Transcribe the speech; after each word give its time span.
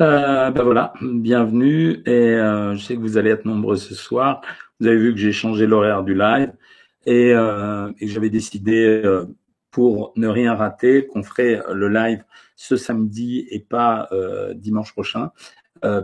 Euh, 0.00 0.50
ben 0.50 0.62
voilà, 0.62 0.94
bienvenue 1.02 2.02
et 2.06 2.10
euh, 2.10 2.74
je 2.74 2.82
sais 2.82 2.94
que 2.94 3.00
vous 3.00 3.18
allez 3.18 3.28
être 3.28 3.44
nombreux 3.44 3.76
ce 3.76 3.94
soir. 3.94 4.40
Vous 4.78 4.86
avez 4.86 4.96
vu 4.96 5.12
que 5.12 5.20
j'ai 5.20 5.32
changé 5.32 5.66
l'horaire 5.66 6.04
du 6.04 6.14
live 6.14 6.54
et, 7.04 7.34
euh, 7.34 7.92
et 7.98 8.08
j'avais 8.08 8.30
décidé 8.30 9.02
pour 9.70 10.14
ne 10.16 10.26
rien 10.26 10.54
rater 10.54 11.06
qu'on 11.06 11.22
ferait 11.22 11.62
le 11.70 11.88
live 11.90 12.24
ce 12.56 12.76
samedi 12.76 13.46
et 13.50 13.60
pas 13.60 14.08
dimanche 14.54 14.92
prochain. 14.92 15.32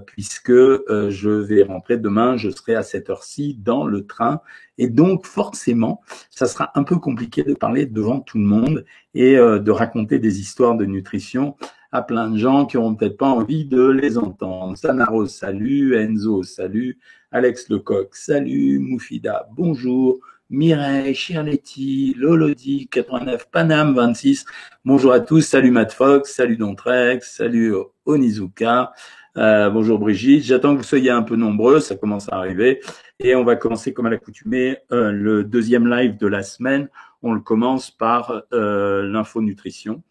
Puisque 0.06 0.52
je 0.52 1.30
vais 1.30 1.62
rentrer 1.62 1.96
demain, 1.96 2.36
je 2.36 2.50
serai 2.50 2.74
à 2.74 2.82
cette 2.82 3.08
heure-ci 3.08 3.58
dans 3.62 3.86
le 3.86 4.06
train. 4.06 4.42
Et 4.76 4.88
donc, 4.88 5.24
forcément, 5.24 6.02
ça 6.28 6.46
sera 6.46 6.70
un 6.74 6.82
peu 6.82 6.96
compliqué 6.98 7.44
de 7.44 7.54
parler 7.54 7.86
devant 7.86 8.20
tout 8.20 8.36
le 8.36 8.44
monde 8.44 8.84
et 9.14 9.36
de 9.36 9.70
raconter 9.70 10.18
des 10.18 10.40
histoires 10.40 10.76
de 10.76 10.84
nutrition 10.84 11.56
à 11.96 12.02
plein 12.02 12.28
de 12.28 12.36
gens 12.36 12.66
qui 12.66 12.76
auront 12.76 12.94
peut-être 12.94 13.16
pas 13.16 13.28
envie 13.28 13.64
de 13.64 13.88
les 13.88 14.18
entendre. 14.18 14.76
Sanaro, 14.76 15.24
salut. 15.24 15.96
Enzo, 15.96 16.42
salut. 16.42 16.98
Alex 17.32 17.70
Lecoq, 17.70 18.14
salut. 18.14 18.78
Moufida, 18.78 19.48
bonjour. 19.56 20.18
Mireille, 20.50 21.14
Chirletti, 21.14 22.14
Lolodi, 22.18 22.86
89, 22.88 23.48
Panam, 23.50 23.94
26. 23.94 24.44
Bonjour 24.84 25.10
à 25.10 25.20
tous. 25.20 25.40
Salut 25.40 25.70
Matt 25.70 25.92
Fox, 25.92 26.34
salut 26.34 26.58
Dontrex, 26.58 27.34
salut 27.34 27.74
Onizuka. 28.04 28.92
Euh, 29.38 29.70
bonjour 29.70 29.98
Brigitte, 29.98 30.44
j'attends 30.44 30.72
que 30.72 30.78
vous 30.78 30.82
soyez 30.82 31.10
un 31.10 31.22
peu 31.22 31.36
nombreux, 31.36 31.80
ça 31.80 31.94
commence 31.94 32.30
à 32.30 32.36
arriver. 32.36 32.80
Et 33.20 33.34
on 33.34 33.44
va 33.44 33.56
commencer 33.56 33.92
comme 33.92 34.06
à 34.06 34.10
l'accoutumée 34.10 34.78
euh, 34.92 35.12
le 35.12 35.44
deuxième 35.44 35.88
live 35.88 36.18
de 36.18 36.26
la 36.26 36.42
semaine. 36.42 36.88
On 37.22 37.32
le 37.32 37.40
commence 37.40 37.90
par 37.90 38.42
euh, 38.52 39.02
l'info 39.02 39.40
nutrition. 39.40 40.02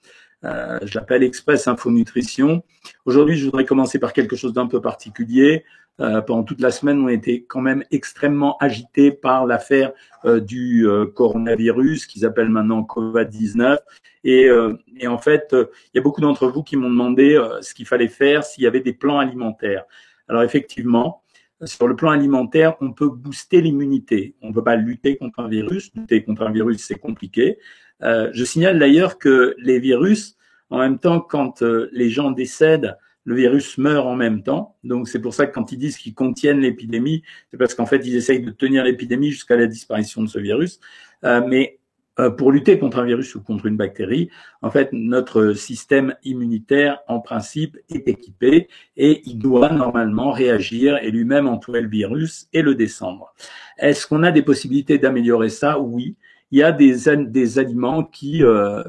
Euh, 0.46 0.80
je 0.84 0.98
l'appelle 0.98 1.24
Express 1.24 1.68
Info 1.68 1.92
Nutrition. 1.92 2.64
Aujourd'hui, 3.06 3.38
je 3.38 3.46
voudrais 3.46 3.66
commencer 3.66 4.00
par 4.00 4.14
quelque 4.14 4.36
chose 4.36 4.54
d'un 4.54 4.68
peu 4.68 4.82
particulier. 4.82 5.66
Euh, 6.02 6.22
pendant 6.22 6.44
toute 6.44 6.60
la 6.60 6.72
semaine, 6.72 7.00
on 7.00 7.08
a 7.08 7.14
été 7.14 7.46
quand 7.46 7.62
même 7.62 7.84
extrêmement 7.90 8.58
agité 8.58 9.12
par 9.12 9.46
l'affaire 9.46 9.94
euh, 10.26 10.42
du 10.42 10.88
euh, 10.88 11.06
coronavirus 11.06 12.06
qu'ils 12.06 12.26
appellent 12.26 12.50
maintenant 12.50 12.82
Covid-19. 12.82 13.78
Et, 14.26 14.46
euh, 14.46 14.74
et, 14.98 15.08
en 15.08 15.18
fait, 15.18 15.48
il 15.54 15.96
y 15.96 16.00
a 16.00 16.02
beaucoup 16.02 16.22
d'entre 16.22 16.48
vous 16.48 16.64
qui 16.64 16.76
m'ont 16.76 16.90
demandé 16.90 17.40
ce 17.62 17.74
qu'il 17.74 17.86
fallait 17.86 18.08
faire 18.08 18.44
s'il 18.44 18.64
y 18.64 18.68
avait 18.68 18.82
des 18.82 18.94
plans 18.94 19.20
alimentaires. 19.20 19.86
Alors 20.28 20.42
effectivement, 20.42 21.22
sur 21.64 21.88
le 21.88 21.96
plan 21.96 22.10
alimentaire, 22.10 22.76
on 22.82 22.92
peut 22.92 23.10
booster 23.10 23.62
l'immunité. 23.62 24.36
On 24.42 24.50
ne 24.50 24.54
peut 24.54 24.64
pas 24.64 24.76
lutter 24.76 25.16
contre 25.18 25.40
un 25.40 25.48
virus. 25.48 25.92
Lutter 25.96 26.24
contre 26.24 26.42
un 26.42 26.52
virus, 26.52 26.84
c'est 26.84 27.00
compliqué. 27.00 27.60
Je 28.02 28.44
signale 28.44 28.80
d'ailleurs 28.80 29.18
que 29.18 29.56
les 29.58 29.80
virus, 29.80 30.36
en 30.70 30.80
même 30.80 31.00
temps, 31.00 31.20
quand 31.20 31.62
les 31.62 32.10
gens 32.10 32.32
décèdent, 32.32 32.98
le 33.26 33.36
virus 33.36 33.78
meurt 33.78 34.08
en 34.08 34.16
même 34.16 34.44
temps. 34.44 34.76
Donc 34.84 35.10
c'est 35.10 35.20
pour 35.20 35.34
ça 35.34 35.48
que 35.48 35.54
quand 35.54 35.72
ils 35.72 35.78
disent 35.78 35.98
qu'ils 35.98 36.14
contiennent 36.14 36.60
l'épidémie, 36.60 37.24
c'est 37.52 37.58
parce 37.58 37.74
qu'en 37.74 37.86
fait 37.86 38.06
ils 38.06 38.16
essayent 38.16 38.42
de 38.42 38.52
tenir 38.52 38.84
l'épidémie 38.84 39.32
jusqu'à 39.32 39.58
la 39.58 39.68
disparition 39.68 40.22
de 40.22 40.28
ce 40.28 40.40
virus. 40.40 40.80
Euh, 41.24 41.42
mais 41.46 41.80
euh, 42.20 42.30
pour 42.30 42.52
lutter 42.52 42.80
contre 42.80 43.00
un 43.00 43.04
virus 43.04 43.36
ou 43.36 43.42
contre 43.42 43.66
une 43.66 43.76
bactérie, 43.76 44.30
en 44.62 44.70
fait 44.70 44.90
notre 44.94 45.54
système 45.54 46.16
immunitaire 46.24 47.00
en 47.08 47.20
principe 47.20 47.78
est 47.90 48.08
équipé 48.08 48.70
et 48.96 49.22
il 49.26 49.40
doit 49.40 49.74
normalement 49.74 50.32
réagir 50.32 50.98
et 51.02 51.12
lui-même 51.12 51.48
entourer 51.48 51.82
le 51.82 51.90
virus 51.90 52.48
et 52.54 52.62
le 52.62 52.76
descendre. 52.76 53.34
Est-ce 53.80 54.08
qu'on 54.08 54.24
a 54.24 54.32
des 54.32 54.44
possibilités 54.44 55.00
d'améliorer 55.00 55.50
ça? 55.50 55.80
Oui 55.80 56.16
il 56.56 56.60
y 56.60 56.64
a 56.64 56.72
des, 56.72 56.96
des 57.18 57.60
aliments 57.60 58.06
qui, 58.06 58.42
euh, 58.42 58.82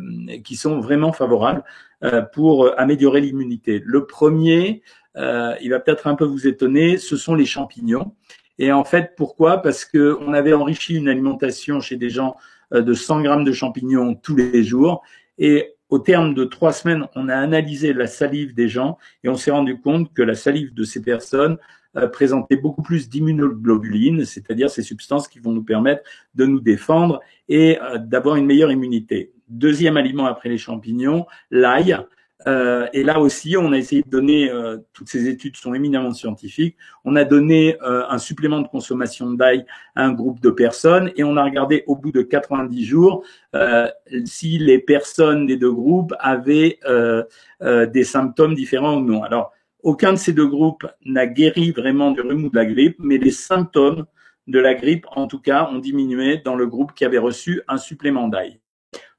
qui 0.45 0.55
sont 0.55 0.79
vraiment 0.79 1.13
favorables 1.13 1.65
euh, 2.05 2.23
pour 2.23 2.79
améliorer 2.79 3.21
l'immunité. 3.21 3.83
Le 3.85 4.07
premier, 4.07 4.83
euh, 5.17 5.53
il 5.61 5.71
va 5.71 5.81
peut-être 5.81 6.07
un 6.07 6.15
peu 6.15 6.25
vous 6.25 6.47
étonner, 6.47 6.97
ce 6.97 7.17
sont 7.17 7.35
les 7.35 7.45
champignons. 7.45 8.15
Et 8.61 8.71
en 8.71 8.85
fait, 8.85 9.15
pourquoi? 9.17 9.63
Parce 9.63 9.85
que 9.85 10.17
on 10.21 10.33
avait 10.33 10.53
enrichi 10.53 10.95
une 10.95 11.09
alimentation 11.09 11.81
chez 11.81 11.97
des 11.97 12.09
gens 12.09 12.37
euh, 12.73 12.83
de 12.83 12.95
100 12.95 13.23
grammes 13.23 13.45
de 13.45 13.53
champignons 13.53 14.15
tous 14.15 14.37
les 14.37 14.63
jours. 14.63 15.03
Et 15.39 15.75
au 15.89 15.99
terme 15.99 16.35
de 16.35 16.45
trois 16.45 16.73
semaines, 16.73 17.09
on 17.17 17.29
a 17.29 17.35
analysé 17.35 17.93
la 17.93 18.07
salive 18.07 18.55
des 18.55 18.69
gens 18.69 18.97
et 19.25 19.29
on 19.29 19.35
s'est 19.35 19.51
rendu 19.51 19.81
compte 19.81 20.15
que 20.15 20.23
la 20.23 20.37
salive 20.37 20.73
de 20.73 20.85
ces 20.85 21.03
personnes 21.03 21.59
euh, 21.97 22.09
présentait 22.09 22.57
beaucoup 22.57 22.83
plus 22.83 23.09
d'immunoglobulines, 23.09 24.25
c'est-à-dire 24.25 24.71
ces 24.71 24.83
substances 24.83 25.29
qui 25.29 25.39
vont 25.39 25.53
nous 25.53 25.63
permettre 25.63 26.03
de 26.35 26.45
nous 26.45 26.61
défendre 26.61 27.21
et 27.49 27.79
euh, 27.81 27.99
d'avoir 27.99 28.37
une 28.37 28.47
meilleure 28.47 28.71
immunité. 28.71 29.33
Deuxième 29.49 29.97
aliment 29.97 30.27
après 30.27 30.49
les 30.49 30.59
champignons, 30.59 31.27
l'ail. 31.51 31.97
Euh, 32.47 32.87
et 32.93 33.03
là 33.03 33.19
aussi, 33.19 33.57
on 33.57 33.73
a 33.73 33.79
essayé 33.79 34.03
de 34.03 34.11
donner, 34.11 34.51
euh, 34.51 34.77
toutes 34.93 35.09
ces 35.09 35.29
études 35.29 35.57
sont 35.57 35.73
éminemment 35.73 36.13
scientifiques, 36.13 36.77
on 37.05 37.17
a 37.17 37.25
donné 37.25 37.77
un 37.81 38.19
supplément 38.19 38.61
de 38.61 38.69
consommation 38.69 39.33
d'ail 39.33 39.65
à 39.95 40.05
un 40.05 40.13
groupe 40.13 40.41
de 40.41 40.51
personnes 40.51 41.11
et 41.17 41.25
on 41.25 41.37
a 41.37 41.45
regardé 41.45 41.83
au 41.87 41.97
bout 41.97 42.13
de 42.13 42.23
90 42.23 42.85
jours 42.85 43.25
si 44.27 44.59
les 44.59 44.79
personnes 44.79 45.47
des 45.47 45.57
deux 45.57 45.73
groupes 45.73 46.15
avaient 46.19 46.79
des 47.63 48.05
symptômes 48.05 48.55
différents 48.55 48.99
ou 48.99 49.01
non. 49.01 49.23
Alors, 49.23 49.53
aucun 49.83 50.13
de 50.13 50.19
ces 50.19 50.33
deux 50.33 50.47
groupes 50.47 50.87
n'a 51.05 51.27
guéri 51.27 51.71
vraiment 51.71 52.11
du 52.11 52.21
rhume 52.21 52.45
ou 52.45 52.51
de 52.51 52.57
la 52.57 52.67
grippe, 52.67 52.97
mais 52.99 53.19
les 53.19 53.31
symptômes 53.31 54.07
de 54.47 54.59
la 54.59 54.75
grippe, 54.75 55.07
en 55.11 55.27
tout 55.27 55.41
cas, 55.41 55.69
ont 55.71 55.79
diminué 55.79 56.39
dans 56.39 56.55
le 56.55 56.67
groupe 56.67 56.93
qui 56.95 57.05
avait 57.05 57.19
reçu 57.19 57.63
un 57.69 57.77
supplément 57.77 58.29
d'ail. 58.29 58.61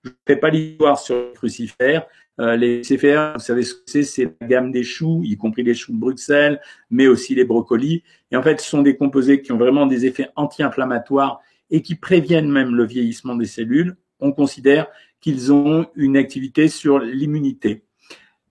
Je 0.04 0.10
ne 0.10 0.16
fais 0.26 0.38
pas 0.38 0.50
l'histoire 0.50 1.00
sur 1.00 1.16
les 1.16 1.34
crucifères. 1.34 2.06
Euh, 2.40 2.56
les 2.56 2.76
crucifères, 2.78 3.34
vous 3.34 3.40
savez 3.40 3.64
ce 3.64 3.74
que 3.74 3.82
c'est, 3.88 4.04
c'est 4.04 4.36
la 4.40 4.48
gamme 4.48 4.72
des 4.72 4.84
choux, 4.84 5.22
y 5.24 5.36
compris 5.38 5.64
les 5.64 5.74
choux 5.74 5.92
de 5.92 6.00
Bruxelles, 6.00 6.62
mais 6.90 7.08
aussi 7.08 7.36
les 7.36 7.44
brocolis. 7.44 8.04
Et 8.32 8.38
en 8.38 8.44
fait, 8.44 8.62
ce 8.62 8.70
sont 8.70 8.82
des 8.82 8.96
composés 8.96 9.42
qui 9.42 9.52
ont 9.52 9.58
vraiment 9.58 9.86
des 9.86 10.06
effets 10.06 10.30
anti-inflammatoires 10.36 11.42
et 11.70 11.82
qui 11.82 11.96
préviennent 11.96 12.52
même 12.52 12.76
le 12.76 12.86
vieillissement 12.86 13.36
des 13.36 13.46
cellules. 13.46 13.98
On 14.20 14.32
considère 14.32 14.88
qu'ils 15.20 15.52
ont 15.52 15.88
une 15.96 16.16
activité 16.16 16.70
sur 16.70 17.00
l'immunité. 17.00 17.87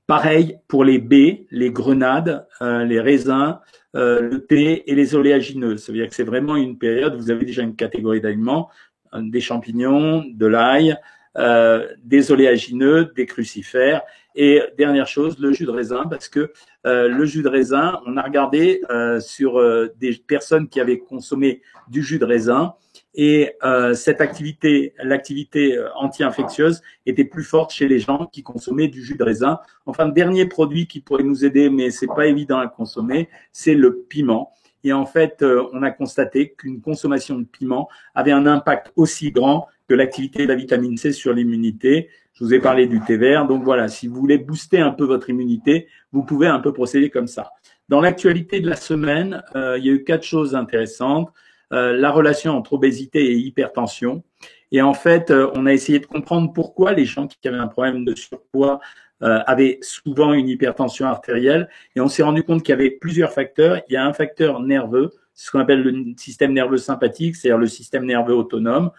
Pareil 0.06 0.58
pour 0.68 0.84
les 0.84 0.98
baies, 0.98 1.46
les 1.50 1.70
grenades, 1.70 2.46
euh, 2.62 2.84
les 2.84 3.00
raisins, 3.00 3.58
euh, 3.96 4.20
le 4.20 4.44
thé 4.44 4.90
et 4.90 4.94
les 4.94 5.14
oléagineux. 5.14 5.76
Ça 5.78 5.90
veut 5.90 5.98
dire 5.98 6.08
que 6.08 6.14
c'est 6.14 6.22
vraiment 6.22 6.56
une 6.56 6.78
période, 6.78 7.16
vous 7.16 7.30
avez 7.30 7.44
déjà 7.44 7.62
une 7.62 7.76
catégorie 7.76 8.20
d'aliments, 8.20 8.70
des 9.14 9.40
champignons, 9.40 10.24
de 10.28 10.46
l'ail, 10.46 10.96
euh, 11.38 11.86
des 12.02 12.32
oléagineux, 12.32 13.12
des 13.14 13.26
crucifères. 13.26 14.02
Et 14.34 14.62
dernière 14.76 15.06
chose, 15.06 15.38
le 15.38 15.52
jus 15.52 15.64
de 15.64 15.70
raisin, 15.70 16.04
parce 16.08 16.28
que 16.28 16.52
euh, 16.86 17.08
le 17.08 17.24
jus 17.24 17.42
de 17.42 17.48
raisin, 17.48 18.00
on 18.06 18.16
a 18.16 18.22
regardé 18.22 18.82
euh, 18.90 19.18
sur 19.18 19.58
euh, 19.58 19.88
des 19.98 20.14
personnes 20.14 20.68
qui 20.68 20.80
avaient 20.80 20.98
consommé 20.98 21.62
du 21.88 22.02
jus 22.02 22.18
de 22.18 22.24
raisin, 22.24 22.74
et 23.16 23.54
euh, 23.64 23.94
cette 23.94 24.20
activité, 24.20 24.94
l'activité 25.02 25.82
anti-infectieuse, 25.96 26.82
était 27.06 27.24
plus 27.24 27.42
forte 27.42 27.72
chez 27.72 27.88
les 27.88 27.98
gens 27.98 28.26
qui 28.30 28.42
consommaient 28.42 28.88
du 28.88 29.02
jus 29.02 29.16
de 29.16 29.24
raisin. 29.24 29.58
Enfin, 29.86 30.06
dernier 30.06 30.46
produit 30.46 30.86
qui 30.86 31.00
pourrait 31.00 31.24
nous 31.24 31.44
aider, 31.44 31.70
mais 31.70 31.90
c'est 31.90 32.06
pas 32.06 32.26
évident 32.26 32.58
à 32.58 32.68
consommer, 32.68 33.28
c'est 33.52 33.74
le 33.74 34.04
piment. 34.08 34.52
Et 34.84 34.92
en 34.92 35.06
fait, 35.06 35.44
on 35.72 35.82
a 35.82 35.90
constaté 35.90 36.54
qu'une 36.56 36.80
consommation 36.80 37.38
de 37.38 37.44
piment 37.44 37.88
avait 38.14 38.30
un 38.30 38.46
impact 38.46 38.92
aussi 38.94 39.32
grand 39.32 39.66
que 39.88 39.94
l'activité 39.94 40.44
de 40.44 40.48
la 40.48 40.54
vitamine 40.54 40.96
C 40.96 41.12
sur 41.12 41.32
l'immunité. 41.32 42.08
Je 42.34 42.44
vous 42.44 42.54
ai 42.54 42.60
parlé 42.60 42.86
du 42.86 43.00
thé 43.00 43.16
vert. 43.16 43.46
Donc 43.46 43.64
voilà, 43.64 43.88
si 43.88 44.08
vous 44.08 44.20
voulez 44.20 44.38
booster 44.38 44.80
un 44.80 44.90
peu 44.90 45.04
votre 45.04 45.30
immunité, 45.30 45.88
vous 46.12 46.22
pouvez 46.22 46.46
un 46.46 46.60
peu 46.60 46.72
procéder 46.72 47.10
comme 47.10 47.26
ça. 47.26 47.52
Dans 47.88 48.00
l'actualité 48.00 48.60
de 48.60 48.68
la 48.68 48.76
semaine, 48.76 49.42
euh, 49.54 49.78
il 49.78 49.86
y 49.86 49.90
a 49.90 49.92
eu 49.92 50.04
quatre 50.04 50.24
choses 50.24 50.54
intéressantes. 50.54 51.30
Euh, 51.72 51.96
la 51.96 52.12
relation 52.12 52.56
entre 52.56 52.74
obésité 52.74 53.32
et 53.32 53.34
hypertension. 53.34 54.22
Et 54.70 54.82
en 54.82 54.94
fait, 54.94 55.32
euh, 55.32 55.50
on 55.54 55.66
a 55.66 55.72
essayé 55.72 55.98
de 55.98 56.06
comprendre 56.06 56.52
pourquoi 56.52 56.92
les 56.92 57.04
gens 57.04 57.26
qui 57.26 57.36
avaient 57.48 57.56
un 57.56 57.66
problème 57.66 58.04
de 58.04 58.14
surpoids 58.14 58.78
euh, 59.24 59.40
avaient 59.46 59.78
souvent 59.82 60.32
une 60.32 60.48
hypertension 60.48 61.06
artérielle. 61.06 61.68
Et 61.96 62.00
on 62.00 62.08
s'est 62.08 62.22
rendu 62.22 62.44
compte 62.44 62.62
qu'il 62.62 62.70
y 62.70 62.78
avait 62.78 62.90
plusieurs 62.90 63.32
facteurs. 63.32 63.80
Il 63.88 63.94
y 63.94 63.96
a 63.96 64.06
un 64.06 64.12
facteur 64.12 64.60
nerveux, 64.60 65.10
ce 65.34 65.50
qu'on 65.50 65.58
appelle 65.58 65.82
le 65.82 66.14
système 66.16 66.52
nerveux 66.52 66.78
sympathique, 66.78 67.34
c'est-à-dire 67.34 67.58
le 67.58 67.66
système 67.66 68.04
nerveux 68.04 68.34
autonome. 68.34 68.90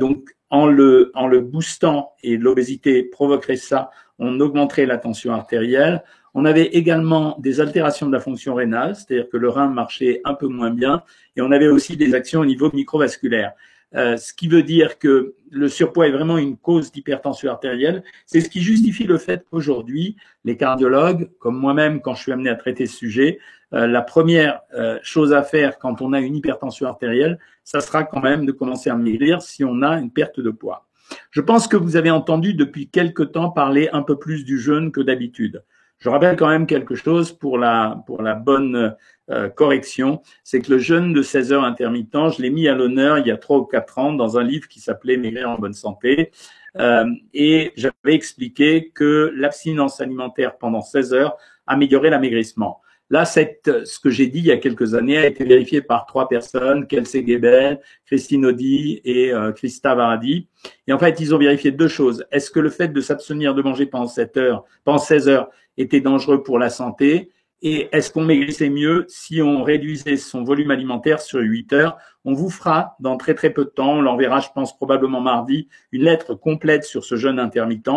Donc, 0.00 0.36
en 0.50 0.66
le 0.66 1.40
boostant, 1.40 2.12
et 2.22 2.36
l'obésité 2.36 3.04
provoquerait 3.04 3.56
ça, 3.56 3.90
on 4.18 4.38
augmenterait 4.40 4.84
la 4.84 4.98
tension 4.98 5.32
artérielle. 5.32 6.04
On 6.34 6.44
avait 6.44 6.66
également 6.66 7.36
des 7.38 7.60
altérations 7.60 8.06
de 8.06 8.12
la 8.12 8.20
fonction 8.20 8.54
rénale, 8.54 8.96
c'est-à-dire 8.96 9.28
que 9.28 9.36
le 9.36 9.48
rein 9.48 9.68
marchait 9.68 10.20
un 10.24 10.34
peu 10.34 10.46
moins 10.46 10.70
bien, 10.70 11.02
et 11.36 11.42
on 11.42 11.50
avait 11.50 11.68
aussi 11.68 11.96
des 11.96 12.14
actions 12.14 12.40
au 12.40 12.46
niveau 12.46 12.70
microvasculaire. 12.72 13.52
Euh, 13.94 14.16
ce 14.16 14.32
qui 14.32 14.48
veut 14.48 14.62
dire 14.62 14.98
que 14.98 15.34
le 15.50 15.68
surpoids 15.68 16.08
est 16.08 16.12
vraiment 16.12 16.38
une 16.38 16.56
cause 16.56 16.92
d'hypertension 16.92 17.50
artérielle. 17.50 18.02
C'est 18.24 18.40
ce 18.40 18.48
qui 18.48 18.62
justifie 18.62 19.04
le 19.04 19.18
fait 19.18 19.44
qu'aujourd'hui, 19.50 20.16
les 20.44 20.56
cardiologues, 20.56 21.30
comme 21.38 21.58
moi-même, 21.58 22.00
quand 22.00 22.14
je 22.14 22.22
suis 22.22 22.32
amené 22.32 22.48
à 22.48 22.54
traiter 22.54 22.86
ce 22.86 22.96
sujet, 22.96 23.38
euh, 23.74 23.86
la 23.86 24.00
première 24.00 24.60
euh, 24.74 24.98
chose 25.02 25.34
à 25.34 25.42
faire 25.42 25.78
quand 25.78 26.00
on 26.00 26.14
a 26.14 26.20
une 26.20 26.36
hypertension 26.36 26.86
artérielle, 26.86 27.38
ça 27.64 27.80
sera 27.80 28.04
quand 28.04 28.20
même 28.20 28.46
de 28.46 28.52
commencer 28.52 28.88
à 28.88 28.96
maigrir 28.96 29.42
si 29.42 29.64
on 29.64 29.82
a 29.82 29.98
une 29.98 30.10
perte 30.10 30.40
de 30.40 30.50
poids. 30.50 30.86
Je 31.30 31.42
pense 31.42 31.68
que 31.68 31.76
vous 31.76 31.96
avez 31.96 32.10
entendu 32.10 32.54
depuis 32.54 32.88
quelque 32.88 33.22
temps 33.22 33.50
parler 33.50 33.90
un 33.92 34.02
peu 34.02 34.18
plus 34.18 34.44
du 34.44 34.58
jeûne 34.58 34.90
que 34.90 35.02
d'habitude. 35.02 35.62
Je 36.02 36.08
rappelle 36.08 36.34
quand 36.34 36.48
même 36.48 36.66
quelque 36.66 36.96
chose 36.96 37.30
pour 37.30 37.58
la, 37.58 38.02
pour 38.06 38.22
la 38.22 38.34
bonne 38.34 38.96
euh, 39.30 39.48
correction, 39.48 40.20
c'est 40.42 40.60
que 40.60 40.72
le 40.72 40.78
jeûne 40.78 41.12
de 41.12 41.22
16 41.22 41.52
heures 41.52 41.62
intermittent, 41.62 42.30
je 42.36 42.42
l'ai 42.42 42.50
mis 42.50 42.66
à 42.66 42.74
l'honneur 42.74 43.18
il 43.18 43.28
y 43.28 43.30
a 43.30 43.36
trois 43.36 43.58
ou 43.58 43.64
quatre 43.64 44.00
ans 44.00 44.12
dans 44.12 44.36
un 44.36 44.42
livre 44.42 44.66
qui 44.66 44.80
s'appelait 44.80 45.16
Maigrir 45.16 45.48
en 45.48 45.58
bonne 45.58 45.74
santé. 45.74 46.32
Euh, 46.80 47.04
et 47.32 47.70
j'avais 47.76 48.14
expliqué 48.16 48.90
que 48.92 49.32
l'abstinence 49.36 50.00
alimentaire 50.00 50.58
pendant 50.58 50.80
16 50.80 51.14
heures 51.14 51.36
améliorait 51.68 52.10
l'amaigrissement. 52.10 52.80
Là, 53.12 53.24
cette, 53.24 53.84
ce 53.84 54.00
que 54.00 54.10
j'ai 54.10 54.26
dit 54.26 54.38
il 54.38 54.46
y 54.46 54.52
a 54.52 54.56
quelques 54.56 54.94
années 54.94 55.18
a 55.18 55.26
été 55.26 55.44
vérifié 55.44 55.82
par 55.82 56.06
trois 56.06 56.28
personnes, 56.28 56.86
Kelsey 56.86 57.24
Gebel, 57.24 57.78
Christine 58.06 58.46
Audi 58.46 59.02
et 59.04 59.32
euh, 59.32 59.52
Christa 59.52 59.94
Varadi. 59.94 60.48
Et 60.86 60.94
en 60.94 60.98
fait, 60.98 61.20
ils 61.20 61.34
ont 61.34 61.38
vérifié 61.38 61.70
deux 61.72 61.88
choses. 61.88 62.24
Est-ce 62.32 62.50
que 62.50 62.58
le 62.58 62.70
fait 62.70 62.88
de 62.88 63.00
s'abstenir 63.02 63.54
de 63.54 63.60
manger 63.60 63.84
pendant 63.84 64.06
7 64.06 64.36
heures, 64.38 64.64
pendant 64.82 64.98
16 64.98 65.28
heures 65.28 65.50
était 65.76 66.00
dangereux 66.00 66.42
pour 66.42 66.58
la 66.58 66.70
santé? 66.70 67.30
Et 67.64 67.88
est-ce 67.92 68.10
qu'on 68.10 68.24
maigrissait 68.24 68.70
mieux 68.70 69.04
si 69.08 69.40
on 69.40 69.62
réduisait 69.62 70.16
son 70.16 70.42
volume 70.42 70.72
alimentaire 70.72 71.20
sur 71.20 71.38
8 71.38 71.72
heures? 71.72 71.96
On 72.24 72.34
vous 72.34 72.50
fera 72.50 72.96
dans 72.98 73.16
très 73.16 73.34
très 73.34 73.50
peu 73.50 73.64
de 73.64 73.70
temps, 73.70 73.94
on 73.94 74.02
l'enverra 74.02 74.40
je 74.40 74.48
pense 74.52 74.76
probablement 74.76 75.20
mardi, 75.20 75.68
une 75.92 76.02
lettre 76.02 76.34
complète 76.34 76.84
sur 76.84 77.04
ce 77.04 77.14
jeûne 77.14 77.38
intermittent. 77.38 77.88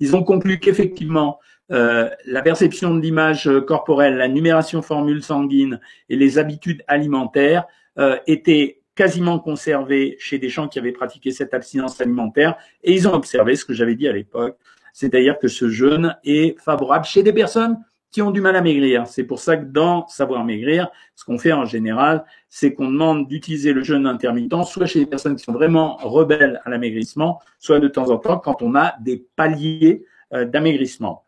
Ils 0.00 0.16
ont 0.16 0.22
conclu 0.22 0.58
qu'effectivement, 0.58 1.38
euh, 1.70 2.08
la 2.24 2.42
perception 2.42 2.94
de 2.94 3.00
l'image 3.00 3.50
corporelle, 3.66 4.16
la 4.16 4.28
numération 4.28 4.80
formule 4.80 5.22
sanguine 5.22 5.78
et 6.08 6.16
les 6.16 6.38
habitudes 6.38 6.82
alimentaires 6.88 7.64
euh, 7.98 8.18
étaient 8.26 8.80
quasiment 8.94 9.38
conservées 9.38 10.16
chez 10.18 10.38
des 10.38 10.48
gens 10.48 10.68
qui 10.68 10.78
avaient 10.78 10.92
pratiqué 10.92 11.30
cette 11.30 11.54
abstinence 11.54 12.00
alimentaire 12.00 12.56
et 12.82 12.92
ils 12.92 13.08
ont 13.08 13.14
observé 13.14 13.56
ce 13.56 13.64
que 13.64 13.72
j'avais 13.72 13.94
dit 13.94 14.08
à 14.08 14.12
l'époque, 14.12 14.58
c'est-à-dire 14.92 15.38
que 15.38 15.48
ce 15.48 15.68
jeûne 15.68 16.16
est 16.24 16.58
favorable 16.60 17.04
chez 17.04 17.22
des 17.22 17.32
personnes 17.32 17.78
qui 18.12 18.20
ont 18.20 18.30
du 18.30 18.42
mal 18.42 18.54
à 18.54 18.60
maigrir. 18.60 19.06
C'est 19.06 19.24
pour 19.24 19.40
ça 19.40 19.56
que 19.56 19.64
dans 19.64 20.06
Savoir 20.06 20.44
maigrir, 20.44 20.90
ce 21.14 21.24
qu'on 21.24 21.38
fait 21.38 21.52
en 21.52 21.64
général, 21.64 22.24
c'est 22.50 22.74
qu'on 22.74 22.90
demande 22.90 23.26
d'utiliser 23.26 23.72
le 23.72 23.82
jeûne 23.82 24.06
intermittent, 24.06 24.64
soit 24.64 24.86
chez 24.86 25.00
des 25.00 25.06
personnes 25.06 25.34
qui 25.34 25.42
sont 25.42 25.52
vraiment 25.52 25.96
rebelles 25.96 26.60
à 26.64 26.70
l'amaigrissement, 26.70 27.40
soit 27.58 27.80
de 27.80 27.88
temps 27.88 28.10
en 28.10 28.18
temps 28.18 28.38
quand 28.38 28.60
on 28.60 28.74
a 28.74 28.94
des 29.00 29.26
paliers 29.34 30.04
euh, 30.34 30.44
d'amaigrissement. 30.44 31.24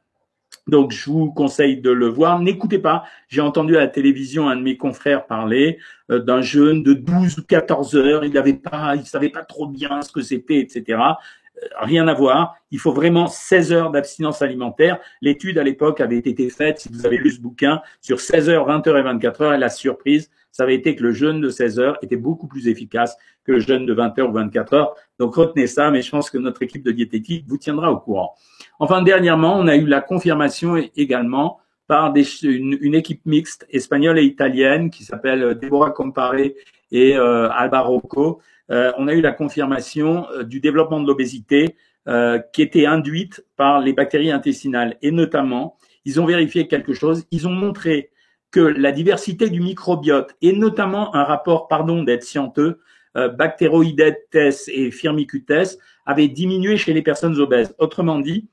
Donc, 0.66 0.93
je 0.93 1.11
vous 1.11 1.32
conseille 1.32 1.81
de 1.81 1.90
le 1.90 2.06
voir. 2.08 2.40
N'écoutez 2.40 2.78
pas. 2.78 3.05
J'ai 3.28 3.40
entendu 3.40 3.76
à 3.76 3.81
la 3.81 3.88
télévision 3.88 4.49
un 4.49 4.56
de 4.56 4.62
mes 4.62 4.76
confrères 4.76 5.26
parler 5.26 5.78
euh, 6.11 6.20
d'un 6.20 6.40
jeûne 6.40 6.82
de 6.82 6.94
12 6.94 7.38
ou 7.38 7.43
14 7.43 7.96
heures. 7.96 8.25
Il 8.25 8.32
n'avait 8.32 8.55
pas, 8.55 8.94
il 8.96 9.05
savait 9.06 9.28
pas 9.28 9.44
trop 9.44 9.66
bien 9.66 10.00
ce 10.02 10.12
que 10.12 10.22
c'était, 10.22 10.58
etc. 10.58 10.99
Rien 11.81 12.08
à 12.08 12.14
voir. 12.14 12.56
Il 12.70 12.78
faut 12.78 12.93
vraiment 12.93 13.26
16 13.26 13.72
heures 13.72 13.90
d'abstinence 13.90 14.43
alimentaire. 14.43 14.99
L'étude 15.20 15.58
à 15.58 15.62
l'époque 15.62 16.00
avait 16.00 16.19
été 16.19 16.50
faite, 16.50 16.81
si 16.81 16.88
vous 16.90 17.06
avez 17.06 17.16
lu 17.16 17.31
ce 17.31 17.40
bouquin, 17.40 17.81
sur 18.00 18.20
16 18.20 18.49
heures, 18.49 18.66
20 18.66 18.87
heures 18.87 18.99
et 18.99 19.02
24 19.02 19.40
heures. 19.43 19.55
Et 19.55 19.58
la 19.58 19.69
surprise, 19.69 20.31
ça 20.50 20.62
avait 20.62 20.75
été 20.75 20.94
que 20.94 21.02
le 21.02 21.12
jeûne 21.12 21.40
de 21.40 21.49
16 21.49 21.81
heures 21.81 21.99
était 22.02 22.16
beaucoup 22.16 22.46
plus 22.46 22.69
efficace 22.69 23.16
que 23.44 23.52
le 23.52 23.58
jeûne 23.58 23.87
de 23.87 23.93
20 23.93 24.19
heures 24.19 24.31
ou 24.31 24.32
24 24.32 24.72
heures. 24.75 24.94
Donc 25.19 25.34
retenez 25.34 25.66
ça, 25.66 25.90
mais 25.90 26.02
je 26.02 26.11
pense 26.11 26.31
que 26.31 26.38
notre 26.38 26.62
équipe 26.62 26.84
de 26.84 26.93
diététique 26.93 27.44
vous 27.49 27.58
tiendra 27.58 27.90
au 27.90 27.99
courant. 27.99 28.34
Enfin, 28.78 29.02
dernièrement, 29.02 29.58
on 29.58 29.66
a 29.66 29.76
eu 29.76 29.87
la 29.87 30.00
confirmation 30.00 30.76
également 30.96 31.61
par 31.87 32.14
une, 32.43 32.94
équipe 32.94 33.26
mixte 33.26 33.66
espagnole 33.70 34.19
et 34.19 34.25
italienne 34.25 34.90
qui 34.90 35.05
s'appelle 35.05 35.58
Deborah 35.61 35.90
Comparé 35.90 36.56
et 36.90 37.16
euh, 37.16 37.50
Alba 37.50 37.81
Rocco. 37.81 38.40
Euh, 38.70 38.93
on 38.99 39.08
a 39.08 39.14
eu 39.14 39.20
la 39.20 39.32
confirmation 39.32 40.26
euh, 40.31 40.43
du 40.43 40.61
développement 40.61 41.00
de 41.00 41.06
l'obésité 41.06 41.76
euh, 42.08 42.38
qui 42.52 42.62
était 42.62 42.87
induite 42.87 43.44
par 43.56 43.81
les 43.81 43.93
bactéries 43.93 44.31
intestinales. 44.31 44.96
Et 45.02 45.11
notamment, 45.11 45.76
ils 46.05 46.20
ont 46.20 46.26
vérifié 46.26 46.66
quelque 46.69 46.93
chose. 46.93 47.25
Ils 47.31 47.46
ont 47.46 47.52
montré 47.52 48.11
que 48.50 48.61
la 48.61 48.93
diversité 48.93 49.50
du 49.50 49.61
microbiote 49.61 50.37
et 50.40 50.52
notamment 50.52 51.14
un 51.14 51.25
rapport, 51.25 51.69
pardon 51.69 52.02
d'être 52.02 52.22
scienteux, 52.22 52.81
euh, 53.16 53.28
Bacteroidetes 53.28 54.69
et 54.69 54.90
Firmicutes 54.90 55.78
avait 56.06 56.28
diminué 56.28 56.76
chez 56.76 56.93
les 56.93 57.02
personnes 57.02 57.38
obèses. 57.38 57.75
Autrement 57.78 58.19
dit, 58.19 58.49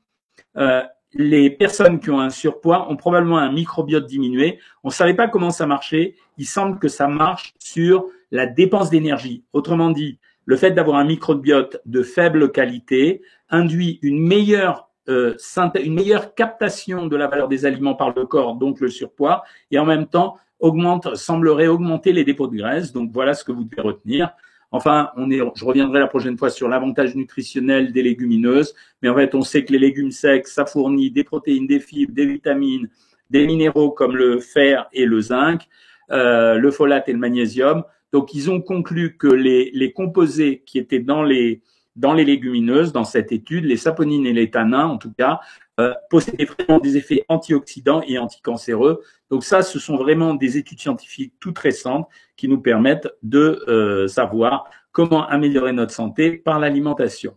les 1.13 1.49
personnes 1.49 1.99
qui 1.99 2.09
ont 2.09 2.21
un 2.21 2.29
surpoids 2.29 2.89
ont 2.89 2.95
probablement 2.95 3.37
un 3.37 3.51
microbiote 3.51 4.05
diminué. 4.05 4.59
On 4.83 4.87
ne 4.87 4.93
savait 4.93 5.13
pas 5.13 5.27
comment 5.27 5.51
ça 5.51 5.65
marchait. 5.65 6.15
Il 6.37 6.45
semble 6.45 6.79
que 6.79 6.87
ça 6.87 7.07
marche 7.07 7.53
sur 7.59 8.05
la 8.31 8.45
dépense 8.45 8.89
d'énergie. 8.89 9.43
Autrement 9.53 9.91
dit, 9.91 10.19
le 10.45 10.55
fait 10.55 10.71
d'avoir 10.71 10.97
un 10.97 11.05
microbiote 11.05 11.81
de 11.85 12.03
faible 12.03 12.51
qualité 12.51 13.21
induit 13.49 13.99
une 14.01 14.19
meilleure 14.19 14.89
euh, 15.09 15.35
une 15.83 15.95
meilleure 15.95 16.35
captation 16.35 17.07
de 17.07 17.15
la 17.15 17.27
valeur 17.27 17.47
des 17.47 17.65
aliments 17.65 17.95
par 17.95 18.13
le 18.15 18.25
corps, 18.25 18.55
donc 18.55 18.79
le 18.79 18.87
surpoids, 18.87 19.43
et 19.71 19.79
en 19.79 19.85
même 19.85 20.05
temps 20.05 20.37
augmente, 20.59 21.15
semblerait 21.15 21.67
augmenter 21.67 22.13
les 22.13 22.23
dépôts 22.23 22.47
de 22.47 22.55
graisse. 22.55 22.93
Donc 22.93 23.11
voilà 23.11 23.33
ce 23.33 23.43
que 23.43 23.51
vous 23.51 23.63
devez 23.63 23.81
retenir. 23.81 24.31
Enfin, 24.71 25.11
je 25.17 25.65
reviendrai 25.65 25.99
la 25.99 26.07
prochaine 26.07 26.37
fois 26.37 26.49
sur 26.49 26.69
l'avantage 26.69 27.15
nutritionnel 27.15 27.91
des 27.91 28.03
légumineuses, 28.03 28.73
mais 29.01 29.09
en 29.09 29.15
fait, 29.15 29.35
on 29.35 29.41
sait 29.41 29.65
que 29.65 29.73
les 29.73 29.79
légumes 29.79 30.11
secs, 30.11 30.47
ça 30.47 30.65
fournit 30.65 31.11
des 31.11 31.25
protéines, 31.25 31.67
des 31.67 31.81
fibres, 31.81 32.13
des 32.13 32.25
vitamines, 32.25 32.87
des 33.29 33.45
minéraux 33.45 33.91
comme 33.91 34.15
le 34.15 34.39
fer 34.39 34.87
et 34.93 35.05
le 35.05 35.19
zinc, 35.19 35.67
euh, 36.11 36.55
le 36.55 36.71
folate 36.71 37.09
et 37.09 37.13
le 37.13 37.19
magnésium. 37.19 37.83
Donc, 38.11 38.33
ils 38.33 38.49
ont 38.49 38.61
conclu 38.61 39.17
que 39.17 39.27
les, 39.27 39.93
composés 39.93 40.63
qui 40.65 40.77
étaient 40.77 40.99
dans 40.99 41.23
les, 41.23 41.61
dans 41.95 42.13
les 42.13 42.25
légumineuses, 42.25 42.91
dans 42.91 43.03
cette 43.03 43.31
étude, 43.31 43.65
les 43.65 43.77
saponines 43.77 44.25
et 44.25 44.33
les 44.33 44.49
tanins, 44.49 44.87
en 44.87 44.97
tout 44.97 45.13
cas, 45.13 45.39
euh, 45.79 45.93
possédaient 46.09 46.45
vraiment 46.45 46.79
des 46.79 46.97
effets 46.97 47.25
antioxydants 47.29 48.01
et 48.07 48.17
anticancéreux. 48.17 49.01
Donc 49.29 49.43
ça, 49.43 49.61
ce 49.61 49.79
sont 49.79 49.95
vraiment 49.95 50.33
des 50.33 50.57
études 50.57 50.79
scientifiques 50.79 51.33
toutes 51.39 51.59
récentes 51.59 52.07
qui 52.35 52.47
nous 52.47 52.59
permettent 52.59 53.07
de 53.23 53.63
euh, 53.67 54.07
savoir 54.07 54.69
comment 54.91 55.25
améliorer 55.27 55.73
notre 55.73 55.93
santé 55.93 56.33
par 56.33 56.59
l'alimentation. 56.59 57.35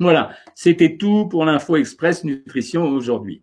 Voilà, 0.00 0.30
c'était 0.54 0.96
tout 0.96 1.26
pour 1.26 1.44
l'info 1.44 1.76
express 1.76 2.22
nutrition 2.22 2.84
aujourd'hui. 2.84 3.42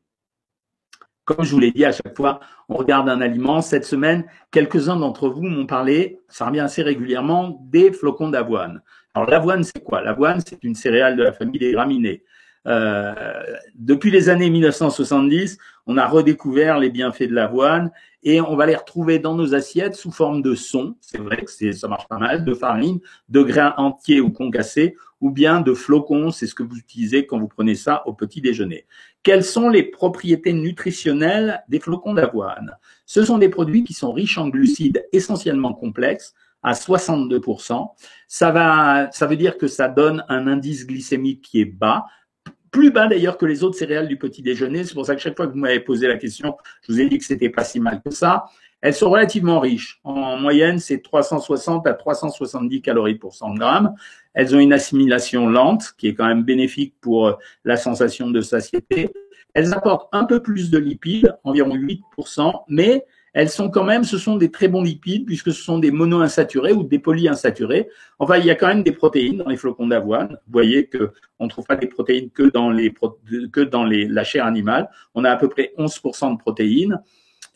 Comme 1.25 1.44
je 1.44 1.51
vous 1.51 1.60
l'ai 1.60 1.72
dit 1.72 1.83
à 1.83 1.92
chaque 1.92 2.16
fois, 2.16 2.39
on 2.69 2.75
regarde 2.75 3.10
un 3.10 3.19
aliment. 3.19 3.62
Cette 3.62 3.83
semaine, 3.83 4.25
quelques-uns 4.51 4.95
d'entre 4.95 5.27
vous 5.27 5.42
m'ont 5.42 5.66
parlé, 5.66 6.19
ça 6.30 6.45
revient 6.45 6.60
assez 6.60 6.83
régulièrement, 6.83 7.60
des 7.66 7.92
flocons 7.92 8.30
d'avoine. 8.30 8.81
Alors 9.16 9.27
l'avoine, 9.27 9.63
c'est 9.63 9.83
quoi? 9.83 10.01
L'avoine, 10.01 10.39
c'est 10.45 10.63
une 10.63 10.75
céréale 10.75 11.16
de 11.16 11.24
la 11.24 11.31
famille 11.31 11.60
des 11.60 11.72
graminées. 11.72 12.24
Euh, 12.68 13.13
depuis 13.75 14.12
les 14.12 14.30
années 14.30 14.50
1970, 14.50 15.57
on 15.88 15.98
a 15.98 16.07
redécouvert 16.07 16.80
les 16.80 16.89
bienfaits 16.89 17.24
de 17.30 17.33
l'avoine 17.33 17.92
et 18.23 18.42
on 18.42 18.56
va 18.56 18.66
les 18.66 18.76
retrouver 18.76 19.19
dans 19.19 19.35
nos 19.35 19.54
assiettes 19.54 19.95
sous 19.95 20.11
forme 20.11 20.42
de 20.42 20.56
son. 20.56 20.95
C'est 21.00 21.19
vrai 21.19 21.44
que 21.44 21.71
ça 21.71 21.88
marche 21.88 22.07
pas 22.07 22.18
mal, 22.18 22.44
de 22.44 22.54
farine, 22.54 23.00
de 23.30 23.42
grains 23.42 23.73
entiers 23.78 24.19
ou 24.19 24.31
concassés, 24.31 24.95
ou 25.21 25.30
bien 25.30 25.61
de 25.61 25.73
flocons. 25.73 26.31
C'est 26.31 26.47
ce 26.47 26.56
que 26.56 26.64
vous 26.64 26.78
utilisez 26.78 27.28
quand 27.28 27.40
vous 27.40 27.47
prenez 27.47 27.76
ça 27.76 28.04
au 28.07 28.14
petit 28.14 28.42
déjeuner. 28.42 28.85
Quelles 29.26 29.44
sont 29.44 29.70
les 29.70 29.82
propriétés 29.82 30.54
nutritionnelles 30.54 31.64
des 31.68 31.80
flocons 31.80 32.14
d'avoine? 32.14 32.78
Ce 33.08 33.26
sont 33.26 33.40
des 33.40 33.50
produits 33.50 33.84
qui 33.84 33.94
sont 33.94 34.14
riches 34.14 34.38
en 34.38 34.50
glucides 34.50 35.04
essentiellement 35.12 35.74
complexes 35.74 36.36
à 36.62 36.74
62%. 36.74 37.90
Ça 38.28 38.52
va, 38.52 39.10
ça 39.12 39.26
veut 39.26 39.36
dire 39.36 39.58
que 39.58 39.66
ça 39.66 39.88
donne 39.88 40.24
un 40.30 40.46
indice 40.46 40.86
glycémique 40.86 41.42
qui 41.42 41.60
est 41.60 41.66
bas, 41.66 42.06
plus 42.70 42.92
bas 42.92 43.08
d'ailleurs 43.08 43.40
que 43.40 43.48
les 43.48 43.64
autres 43.64 43.80
céréales 43.80 44.08
du 44.08 44.20
petit 44.20 44.44
déjeuner. 44.44 44.84
C'est 44.84 44.94
pour 44.94 45.08
ça 45.08 45.16
que 45.16 45.22
chaque 45.22 45.36
fois 45.36 45.48
que 45.48 45.54
vous 45.54 45.58
m'avez 45.58 45.80
posé 45.80 46.08
la 46.08 46.18
question, 46.18 46.56
je 46.84 46.94
vous 46.94 47.02
ai 47.02 47.10
dit 47.10 47.18
que 47.18 47.26
c'était 47.26 47.50
pas 47.50 47.64
si 47.64 47.80
mal 47.80 48.04
que 48.06 48.12
ça. 48.12 48.46
Elles 48.85 48.94
sont 48.94 49.09
relativement 49.09 49.59
riches. 49.59 49.99
En 50.04 50.37
moyenne, 50.37 50.77
c'est 50.77 51.01
360 51.01 51.87
à 51.87 51.95
370 51.95 52.83
calories 52.83 53.15
pour 53.15 53.33
100 53.33 53.56
grammes. 53.56 53.95
Elles 54.35 54.56
ont 54.56 54.59
une 54.59 54.73
assimilation 54.73 55.47
lente, 55.49 55.95
qui 55.97 56.07
est 56.07 56.13
quand 56.13 56.27
même 56.27 56.44
bénéfique 56.44 56.94
pour 57.01 57.30
euh, 57.30 57.33
la 57.63 57.77
sensation 57.77 58.30
de 58.30 58.42
satiété. 58.42 59.09
Elles 59.56 59.73
apportent 59.73 60.07
un 60.11 60.23
peu 60.25 60.39
plus 60.39 60.69
de 60.69 60.77
lipides, 60.77 61.35
environ 61.44 61.75
8%, 61.75 62.54
mais 62.68 63.06
elles 63.33 63.49
sont 63.49 63.71
quand 63.71 63.85
même, 63.85 64.04
ce 64.04 64.19
sont 64.19 64.37
des 64.37 64.51
très 64.51 64.68
bons 64.68 64.83
lipides 64.83 65.25
puisque 65.25 65.51
ce 65.51 65.63
sont 65.63 65.80
des 65.80 65.89
monoinsaturés 65.89 66.73
ou 66.73 66.83
des 66.83 66.99
polyinsaturés. 66.99 67.89
Enfin, 68.19 68.37
il 68.37 68.45
y 68.45 68.51
a 68.51 68.56
quand 68.56 68.68
même 68.68 68.83
des 68.83 68.92
protéines 68.92 69.37
dans 69.37 69.49
les 69.49 69.57
flocons 69.57 69.87
d'avoine. 69.87 70.37
Vous 70.45 70.54
voyez 70.54 70.85
que 70.85 71.11
on 71.39 71.47
trouve 71.47 71.65
pas 71.65 71.75
des 71.75 71.87
protéines 71.87 72.30
que 72.30 72.44
dans 72.44 72.69
les 72.69 72.94
que 73.51 73.61
dans 73.61 73.83
la 73.83 74.23
chair 74.23 74.45
animale. 74.45 74.92
On 75.15 75.23
a 75.23 75.31
à 75.31 75.37
peu 75.37 75.49
près 75.49 75.73
11% 75.80 76.33
de 76.33 76.37
protéines. 76.37 77.01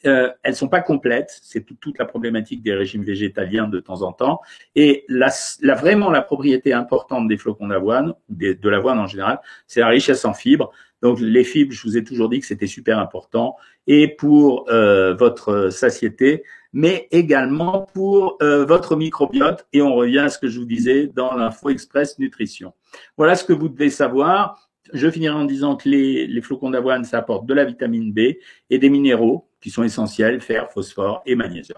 Euh, 0.05 0.31
elles 0.43 0.55
sont 0.55 0.69
pas 0.69 0.81
complètes, 0.81 1.39
c'est 1.43 1.65
toute 1.79 1.97
la 1.97 2.05
problématique 2.05 2.61
des 2.63 2.73
régimes 2.73 3.03
végétaliens 3.03 3.67
de 3.67 3.79
temps 3.79 4.01
en 4.01 4.13
temps. 4.13 4.41
Et 4.75 5.05
la, 5.09 5.29
vraiment 5.75 6.09
la 6.09 6.21
propriété 6.21 6.73
importante 6.73 7.27
des 7.27 7.37
flocons 7.37 7.67
d'avoine, 7.67 8.13
de 8.29 8.69
l'avoine 8.69 8.99
en 8.99 9.07
général, 9.07 9.39
c'est 9.67 9.81
la 9.81 9.87
richesse 9.87 10.25
en 10.25 10.33
fibres. 10.33 10.71
Donc 11.01 11.19
les 11.19 11.43
fibres, 11.43 11.73
je 11.73 11.81
vous 11.83 11.97
ai 11.97 12.03
toujours 12.03 12.29
dit 12.29 12.39
que 12.39 12.45
c'était 12.45 12.67
super 12.67 12.99
important. 12.99 13.55
Et 13.87 14.07
pour 14.07 14.69
euh, 14.69 15.13
votre 15.15 15.69
satiété, 15.69 16.43
mais 16.73 17.07
également 17.11 17.87
pour 17.93 18.37
euh, 18.41 18.65
votre 18.65 18.95
microbiote. 18.95 19.65
Et 19.73 19.81
on 19.81 19.95
revient 19.95 20.19
à 20.19 20.29
ce 20.29 20.37
que 20.37 20.47
je 20.47 20.59
vous 20.59 20.65
disais 20.65 21.07
dans 21.07 21.35
l'info 21.35 21.69
express 21.69 22.19
nutrition. 22.19 22.73
Voilà 23.17 23.35
ce 23.35 23.43
que 23.43 23.53
vous 23.53 23.69
devez 23.69 23.89
savoir. 23.89 24.69
Je 24.93 25.09
finirai 25.09 25.35
en 25.35 25.45
disant 25.45 25.75
que 25.75 25.87
les, 25.87 26.27
les 26.27 26.41
flocons 26.41 26.69
d'avoine, 26.69 27.03
ça 27.03 27.19
apporte 27.19 27.45
de 27.45 27.53
la 27.53 27.65
vitamine 27.65 28.11
B 28.11 28.37
et 28.69 28.77
des 28.77 28.89
minéraux 28.89 29.48
qui 29.61 29.69
sont 29.69 29.83
essentiels, 29.83 30.41
fer, 30.41 30.71
phosphore 30.71 31.21
et 31.25 31.35
magnésium. 31.35 31.77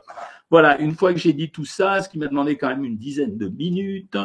Voilà, 0.50 0.78
une 0.80 0.94
fois 0.94 1.14
que 1.14 1.20
j'ai 1.20 1.34
dit 1.34 1.50
tout 1.50 1.66
ça, 1.66 2.02
ce 2.02 2.10
qui 2.10 2.20
m'a 2.20 2.28
demandé 2.28 2.58
quand 2.58 2.68
même 2.68 2.84
une 2.84 2.98
dizaine 2.98 3.38
de 3.38 3.48
minutes, 3.48 4.18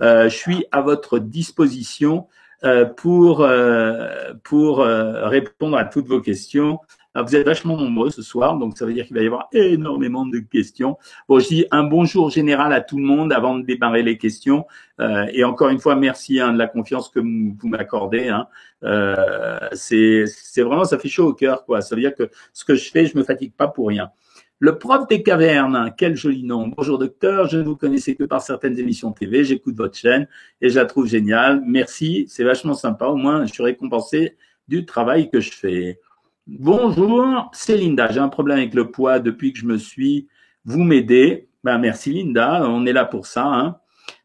euh, 0.00 0.28
je 0.28 0.36
suis 0.36 0.64
à 0.72 0.80
votre 0.80 1.18
disposition 1.18 2.26
euh, 2.64 2.86
pour, 2.86 3.42
euh, 3.42 4.32
pour 4.42 4.78
répondre 4.78 5.76
à 5.76 5.84
toutes 5.84 6.06
vos 6.06 6.20
questions. 6.20 6.80
Alors, 7.14 7.28
vous 7.28 7.36
êtes 7.36 7.46
vachement 7.46 7.76
nombreux 7.76 8.10
ce 8.10 8.22
soir, 8.22 8.58
donc 8.58 8.76
ça 8.76 8.86
veut 8.86 8.92
dire 8.92 9.06
qu'il 9.06 9.14
va 9.14 9.22
y 9.22 9.26
avoir 9.26 9.48
énormément 9.52 10.26
de 10.26 10.40
questions. 10.40 10.98
Bon, 11.28 11.38
je 11.38 11.46
dis 11.46 11.66
un 11.70 11.84
bonjour 11.84 12.28
général 12.28 12.72
à 12.72 12.80
tout 12.80 12.96
le 12.96 13.04
monde 13.04 13.32
avant 13.32 13.56
de 13.56 13.64
démarrer 13.64 14.02
les 14.02 14.18
questions. 14.18 14.66
Euh, 15.00 15.26
et 15.32 15.44
encore 15.44 15.68
une 15.68 15.78
fois, 15.78 15.94
merci 15.94 16.40
hein, 16.40 16.52
de 16.52 16.58
la 16.58 16.66
confiance 16.66 17.08
que 17.10 17.20
vous 17.20 17.68
m'accordez. 17.68 18.28
Hein. 18.28 18.48
Euh, 18.82 19.68
c'est 19.72 20.26
vraiment, 20.58 20.84
ça 20.84 20.98
fait 20.98 21.08
chaud 21.08 21.28
au 21.28 21.34
cœur, 21.34 21.64
quoi. 21.64 21.82
Ça 21.82 21.94
veut 21.94 22.00
dire 22.00 22.16
que 22.16 22.30
ce 22.52 22.64
que 22.64 22.74
je 22.74 22.90
fais, 22.90 23.06
je 23.06 23.16
me 23.16 23.22
fatigue 23.22 23.52
pas 23.54 23.68
pour 23.68 23.88
rien. 23.88 24.10
Le 24.58 24.78
prof 24.78 25.06
des 25.08 25.22
cavernes, 25.22 25.94
quel 25.96 26.16
joli 26.16 26.42
nom. 26.42 26.68
Bonjour 26.76 26.98
docteur, 26.98 27.48
je 27.48 27.58
ne 27.58 27.62
vous 27.62 27.76
connaissais 27.76 28.16
que 28.16 28.24
par 28.24 28.40
certaines 28.42 28.78
émissions 28.78 29.12
TV, 29.12 29.44
j'écoute 29.44 29.76
votre 29.76 29.96
chaîne 29.96 30.26
et 30.60 30.68
je 30.68 30.76
la 30.76 30.86
trouve 30.86 31.06
géniale. 31.06 31.62
Merci, 31.64 32.24
c'est 32.28 32.44
vachement 32.44 32.74
sympa, 32.74 33.06
au 33.06 33.16
moins 33.16 33.46
je 33.46 33.52
suis 33.52 33.62
récompensé 33.62 34.36
du 34.66 34.84
travail 34.84 35.30
que 35.30 35.40
je 35.40 35.52
fais. 35.52 36.00
Bonjour, 36.46 37.50
c'est 37.54 37.78
Linda, 37.78 38.10
j'ai 38.10 38.20
un 38.20 38.28
problème 38.28 38.58
avec 38.58 38.74
le 38.74 38.90
poids 38.90 39.18
depuis 39.18 39.54
que 39.54 39.58
je 39.58 39.64
me 39.64 39.78
suis. 39.78 40.28
Vous 40.66 40.82
m'aidez. 40.82 41.48
Ben, 41.64 41.78
merci 41.78 42.12
Linda, 42.12 42.68
on 42.68 42.84
est 42.84 42.92
là 42.92 43.06
pour 43.06 43.24
ça. 43.24 43.46
Hein. 43.46 43.78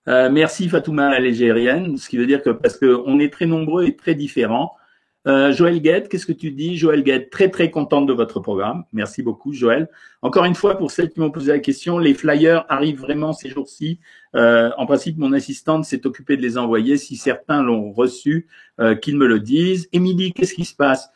Euh, 0.09 0.29
merci 0.29 0.67
Fatouma 0.67 1.09
la 1.09 1.21
légérienne, 1.21 1.95
ce 1.95 2.09
qui 2.09 2.17
veut 2.17 2.25
dire 2.25 2.43
que 2.43 2.49
parce 2.49 2.77
qu'on 2.77 3.19
est 3.21 3.31
très 3.31 3.45
nombreux 3.45 3.85
et 3.85 3.95
très 3.95 4.15
différents, 4.15 4.75
euh, 5.27 5.53
Joël 5.53 5.81
Guette, 5.81 6.09
qu'est-ce 6.09 6.25
que 6.25 6.33
tu 6.33 6.51
dis? 6.51 6.75
Joël 6.75 7.03
Guette, 7.03 7.29
très 7.29 7.49
très 7.49 7.71
contente 7.71 8.05
de 8.05 8.11
votre 8.11 8.41
programme. 8.41 8.83
Merci 8.91 9.23
beaucoup 9.23 9.53
Joël. 9.53 9.87
Encore 10.21 10.43
une 10.43 10.55
fois, 10.55 10.77
pour 10.77 10.91
celles 10.91 11.11
qui 11.11 11.21
m'ont 11.21 11.31
posé 11.31 11.53
la 11.53 11.59
question, 11.59 11.99
les 11.99 12.13
flyers 12.13 12.65
arrivent 12.67 12.99
vraiment 12.99 13.31
ces 13.31 13.47
jours-ci. 13.47 14.01
Euh, 14.35 14.71
en 14.77 14.85
principe, 14.85 15.17
mon 15.19 15.31
assistante 15.31 15.85
s'est 15.85 16.05
occupée 16.05 16.35
de 16.35 16.41
les 16.41 16.57
envoyer. 16.57 16.97
Si 16.97 17.15
certains 17.15 17.63
l'ont 17.63 17.93
reçu, 17.93 18.47
qu'ils 19.01 19.15
me 19.15 19.25
le 19.25 19.39
disent. 19.39 19.87
Émilie, 19.93 20.33
qu'est-ce 20.33 20.53
qui 20.53 20.65
se 20.65 20.75
passe? 20.75 21.09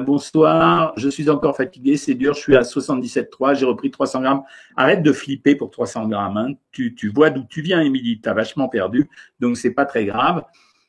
Bonsoir, 0.00 0.92
je 0.96 1.08
suis 1.08 1.28
encore 1.28 1.56
fatigué, 1.56 1.96
c'est 1.96 2.14
dur, 2.14 2.34
je 2.34 2.40
suis 2.40 2.56
à 2.56 2.62
77,3, 2.62 3.54
j'ai 3.54 3.66
repris 3.66 3.90
300 3.90 4.20
grammes. 4.22 4.42
Arrête 4.76 5.02
de 5.02 5.12
flipper 5.12 5.56
pour 5.56 5.70
300 5.70 6.08
grammes. 6.08 6.36
Hein. 6.36 6.52
Tu, 6.72 6.94
tu 6.94 7.08
vois 7.08 7.30
d'où 7.30 7.44
tu 7.48 7.60
viens, 7.60 7.80
Émilie, 7.80 8.20
tu 8.20 8.28
as 8.28 8.34
vachement 8.34 8.68
perdu, 8.68 9.08
donc 9.40 9.56
c'est 9.56 9.72
pas 9.72 9.84
très 9.84 10.04
grave. 10.04 10.44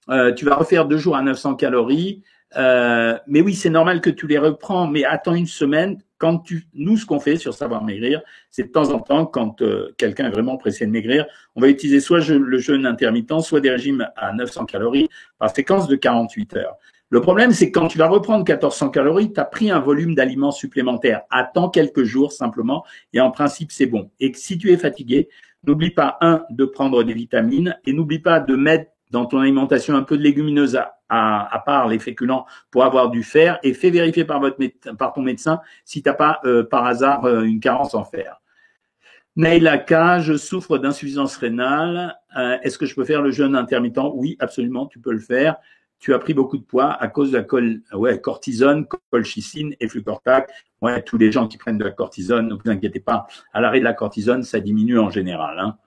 Euh, 0.10 0.34
tu 0.34 0.46
vas 0.46 0.56
refaire 0.56 0.86
deux 0.86 0.98
jours 0.98 1.15
à 1.15 1.22
900 1.22 1.56
calories. 1.56 2.24
Euh, 2.58 3.18
mais 3.27 3.42
oui, 3.42 3.54
c'est 3.54 3.70
normal 3.70 4.01
que 4.01 4.10
tu 4.10 4.27
les 4.27 4.38
reprends, 4.38 4.88
mais 4.88 5.04
attends 5.04 5.34
une 5.34 5.48
semaine. 5.48 5.98
Quand 6.18 6.39
tu, 6.39 6.65
nous, 6.74 6.96
ce 6.96 7.06
qu'on 7.06 7.20
fait 7.20 7.36
sur 7.36 7.54
Savoir 7.54 7.84
Maigrir, 7.84 8.22
c'est 8.50 8.63
de 8.63 8.72
temps 8.72 8.92
en 8.92 9.00
temps, 9.00 9.25
quand 9.25 9.62
euh, 9.62 9.94
quelqu'un 9.98 10.27
est 10.27 10.32
vraiment 10.32 10.56
pressé 10.56 10.86
de 10.86 10.92
maigrir, 10.92 11.25
on 11.56 11.62
va 11.62 11.68
utiliser 11.68 12.00
soit 12.00 12.25
le 12.30 12.58
jeûne 12.58 12.86
intermittent, 12.86 13.42
soit 13.42 13.60
des 13.60 13.70
régimes 13.70 14.08
à 14.15 14.32
900 14.32 14.65
calories 14.65 15.10
par 15.38 15.54
séquence 15.54 15.88
de 15.88 15.96
48 15.96 16.56
heures. 16.56 16.77
Le 17.16 17.22
problème, 17.22 17.54
c'est 17.54 17.72
que 17.72 17.80
quand 17.80 17.88
tu 17.88 17.98
vas 17.98 18.10
reprendre 18.10 18.44
1400 18.44 18.90
calories, 18.90 19.32
tu 19.32 19.40
as 19.40 19.46
pris 19.46 19.72
un 19.72 19.80
volume 19.80 20.16
d'aliments 20.16 20.52
supplémentaire. 20.52 21.22
Attends 21.30 21.70
quelques 21.70 22.04
jours 22.04 22.34
simplement, 22.34 22.84
et 23.14 23.22
en 23.22 23.32
principe, 23.32 23.72
c'est 23.72 23.86
bon. 23.86 24.12
Et 24.20 24.34
si 24.34 24.58
tu 24.58 24.74
es 24.74 24.76
fatigué, 24.76 25.30
n'oublie 25.64 25.92
pas, 25.92 26.18
un, 26.20 26.44
de 26.50 26.66
prendre 26.66 27.04
des 27.04 27.14
vitamines, 27.14 27.80
et 27.86 27.94
n'oublie 27.94 28.20
pas 28.20 28.42
de 28.42 28.58
mettre 28.58 28.92
dans 29.12 29.26
ton 29.28 29.40
alimentation 29.40 29.96
un 29.96 30.04
peu 30.04 30.18
de 30.18 30.24
légumineuses 30.24 30.78
à, 31.08 31.64
part 31.66 31.88
les 31.88 32.00
féculents 32.00 32.46
pour 32.70 32.84
avoir 32.84 33.10
du 33.10 33.24
fer 33.24 33.60
et 33.64 33.74
fais 33.74 33.92
vérifier 33.92 34.26
par 34.26 35.14
ton 35.14 35.22
médecin 35.22 35.62
si 35.86 36.04
tu 36.04 36.10
n'as 36.10 36.16
pas 36.16 36.42
euh, 36.44 36.66
par 36.66 36.86
hasard 36.86 37.24
euh, 37.24 37.44
une 37.44 37.62
carence 37.62 37.96
en 37.96 38.04
fer. 38.04 38.42
Naila 39.38 39.78
K, 39.78 40.20
je 40.20 40.36
souffre 40.36 40.78
d'insuffisance 40.78 41.38
rénale. 41.38 42.18
Euh, 42.38 42.58
est-ce 42.64 42.78
que 42.78 42.86
je 42.86 42.94
peux 42.94 43.06
faire 43.06 43.22
le 43.22 43.32
jeûne 43.32 43.56
intermittent? 43.56 44.00
Oui, 44.16 44.36
absolument, 44.40 44.86
tu 44.88 45.00
peux 45.00 45.14
le 45.14 45.20
faire. 45.20 45.56
Tu 46.06 46.14
as 46.14 46.20
pris 46.20 46.36
beaucoup 46.36 46.60
de 46.60 46.64
poids 46.64 46.92
à 46.92 47.08
cause 47.08 47.32
de 47.32 47.38
la 47.38 47.44
col, 47.44 47.82
ouais, 47.92 48.22
cortisone, 48.22 48.86
colchicine 49.10 49.74
et 49.80 49.88
flucortac. 49.88 50.52
Ouais, 50.80 51.02
tous 51.02 51.18
les 51.18 51.32
gens 51.32 51.48
qui 51.48 51.58
prennent 51.58 51.80
de 51.80 51.84
la 51.84 51.90
cortisone, 51.90 52.48
ne 52.48 52.54
vous 52.54 52.70
inquiétez 52.70 53.00
pas. 53.00 53.26
À 53.54 53.60
l'arrêt 53.60 53.80
de 53.80 53.86
la 53.86 53.94
cortisone, 53.94 54.44
ça 54.44 54.60
diminue 54.60 55.00
en 55.00 55.10
général. 55.10 55.58
Hein. 55.58 55.80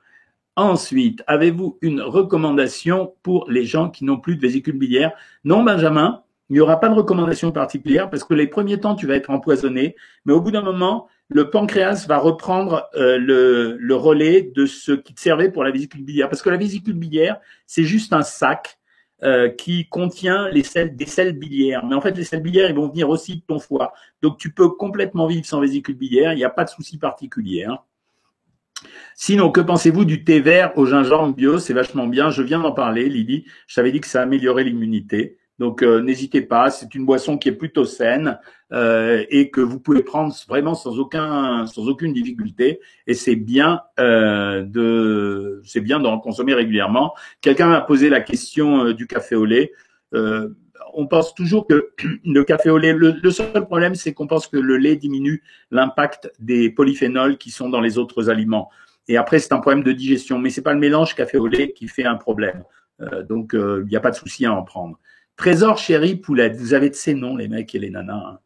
Ensuite, 0.57 1.23
avez-vous 1.29 1.79
une 1.83 2.01
recommandation 2.01 3.15
pour 3.23 3.49
les 3.49 3.65
gens 3.65 3.91
qui 3.91 4.05
n'ont 4.05 4.19
plus 4.19 4.35
de 4.35 4.41
vésicule 4.41 4.77
biliaire? 4.77 5.13
Non, 5.45 5.63
Benjamin, 5.63 6.25
il 6.51 6.55
n'y 6.55 6.61
aura 6.61 6.81
pas 6.81 6.89
de 6.89 6.95
recommandation 6.95 7.53
particulière 7.53 8.11
parce 8.11 8.25
que 8.25 8.35
les 8.35 8.49
premiers 8.49 8.81
temps, 8.81 8.97
tu 8.97 9.07
vas 9.07 9.15
être 9.15 9.31
empoisonné, 9.31 9.95
mais 10.25 10.33
au 10.33 10.41
bout 10.41 10.51
d'un 10.51 10.63
moment, 10.63 11.07
le 11.29 11.49
pancréas 11.49 12.07
va 12.09 12.19
reprendre 12.19 12.89
euh, 12.97 13.19
le, 13.19 13.95
relais 13.95 14.51
de 14.53 14.67
ce 14.67 14.91
qui 14.91 15.15
te 15.15 15.21
servait 15.21 15.53
pour 15.53 15.63
la 15.63 15.71
vésicule 15.71 16.03
biliaire. 16.03 16.29
Parce 16.29 16.43
que 16.43 16.51
la 16.51 16.57
vésicule 16.57 16.95
biliaire, 16.95 17.39
c'est 17.67 17.85
juste 17.85 18.13
un 18.13 18.23
sac 18.23 18.79
euh, 19.25 19.49
qui 19.49 19.89
contient 19.89 20.49
les 20.51 20.63
selles, 20.63 20.95
des 20.95 21.07
selles 21.07 21.37
biliaires. 21.37 21.85
Mais 21.85 21.95
en 21.95 22.01
fait, 22.01 22.13
les 22.13 22.25
selles 22.25 22.43
biliaires, 22.43 22.71
ils 22.71 22.77
vont 22.77 22.89
venir 22.89 23.09
aussi 23.09 23.37
de 23.37 23.43
ton 23.43 23.59
foie. 23.59 23.93
Donc, 24.23 24.39
tu 24.39 24.53
peux 24.53 24.69
complètement 24.69 25.27
vivre 25.27 25.45
sans 25.45 25.61
vésicule 25.61 25.97
biliaire. 25.97 26.33
Il 26.33 26.37
n'y 26.37 26.45
a 26.45 26.51
pas 26.51 26.65
de 26.65 26.71
souci 26.71 26.99
particulier. 26.99 27.65
Hein. 27.65 27.79
Sinon, 29.17 29.51
que 29.51 29.61
pensez-vous 29.61 30.05
du 30.05 30.23
thé 30.23 30.41
vert 30.41 30.73
au 30.77 30.87
gingembre 30.87 31.35
bio? 31.35 31.59
C'est 31.59 31.75
vachement 31.75 32.07
bien. 32.07 32.31
Je 32.31 32.43
viens 32.43 32.61
d'en 32.61 32.73
parler, 32.73 33.09
Lily. 33.09 33.45
Je 33.67 33.75
t'avais 33.75 33.91
dit 33.91 34.01
que 34.01 34.07
ça 34.07 34.23
améliorait 34.23 34.63
l'immunité. 34.65 35.39
Donc, 35.59 35.83
euh, 35.83 36.01
n'hésitez 36.01 36.41
pas. 36.41 36.71
C'est 36.71 36.95
une 36.95 37.05
boisson 37.05 37.37
qui 37.37 37.49
est 37.49 37.53
plutôt 37.53 37.85
saine 37.85 38.39
euh, 38.73 39.25
et 39.29 39.51
que 39.51 39.61
vous 39.61 39.81
pouvez 39.81 40.03
prendre 40.03 40.33
vraiment 40.49 40.75
sans 40.75 40.99
aucun, 40.99 41.67
sans 41.67 41.89
aucune 41.89 42.13
difficulté. 42.13 42.81
Et 43.07 43.15
c'est 43.15 43.37
bien 43.37 43.83
euh, 43.99 44.63
de, 44.63 45.61
c'est 45.65 45.81
bien 45.81 45.99
d'en 45.99 46.19
consommer 46.21 46.55
régulièrement. 46.55 47.15
Quelqu'un 47.41 47.67
m'a 47.69 47.81
posé 47.81 48.09
la 48.09 48.21
question 48.21 48.93
du 48.93 49.07
café 49.07 49.35
au 49.35 49.45
lait. 49.45 49.73
on 50.13 51.07
pense 51.07 51.35
toujours 51.35 51.67
que 51.67 51.91
le 52.25 52.45
café 52.45 52.71
au 52.71 52.79
lait, 52.79 52.93
le 52.93 53.31
seul 53.31 53.67
problème, 53.67 53.95
c'est 53.97 54.13
qu'on 54.15 54.29
pense 54.29 54.47
que 54.47 54.57
le 54.57 54.77
lait 54.77 54.97
diminue 54.97 55.43
l'impact 55.73 56.33
des 56.39 56.71
polyphénols 56.71 57.37
qui 57.37 57.51
sont 57.51 57.69
dans 57.69 57.81
les 57.81 57.99
autres 57.99 58.31
aliments. 58.31 58.71
Et 59.09 59.17
après, 59.17 59.39
c'est 59.39 59.53
un 59.53 59.59
problème 59.59 59.83
de 59.83 59.93
digestion. 59.93 60.39
Mais 60.39 60.51
c'est 60.51 60.63
pas 60.63 60.73
le 60.73 60.79
mélange 60.79 61.17
café 61.17 61.37
au 61.37 61.49
lait 61.49 61.73
qui 61.73 61.89
fait 61.89 62.05
un 62.05 62.17
problème. 62.17 62.63
Donc, 63.29 63.55
il 63.55 63.87
n'y 63.89 63.97
a 63.97 64.01
pas 64.01 64.11
de 64.11 64.17
souci 64.17 64.45
à 64.47 64.53
en 64.53 64.63
prendre. 64.63 64.99
Trésor 65.39 65.79
chéri 65.79 66.17
poulette. 66.17 66.57
Vous 66.57 66.75
avez 66.75 66.91
de 66.91 66.97
ces 66.97 67.15
noms, 67.15 67.37
les 67.37 67.47
mecs 67.47 67.73
et 67.73 67.79
les 67.79 67.91
nanas. 67.91 68.25
Hein. 68.27 68.39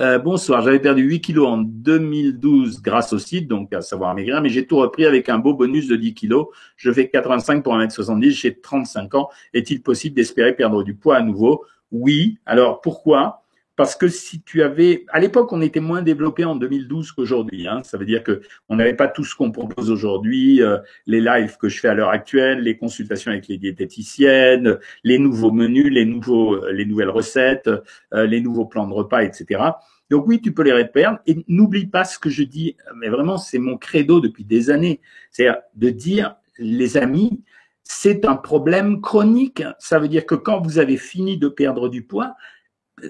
Euh, 0.00 0.18
bonsoir, 0.18 0.62
j'avais 0.62 0.80
perdu 0.80 1.02
8 1.02 1.20
kilos 1.20 1.46
en 1.46 1.58
2012 1.58 2.82
grâce 2.82 3.12
au 3.12 3.20
site, 3.20 3.46
donc 3.46 3.72
à 3.72 3.80
savoir 3.82 4.12
maigrir, 4.16 4.42
mais 4.42 4.48
j'ai 4.48 4.66
tout 4.66 4.78
repris 4.78 5.06
avec 5.06 5.28
un 5.28 5.38
beau 5.38 5.54
bonus 5.54 5.86
de 5.86 5.94
10 5.94 6.14
kilos. 6.14 6.48
Je 6.76 6.90
fais 6.90 7.08
85 7.08 7.62
pour 7.62 7.76
1m70, 7.76 8.30
j'ai 8.30 8.60
35 8.60 9.14
ans. 9.14 9.28
Est-il 9.52 9.80
possible 9.80 10.16
d'espérer 10.16 10.56
perdre 10.56 10.82
du 10.82 10.96
poids 10.96 11.18
à 11.18 11.22
nouveau? 11.22 11.64
Oui. 11.92 12.38
Alors 12.46 12.80
pourquoi? 12.80 13.43
Parce 13.76 13.96
que 13.96 14.06
si 14.08 14.40
tu 14.40 14.62
avais, 14.62 15.04
à 15.08 15.18
l'époque, 15.18 15.52
on 15.52 15.60
était 15.60 15.80
moins 15.80 16.02
développé 16.02 16.44
en 16.44 16.54
2012 16.54 17.12
qu'aujourd'hui. 17.12 17.66
Hein. 17.66 17.82
Ça 17.82 17.98
veut 17.98 18.04
dire 18.04 18.22
que 18.22 18.40
on 18.68 18.76
n'avait 18.76 18.94
pas 18.94 19.08
tout 19.08 19.24
ce 19.24 19.34
qu'on 19.34 19.50
propose 19.50 19.90
aujourd'hui, 19.90 20.62
euh, 20.62 20.78
les 21.06 21.20
lives 21.20 21.56
que 21.56 21.68
je 21.68 21.80
fais 21.80 21.88
à 21.88 21.94
l'heure 21.94 22.10
actuelle, 22.10 22.60
les 22.60 22.76
consultations 22.76 23.32
avec 23.32 23.48
les 23.48 23.58
diététiciennes, 23.58 24.78
les 25.02 25.18
nouveaux 25.18 25.50
menus, 25.50 25.90
les 25.90 26.04
nouveaux, 26.04 26.54
euh, 26.54 26.72
les 26.72 26.86
nouvelles 26.86 27.10
recettes, 27.10 27.68
euh, 28.12 28.26
les 28.26 28.40
nouveaux 28.40 28.66
plans 28.66 28.86
de 28.86 28.92
repas, 28.92 29.24
etc. 29.24 29.60
Donc 30.08 30.28
oui, 30.28 30.40
tu 30.40 30.52
peux 30.52 30.62
les 30.62 30.72
reperdre. 30.72 31.18
Et 31.26 31.44
n'oublie 31.48 31.86
pas 31.86 32.04
ce 32.04 32.18
que 32.18 32.30
je 32.30 32.44
dis, 32.44 32.76
mais 32.96 33.08
vraiment, 33.08 33.38
c'est 33.38 33.58
mon 33.58 33.76
credo 33.76 34.20
depuis 34.20 34.44
des 34.44 34.70
années. 34.70 35.00
C'est-à-dire 35.32 35.62
de 35.74 35.90
dire, 35.90 36.36
les 36.58 36.96
amis, 36.96 37.42
c'est 37.82 38.24
un 38.24 38.36
problème 38.36 39.00
chronique. 39.00 39.64
Ça 39.78 39.98
veut 39.98 40.08
dire 40.08 40.26
que 40.26 40.36
quand 40.36 40.60
vous 40.60 40.78
avez 40.78 40.96
fini 40.96 41.38
de 41.38 41.48
perdre 41.48 41.88
du 41.88 42.02
poids, 42.02 42.36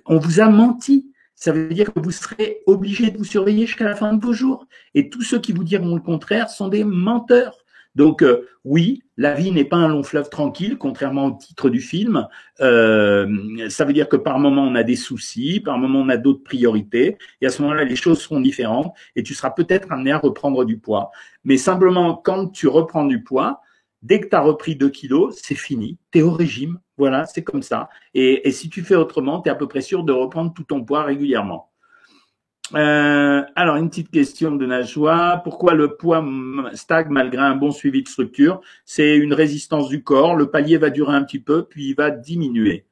on 0.06 0.18
vous 0.18 0.40
a 0.40 0.48
menti. 0.48 1.10
Ça 1.34 1.52
veut 1.52 1.68
dire 1.68 1.92
que 1.92 2.00
vous 2.00 2.12
serez 2.12 2.60
obligé 2.66 3.10
de 3.10 3.18
vous 3.18 3.24
surveiller 3.24 3.66
jusqu'à 3.66 3.84
la 3.84 3.96
fin 3.96 4.12
de 4.12 4.24
vos 4.24 4.32
jours. 4.32 4.66
Et 4.94 5.10
tous 5.10 5.22
ceux 5.22 5.40
qui 5.40 5.52
vous 5.52 5.64
diront 5.64 5.94
le 5.94 6.00
contraire 6.00 6.48
sont 6.48 6.68
des 6.68 6.84
menteurs. 6.84 7.64
Donc 7.94 8.22
euh, 8.22 8.48
oui, 8.64 9.02
la 9.16 9.34
vie 9.34 9.52
n'est 9.52 9.64
pas 9.64 9.76
un 9.76 9.88
long 9.88 10.02
fleuve 10.02 10.28
tranquille, 10.28 10.76
contrairement 10.78 11.26
au 11.26 11.32
titre 11.32 11.70
du 11.70 11.80
film. 11.80 12.26
Euh, 12.60 13.68
ça 13.68 13.84
veut 13.84 13.92
dire 13.92 14.08
que 14.08 14.16
par 14.16 14.38
moment 14.38 14.64
on 14.64 14.74
a 14.74 14.82
des 14.82 14.96
soucis, 14.96 15.60
par 15.60 15.78
moment 15.78 16.00
on 16.00 16.08
a 16.08 16.16
d'autres 16.16 16.42
priorités, 16.42 17.18
et 17.40 17.46
à 17.46 17.50
ce 17.50 17.62
moment-là 17.62 17.84
les 17.84 17.96
choses 17.96 18.20
seront 18.20 18.40
différentes, 18.40 18.92
et 19.14 19.22
tu 19.22 19.34
seras 19.34 19.50
peut-être 19.50 19.92
amené 19.92 20.10
à 20.10 20.18
reprendre 20.18 20.64
du 20.64 20.78
poids. 20.78 21.10
Mais 21.44 21.56
simplement 21.56 22.16
quand 22.16 22.48
tu 22.48 22.66
reprends 22.66 23.04
du 23.04 23.22
poids, 23.22 23.60
dès 24.04 24.20
que 24.20 24.28
tu 24.28 24.37
as 24.37 24.40
repris 24.40 24.76
2 24.76 24.90
kilos, 24.90 25.37
c'est 25.42 25.56
fini, 25.56 25.99
tu 26.12 26.20
es 26.20 26.23
au 26.23 26.30
régime, 26.30 26.78
voilà, 26.96 27.25
c'est 27.26 27.42
comme 27.42 27.62
ça. 27.62 27.88
Et, 28.14 28.50
si 28.52 28.68
tu 28.70 28.82
fais 28.82 28.94
autrement, 28.94 29.40
tu 29.40 29.49
es 29.49 29.52
à 29.52 29.56
peu 29.56 29.66
près 29.66 29.80
sûr 29.80 30.04
de 30.04 30.12
reprendre 30.12 30.52
tout 30.54 30.62
ton 30.62 30.84
poids 30.84 31.02
régulièrement. 31.02 31.70
Euh, 32.75 33.42
alors, 33.56 33.76
une 33.76 33.90
petite 33.90 34.11
question 34.11 34.52
de 34.52 34.64
Najwa. 34.64 35.40
Pourquoi 35.44 35.75
le 35.75 35.96
poids 35.96 36.25
stagne 36.75 37.08
malgré 37.11 37.42
un 37.42 37.56
bon 37.56 37.73
suivi 37.73 38.02
de 38.02 38.08
structure? 38.08 38.61
C'est 38.84 39.16
une 39.16 39.34
résistance 39.34 39.88
du 39.88 40.02
corps. 40.02 40.34
Le 40.34 40.50
palier 40.50 40.78
va 40.78 40.90
durer 40.90 41.14
un 41.14 41.25
petit 41.25 41.40
peu, 41.40 41.64
puis 41.64 41.88
il 41.88 41.94
va 41.94 42.11
diminuer. 42.11 42.87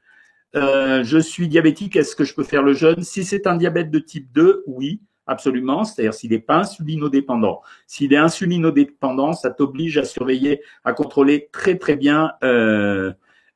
Euh, 0.54 1.02
je 1.04 1.18
suis 1.18 1.48
diabétique, 1.48 1.96
est-ce 1.96 2.14
que 2.14 2.24
je 2.24 2.34
peux 2.34 2.44
faire 2.44 2.62
le 2.62 2.74
jeûne? 2.74 3.02
Si 3.02 3.24
c'est 3.24 3.46
un 3.46 3.56
diabète 3.56 3.90
de 3.90 3.98
type 3.98 4.30
2, 4.32 4.64
oui, 4.66 5.00
absolument. 5.26 5.84
C'est-à-dire 5.84 6.14
s'il 6.14 6.30
n'est 6.30 6.38
pas 6.38 6.58
insulinodépendant. 6.58 7.60
S'il 7.86 8.12
est 8.12 8.18
insulinodépendant, 8.18 9.32
ça 9.32 9.50
t'oblige 9.50 9.98
à 9.98 10.04
surveiller, 10.04 10.62
à 10.84 10.92
contrôler 10.92 11.48
très 11.52 11.78
très 11.78 11.96
bien. 11.96 12.32
Euh, 12.42 13.12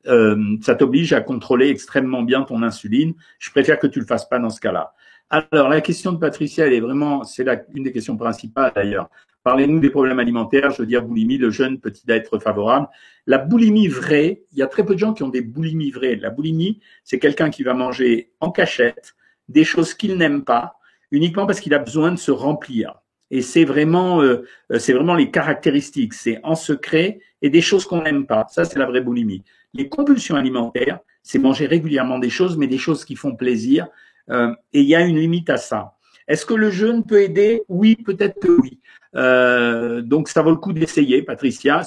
euh, 0.06 0.56
ça 0.62 0.74
t'oblige 0.74 1.12
à 1.12 1.20
contrôler 1.20 1.68
extrêmement 1.68 2.22
bien 2.22 2.42
ton 2.42 2.62
insuline. 2.62 3.14
Je 3.38 3.50
préfère 3.50 3.78
que 3.78 3.86
tu 3.86 4.00
le 4.00 4.06
fasses 4.06 4.28
pas 4.28 4.38
dans 4.38 4.50
ce 4.50 4.60
cas-là. 4.60 4.94
Alors, 5.28 5.68
la 5.68 5.80
question 5.80 6.12
de 6.12 6.18
Patricia, 6.18 6.66
elle 6.66 6.72
est 6.72 6.80
vraiment, 6.80 7.24
c'est 7.24 7.44
une 7.74 7.82
des 7.82 7.92
questions 7.92 8.16
principales 8.16 8.72
d'ailleurs. 8.74 9.08
Parlez-nous 9.42 9.80
des 9.80 9.90
problèmes 9.90 10.18
alimentaires, 10.18 10.70
je 10.70 10.82
veux 10.82 10.86
dire 10.86 11.02
boulimie, 11.02 11.38
le 11.38 11.50
jeûne 11.50 11.78
peut-il 11.78 12.10
être 12.10 12.38
favorable? 12.38 12.88
La 13.26 13.38
boulimie 13.38 13.88
vraie, 13.88 14.42
il 14.52 14.58
y 14.58 14.62
a 14.62 14.66
très 14.66 14.84
peu 14.84 14.94
de 14.94 14.98
gens 14.98 15.14
qui 15.14 15.22
ont 15.22 15.28
des 15.28 15.40
boulimies 15.40 15.90
vraies. 15.90 16.16
La 16.16 16.30
boulimie, 16.30 16.80
c'est 17.04 17.18
quelqu'un 17.18 17.50
qui 17.50 17.62
va 17.62 17.74
manger 17.74 18.32
en 18.40 18.50
cachette 18.50 19.14
des 19.48 19.64
choses 19.64 19.94
qu'il 19.94 20.16
n'aime 20.16 20.44
pas, 20.44 20.75
uniquement 21.10 21.46
parce 21.46 21.60
qu'il 21.60 21.74
a 21.74 21.78
besoin 21.78 22.12
de 22.12 22.16
se 22.16 22.30
remplir. 22.30 22.94
Et 23.30 23.42
c'est 23.42 23.64
vraiment, 23.64 24.22
euh, 24.22 24.44
c'est 24.78 24.92
vraiment 24.92 25.14
les 25.14 25.30
caractéristiques. 25.30 26.14
C'est 26.14 26.40
en 26.44 26.54
secret 26.54 27.18
et 27.42 27.50
des 27.50 27.60
choses 27.60 27.84
qu'on 27.84 28.02
n'aime 28.02 28.26
pas. 28.26 28.46
Ça, 28.50 28.64
c'est 28.64 28.78
la 28.78 28.86
vraie 28.86 29.00
boulimie. 29.00 29.42
Les 29.74 29.88
compulsions 29.88 30.36
alimentaires, 30.36 31.00
c'est 31.22 31.38
manger 31.38 31.66
régulièrement 31.66 32.18
des 32.18 32.30
choses, 32.30 32.56
mais 32.56 32.68
des 32.68 32.78
choses 32.78 33.04
qui 33.04 33.16
font 33.16 33.34
plaisir, 33.34 33.88
euh, 34.30 34.54
et 34.72 34.80
il 34.80 34.86
y 34.86 34.94
a 34.94 35.00
une 35.02 35.18
limite 35.18 35.50
à 35.50 35.56
ça. 35.56 35.94
Est-ce 36.28 36.46
que 36.46 36.54
le 36.54 36.70
jeûne 36.70 37.04
peut 37.04 37.20
aider? 37.20 37.62
Oui, 37.68 37.96
peut-être 37.96 38.40
que 38.40 38.60
oui. 38.60 38.80
Euh, 39.14 40.02
donc 40.02 40.28
ça 40.28 40.42
vaut 40.42 40.50
le 40.50 40.56
coup 40.56 40.72
d'essayer, 40.72 41.22
Patricia. 41.22 41.82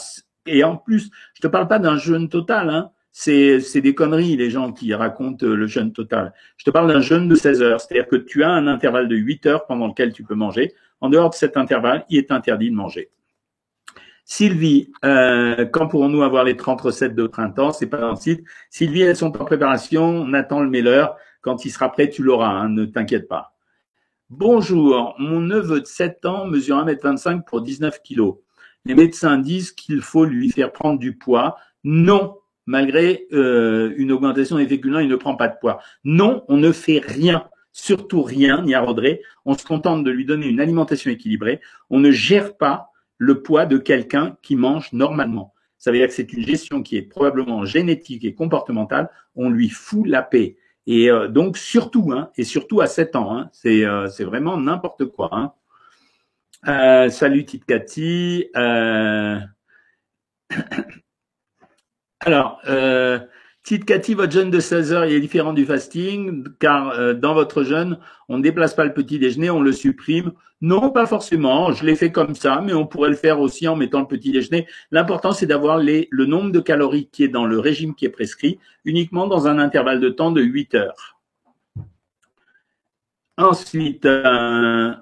Et 0.46 0.64
en 0.64 0.78
plus, 0.78 1.10
je 1.34 1.42
te 1.42 1.48
parle 1.48 1.68
pas 1.68 1.80
d'un 1.80 1.98
jeûne 1.98 2.30
total. 2.30 2.70
Hein. 2.70 2.92
C'est, 3.12 3.82
des 3.82 3.96
conneries, 3.96 4.38
les 4.38 4.50
gens 4.50 4.72
qui 4.72 4.94
racontent 4.94 5.46
le 5.46 5.68
jeûne 5.68 5.92
total. 5.92 6.34
Je 6.58 6.66
te 6.66 6.70
parle 6.70 6.92
d'un 6.92 7.01
jeûne 7.01 7.28
de 7.28 7.36
16 7.36 7.62
heures. 7.62 7.82
C'est-à-dire 7.82 8.08
que 8.08 8.16
tu 8.16 8.44
as 8.44 8.50
un 8.50 8.68
intervalle 8.68 9.08
de 9.08 9.16
8 9.16 9.46
heures 9.48 9.66
pendant 9.66 9.88
lequel 9.88 10.13
tu 10.13 10.24
peux 10.24 10.36
manger. 10.36 10.74
En 11.01 11.10
dehors 11.10 11.30
de 11.30 11.36
cet 11.36 11.58
intervalle, 11.58 12.06
il 12.10 12.18
est 12.18 12.32
interdit 12.32 12.70
de 12.70 12.75
manger. 12.75 13.10
Sylvie, 14.25 14.92
euh, 15.06 15.66
quand 15.66 15.88
pourrons-nous 15.88 16.22
avoir 16.22 16.44
les 16.44 16.56
30 16.56 16.82
recettes 16.82 17.16
de 17.16 17.25
printemps? 17.25 17.72
C'est 17.72 17.88
pas 17.88 17.98
dans 17.98 18.12
le 18.12 18.16
site. 18.16 18.44
Sylvie, 18.70 19.01
elles 19.01 19.16
sont 19.16 19.36
en 19.42 19.46
préparation. 19.46 20.04
On 20.04 20.34
attend 20.34 20.62
le 20.62 20.70
maileur. 20.70 21.18
Quand 21.42 21.66
il 21.66 21.72
sera 21.72 21.92
prêt, 21.92 22.10
tu 22.10 22.22
l'auras, 22.22 22.51
hein, 22.51 22.70
ne 22.70 22.86
t'inquiète 22.86 23.28
pas. 23.28 23.56
Bonjour, 24.30 25.16
mon 25.18 25.39
neveu 25.39 25.82
de 25.82 25.88
7 25.88 26.25
ans 26.25 26.46
mesure 26.46 26.78
1m25 26.78 27.44
pour 27.44 27.62
19 27.62 28.04
kg. 28.04 28.34
Les 28.86 28.94
médecins 28.94 29.39
disent 29.39 29.72
qu'il 29.72 30.01
faut 30.01 30.25
lui 30.25 30.51
faire 30.51 30.72
prendre 30.72 31.00
du 31.00 31.18
poids. 31.18 31.58
Non, 31.84 32.38
malgré 32.70 33.26
euh, 33.34 33.96
une 33.98 34.12
augmentation 34.12 34.58
des 34.58 34.68
féculents, 34.68 35.00
il 35.00 35.10
ne 35.10 35.16
prend 35.16 35.36
pas 35.36 35.48
de 35.48 35.56
poids. 35.60 35.82
Non, 36.04 36.46
on 36.50 36.58
ne 36.58 36.72
fait 36.72 37.00
rien, 37.00 37.50
surtout 37.74 38.22
rien, 38.22 38.62
ni 38.62 38.76
à 38.76 38.82
Rodré. 38.82 39.24
On 39.44 39.56
se 39.56 39.66
contente 39.66 40.04
de 40.04 40.12
lui 40.12 40.24
donner 40.24 40.46
une 40.46 40.60
alimentation 40.60 41.10
équilibrée. 41.10 41.62
On 41.90 42.00
ne 42.00 42.12
gère 42.12 42.58
pas 42.58 42.92
le 43.18 43.42
poids 43.42 43.66
de 43.66 43.80
quelqu'un 43.80 44.38
qui 44.44 44.56
mange 44.56 44.94
normalement. 44.94 45.56
Ça 45.80 45.90
veut 45.90 45.98
dire 45.98 46.08
que 46.08 46.14
c'est 46.14 46.32
une 46.32 46.46
gestion 46.46 46.84
qui 46.84 46.96
est 46.96 47.02
probablement 47.02 47.66
génétique 47.66 48.24
et 48.24 48.36
comportementale. 48.36 49.10
On 49.36 49.50
lui 49.50 49.70
fout 49.70 50.06
la 50.06 50.22
paix. 50.22 50.56
Et 50.86 51.10
euh, 51.10 51.28
donc 51.28 51.58
surtout, 51.58 52.12
hein, 52.12 52.30
et 52.38 52.44
surtout 52.44 52.82
à 52.82 52.88
7 52.88 53.16
ans, 53.16 53.36
hein, 53.36 53.50
c'est 53.52 53.84
euh, 53.84 54.08
c'est 54.10 54.26
vraiment 54.26 54.58
n'importe 54.58 55.06
quoi. 55.06 55.30
Hein. 55.32 57.10
Salut 57.10 57.46
Tite 57.46 57.66
Cathy. 57.66 58.46
Alors, 62.20 62.62
Tite 63.64 63.86
Cathy, 63.86 64.14
votre 64.14 64.32
jeûne 64.32 64.52
de 64.52 64.60
16 64.60 64.94
heures 64.94 65.04
est 65.04 65.20
différent 65.20 65.54
du 65.54 65.66
fasting, 65.66 66.44
car 66.60 67.16
dans 67.16 67.34
votre 67.34 67.64
jeûne, 67.64 68.00
on 68.28 68.38
ne 68.38 68.44
déplace 68.44 68.74
pas 68.74 68.86
le 68.86 68.94
petit 68.94 69.20
déjeuner, 69.20 69.50
on 69.50 69.62
le 69.62 69.72
supprime. 69.72 70.32
Non, 70.62 70.92
pas 70.92 71.06
forcément. 71.06 71.72
Je 71.72 71.86
l'ai 71.86 71.96
fait 71.96 72.12
comme 72.12 72.36
ça, 72.36 72.62
mais 72.62 72.74
on 72.74 72.86
pourrait 72.86 73.10
le 73.10 73.15
faire 73.15 73.39
aussi 73.39 73.67
en 73.67 73.76
mettant 73.76 74.02
le 74.02 74.08
petit 74.08 74.32
déjeuner. 74.32 74.67
L'important, 74.91 75.32
c'est 75.32 75.46
d'avoir 75.46 75.78
le 75.78 76.26
nombre 76.26 76.52
de 76.52 76.60
calories 76.60 77.08
qui 77.12 77.24
est 77.24 77.30
dans 77.30 77.46
le 77.46 77.60
régime 77.60 77.96
qui 77.96 78.06
est 78.06 78.10
prescrit, 78.10 78.60
uniquement 78.84 79.28
dans 79.28 79.48
un 79.48 79.58
intervalle 79.58 80.02
de 80.02 80.10
temps 80.10 80.32
de 80.32 80.41
8 80.41 80.76
heures. 80.76 81.20
Ensuite, 83.38 84.06
euh, 84.06 84.93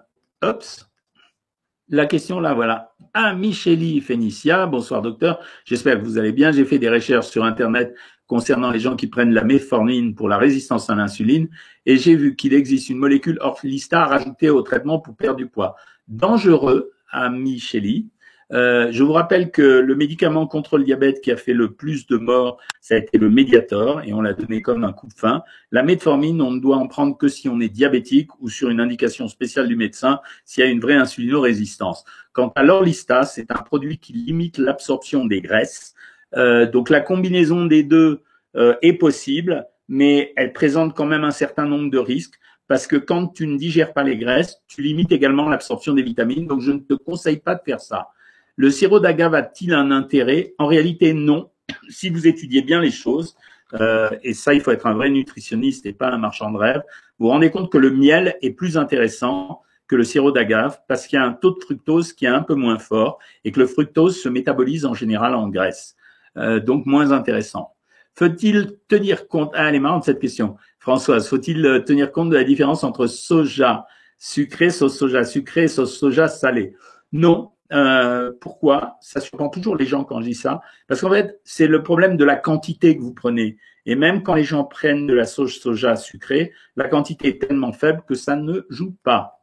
la 1.90 2.06
question 2.06 2.40
là, 2.40 2.54
voilà. 2.54 2.94
Ah, 3.14 3.34
Micheli 3.34 4.02
Fénicia, 4.02 4.66
bonsoir 4.66 5.02
docteur. 5.02 5.40
J'espère 5.66 6.00
que 6.00 6.06
vous 6.06 6.18
allez 6.18 6.32
bien. 6.32 6.52
J'ai 6.52 6.66
fait 6.66 6.80
des 6.80 6.90
recherches 6.90 7.28
sur 7.28 7.44
Internet 7.46 7.96
concernant 8.28 8.72
les 8.72 8.80
gens 8.80 8.96
qui 8.96 9.08
prennent 9.08 9.34
la 9.34 9.44
méformine 9.44 10.14
pour 10.14 10.28
la 10.28 10.38
résistance 10.38 10.90
à 10.90 10.96
l'insuline 10.96 11.48
et 11.86 11.98
j'ai 11.98 12.16
vu 12.16 12.36
qu'il 12.36 12.54
existe 12.54 12.90
une 12.90 12.98
molécule 12.98 13.38
orphelista 13.40 14.06
rajoutée 14.06 14.50
au 14.50 14.62
traitement 14.62 15.00
pour 15.00 15.16
perdre 15.16 15.38
du 15.38 15.48
poids. 15.48 15.76
Dangereux, 16.08 16.92
ami 17.10 17.58
Shelley. 17.58 18.06
Euh, 18.54 18.90
je 18.92 19.04
vous 19.04 19.12
rappelle 19.12 19.52
que 19.52 19.62
le 19.62 19.96
médicament 19.96 20.48
contre 20.48 20.78
le 20.78 20.86
diabète 20.86 21.22
qui 21.22 21.32
a 21.32 21.38
fait 21.38 21.54
le 21.54 21.74
plus 21.74 22.08
de 22.08 22.18
morts, 22.18 22.60
ça 22.80 22.96
a 22.96 22.98
été 22.98 23.18
le 23.18 23.30
Mediator 23.30 24.02
et 24.04 24.14
on 24.14 24.22
l'a 24.22 24.34
donné 24.34 24.62
comme 24.62 24.84
un 24.84 24.94
coup 24.94 25.08
de 25.08 25.14
fin. 25.14 25.44
La 25.72 25.84
metformine, 25.84 26.42
on 26.42 26.52
ne 26.52 26.60
doit 26.60 26.78
en 26.78 26.88
prendre 26.88 27.18
que 27.18 27.28
si 27.28 27.50
on 27.50 27.60
est 27.60 27.70
diabétique 27.70 28.30
ou 28.40 28.50
sur 28.50 28.70
une 28.70 28.80
indication 28.80 29.28
spéciale 29.28 29.68
du 29.68 29.76
médecin, 29.76 30.22
s'il 30.46 30.64
y 30.64 30.68
a 30.68 30.70
une 30.70 30.80
vraie 30.80 30.96
insulinorésistance. 30.96 32.06
Quant 32.32 32.54
à 32.56 32.64
l'Orlista, 32.64 33.24
c'est 33.24 33.52
un 33.52 33.62
produit 33.62 33.98
qui 33.98 34.14
limite 34.14 34.58
l'absorption 34.58 35.26
des 35.26 35.42
graisses 35.42 35.94
euh, 36.36 36.70
donc 36.70 36.90
la 36.90 37.02
combinaison 37.02 37.66
des 37.66 37.84
deux 37.84 38.24
euh, 38.56 38.76
est 38.82 38.94
possible, 38.94 39.66
mais 39.88 40.34
elle 40.36 40.54
présente 40.54 40.96
quand 40.96 41.06
même 41.06 41.24
un 41.24 41.32
certain 41.32 41.66
nombre 41.66 41.90
de 41.90 41.98
risques 41.98 42.36
parce 42.68 42.86
que 42.86 42.98
quand 42.98 43.28
tu 43.28 43.48
ne 43.48 43.58
digères 43.58 43.94
pas 43.94 44.04
les 44.04 44.18
graisses, 44.18 44.58
tu 44.68 44.82
limites 44.82 45.12
également 45.14 45.48
l'absorption 45.48 45.94
des 45.94 46.04
vitamines. 46.04 46.48
Donc 46.48 46.62
je 46.62 46.72
ne 46.72 46.80
te 46.80 46.94
conseille 46.94 47.38
pas 47.38 47.56
de 47.56 47.62
faire 47.64 47.80
ça. 47.80 48.10
Le 48.58 48.72
sirop 48.72 49.00
d'agave 49.00 49.36
a-t-il 49.36 49.74
un 49.74 49.92
intérêt? 49.92 50.56
En 50.58 50.66
réalité, 50.66 51.14
non. 51.14 51.52
Si 51.90 52.10
vous 52.10 52.28
étudiez 52.28 52.64
bien 52.64 52.82
les 52.82 52.92
choses, 52.92 53.36
euh, 53.74 54.10
et 54.24 54.34
ça, 54.34 54.54
il 54.54 54.62
faut 54.62 54.72
être 54.72 54.88
un 54.88 54.94
vrai 54.94 55.10
nutritionniste 55.10 55.86
et 55.86 55.94
pas 55.94 56.10
un 56.10 56.18
marchand 56.18 56.52
de 56.52 56.58
rêve, 56.58 56.82
vous 57.20 57.28
rendez 57.28 57.52
compte 57.52 57.72
que 57.72 57.78
le 57.78 57.92
miel 57.92 58.36
est 58.42 58.52
plus 58.52 58.78
intéressant 58.78 59.62
que 59.88 59.96
le 59.96 60.04
sirop 60.04 60.32
d'agave 60.32 60.80
parce 60.88 61.08
qu'il 61.08 61.18
y 61.18 61.22
a 61.22 61.26
un 61.26 61.34
taux 61.34 61.52
de 61.52 61.64
fructose 61.64 62.14
qui 62.14 62.26
est 62.26 62.30
un 62.30 62.42
peu 62.42 62.56
moins 62.56 62.80
fort 62.80 63.20
et 63.46 63.52
que 63.52 63.60
le 63.60 63.68
fructose 63.68 64.20
se 64.20 64.28
métabolise 64.28 64.86
en 64.86 64.94
général 64.94 65.36
en 65.36 65.50
graisse. 65.50 65.96
Euh, 66.38 66.60
donc 66.60 66.86
moins 66.86 67.12
intéressant. 67.12 67.74
Faut-il 68.16 68.80
tenir 68.88 69.28
compte 69.28 69.52
Ah, 69.54 69.70
elle 69.70 69.76
est 69.76 69.80
marrante 69.80 70.04
cette 70.04 70.20
question, 70.20 70.58
Françoise. 70.80 71.28
Faut-il 71.28 71.66
euh, 71.66 71.80
tenir 71.80 72.12
compte 72.12 72.30
de 72.30 72.36
la 72.36 72.44
différence 72.44 72.84
entre 72.84 73.06
soja 73.06 73.86
sucré, 74.18 74.72
sauce 74.72 74.98
soja 74.98 75.24
sucré, 75.24 75.68
sauce 75.68 75.98
soja 75.98 76.28
salé 76.28 76.76
Non. 77.12 77.52
Euh, 77.74 78.32
pourquoi? 78.40 78.98
Ça 79.02 79.20
surprend 79.20 79.50
toujours 79.50 79.76
les 79.76 79.86
gens 79.86 80.04
quand 80.04 80.22
je 80.22 80.28
dis 80.28 80.36
ça, 80.36 80.62
parce 80.88 81.02
qu'en 81.02 81.10
fait, 81.10 81.40
c'est 81.44 81.68
le 81.68 81.84
problème 81.84 82.18
de 82.18 82.24
la 82.24 82.36
quantité 82.36 82.96
que 82.96 83.02
vous 83.02 83.14
prenez. 83.14 83.58
Et 83.86 83.96
même 83.96 84.24
quand 84.24 84.36
les 84.36 84.44
gens 84.44 84.64
prennent 84.64 85.08
de 85.08 85.14
la 85.14 85.26
sauce 85.26 85.60
soja 85.60 85.96
sucrée, 85.96 86.52
la 86.76 86.88
quantité 86.88 87.30
est 87.30 87.48
tellement 87.48 87.72
faible 87.72 88.04
que 88.08 88.16
ça 88.16 88.36
ne 88.36 88.62
joue 88.70 88.96
pas. 89.04 89.42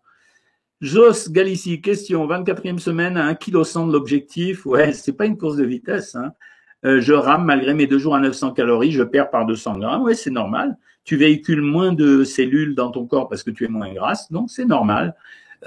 Jos 0.81 1.31
Galici, 1.31 1.81
question, 1.81 2.27
24e 2.27 2.79
semaine 2.79 3.17
à 3.17 3.25
1 3.27 3.35
kg 3.37 3.63
de 3.63 3.93
l'objectif. 3.93 4.67
Ouais, 4.67 4.93
c'est 4.93 5.15
pas 5.15 5.25
une 5.25 5.39
course 5.39 5.57
de 5.57 5.65
vitesse. 5.65 6.15
Hein. 6.15 6.33
Euh, 6.85 7.01
je 7.01 7.15
rame 7.15 7.45
malgré 7.45 7.73
mes 7.73 7.87
deux 7.87 7.99
jours 7.99 8.15
à 8.15 8.21
900 8.21 8.53
calories, 8.53 8.93
je 8.93 9.03
perds 9.03 9.31
par 9.31 9.47
200 9.47 9.79
grammes. 9.79 10.03
Oui, 10.03 10.15
c'est 10.15 10.31
normal. 10.31 10.77
Tu 11.05 11.17
véhicules 11.17 11.63
moins 11.63 11.93
de 11.93 12.25
cellules 12.25 12.75
dans 12.75 12.91
ton 12.91 13.07
corps 13.07 13.29
parce 13.29 13.43
que 13.43 13.51
tu 13.51 13.65
es 13.65 13.69
moins 13.69 13.93
grasse, 13.93 14.31
donc 14.31 14.51
c'est 14.51 14.65
normal. 14.67 15.15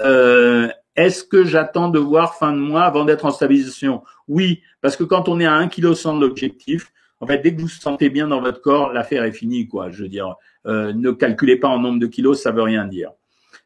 Euh, 0.00 0.68
est-ce 0.98 1.22
que 1.22 1.44
j'attends 1.44 1.88
de 1.88 2.00
voir 2.00 2.34
fin 2.34 2.52
de 2.52 2.58
mois 2.58 2.82
avant 2.82 3.04
d'être 3.04 3.24
en 3.24 3.30
stabilisation? 3.30 4.02
Oui, 4.26 4.62
parce 4.80 4.96
que 4.96 5.04
quand 5.04 5.28
on 5.28 5.38
est 5.38 5.46
à 5.46 5.54
1 5.54 5.68
kg 5.68 5.92
de 5.92 6.20
l'objectif, 6.20 6.92
en 7.20 7.26
fait, 7.28 7.38
dès 7.38 7.54
que 7.54 7.60
vous 7.60 7.68
vous 7.68 7.72
sentez 7.72 8.10
bien 8.10 8.26
dans 8.26 8.40
votre 8.40 8.60
corps, 8.60 8.92
l'affaire 8.92 9.22
est 9.22 9.30
finie, 9.30 9.68
quoi. 9.68 9.90
Je 9.90 10.02
veux 10.02 10.08
dire, 10.08 10.34
euh, 10.66 10.92
ne 10.92 11.12
calculez 11.12 11.54
pas 11.54 11.68
en 11.68 11.78
nombre 11.78 12.00
de 12.00 12.06
kilos, 12.08 12.42
ça 12.42 12.50
veut 12.50 12.62
rien 12.62 12.84
dire. 12.84 13.12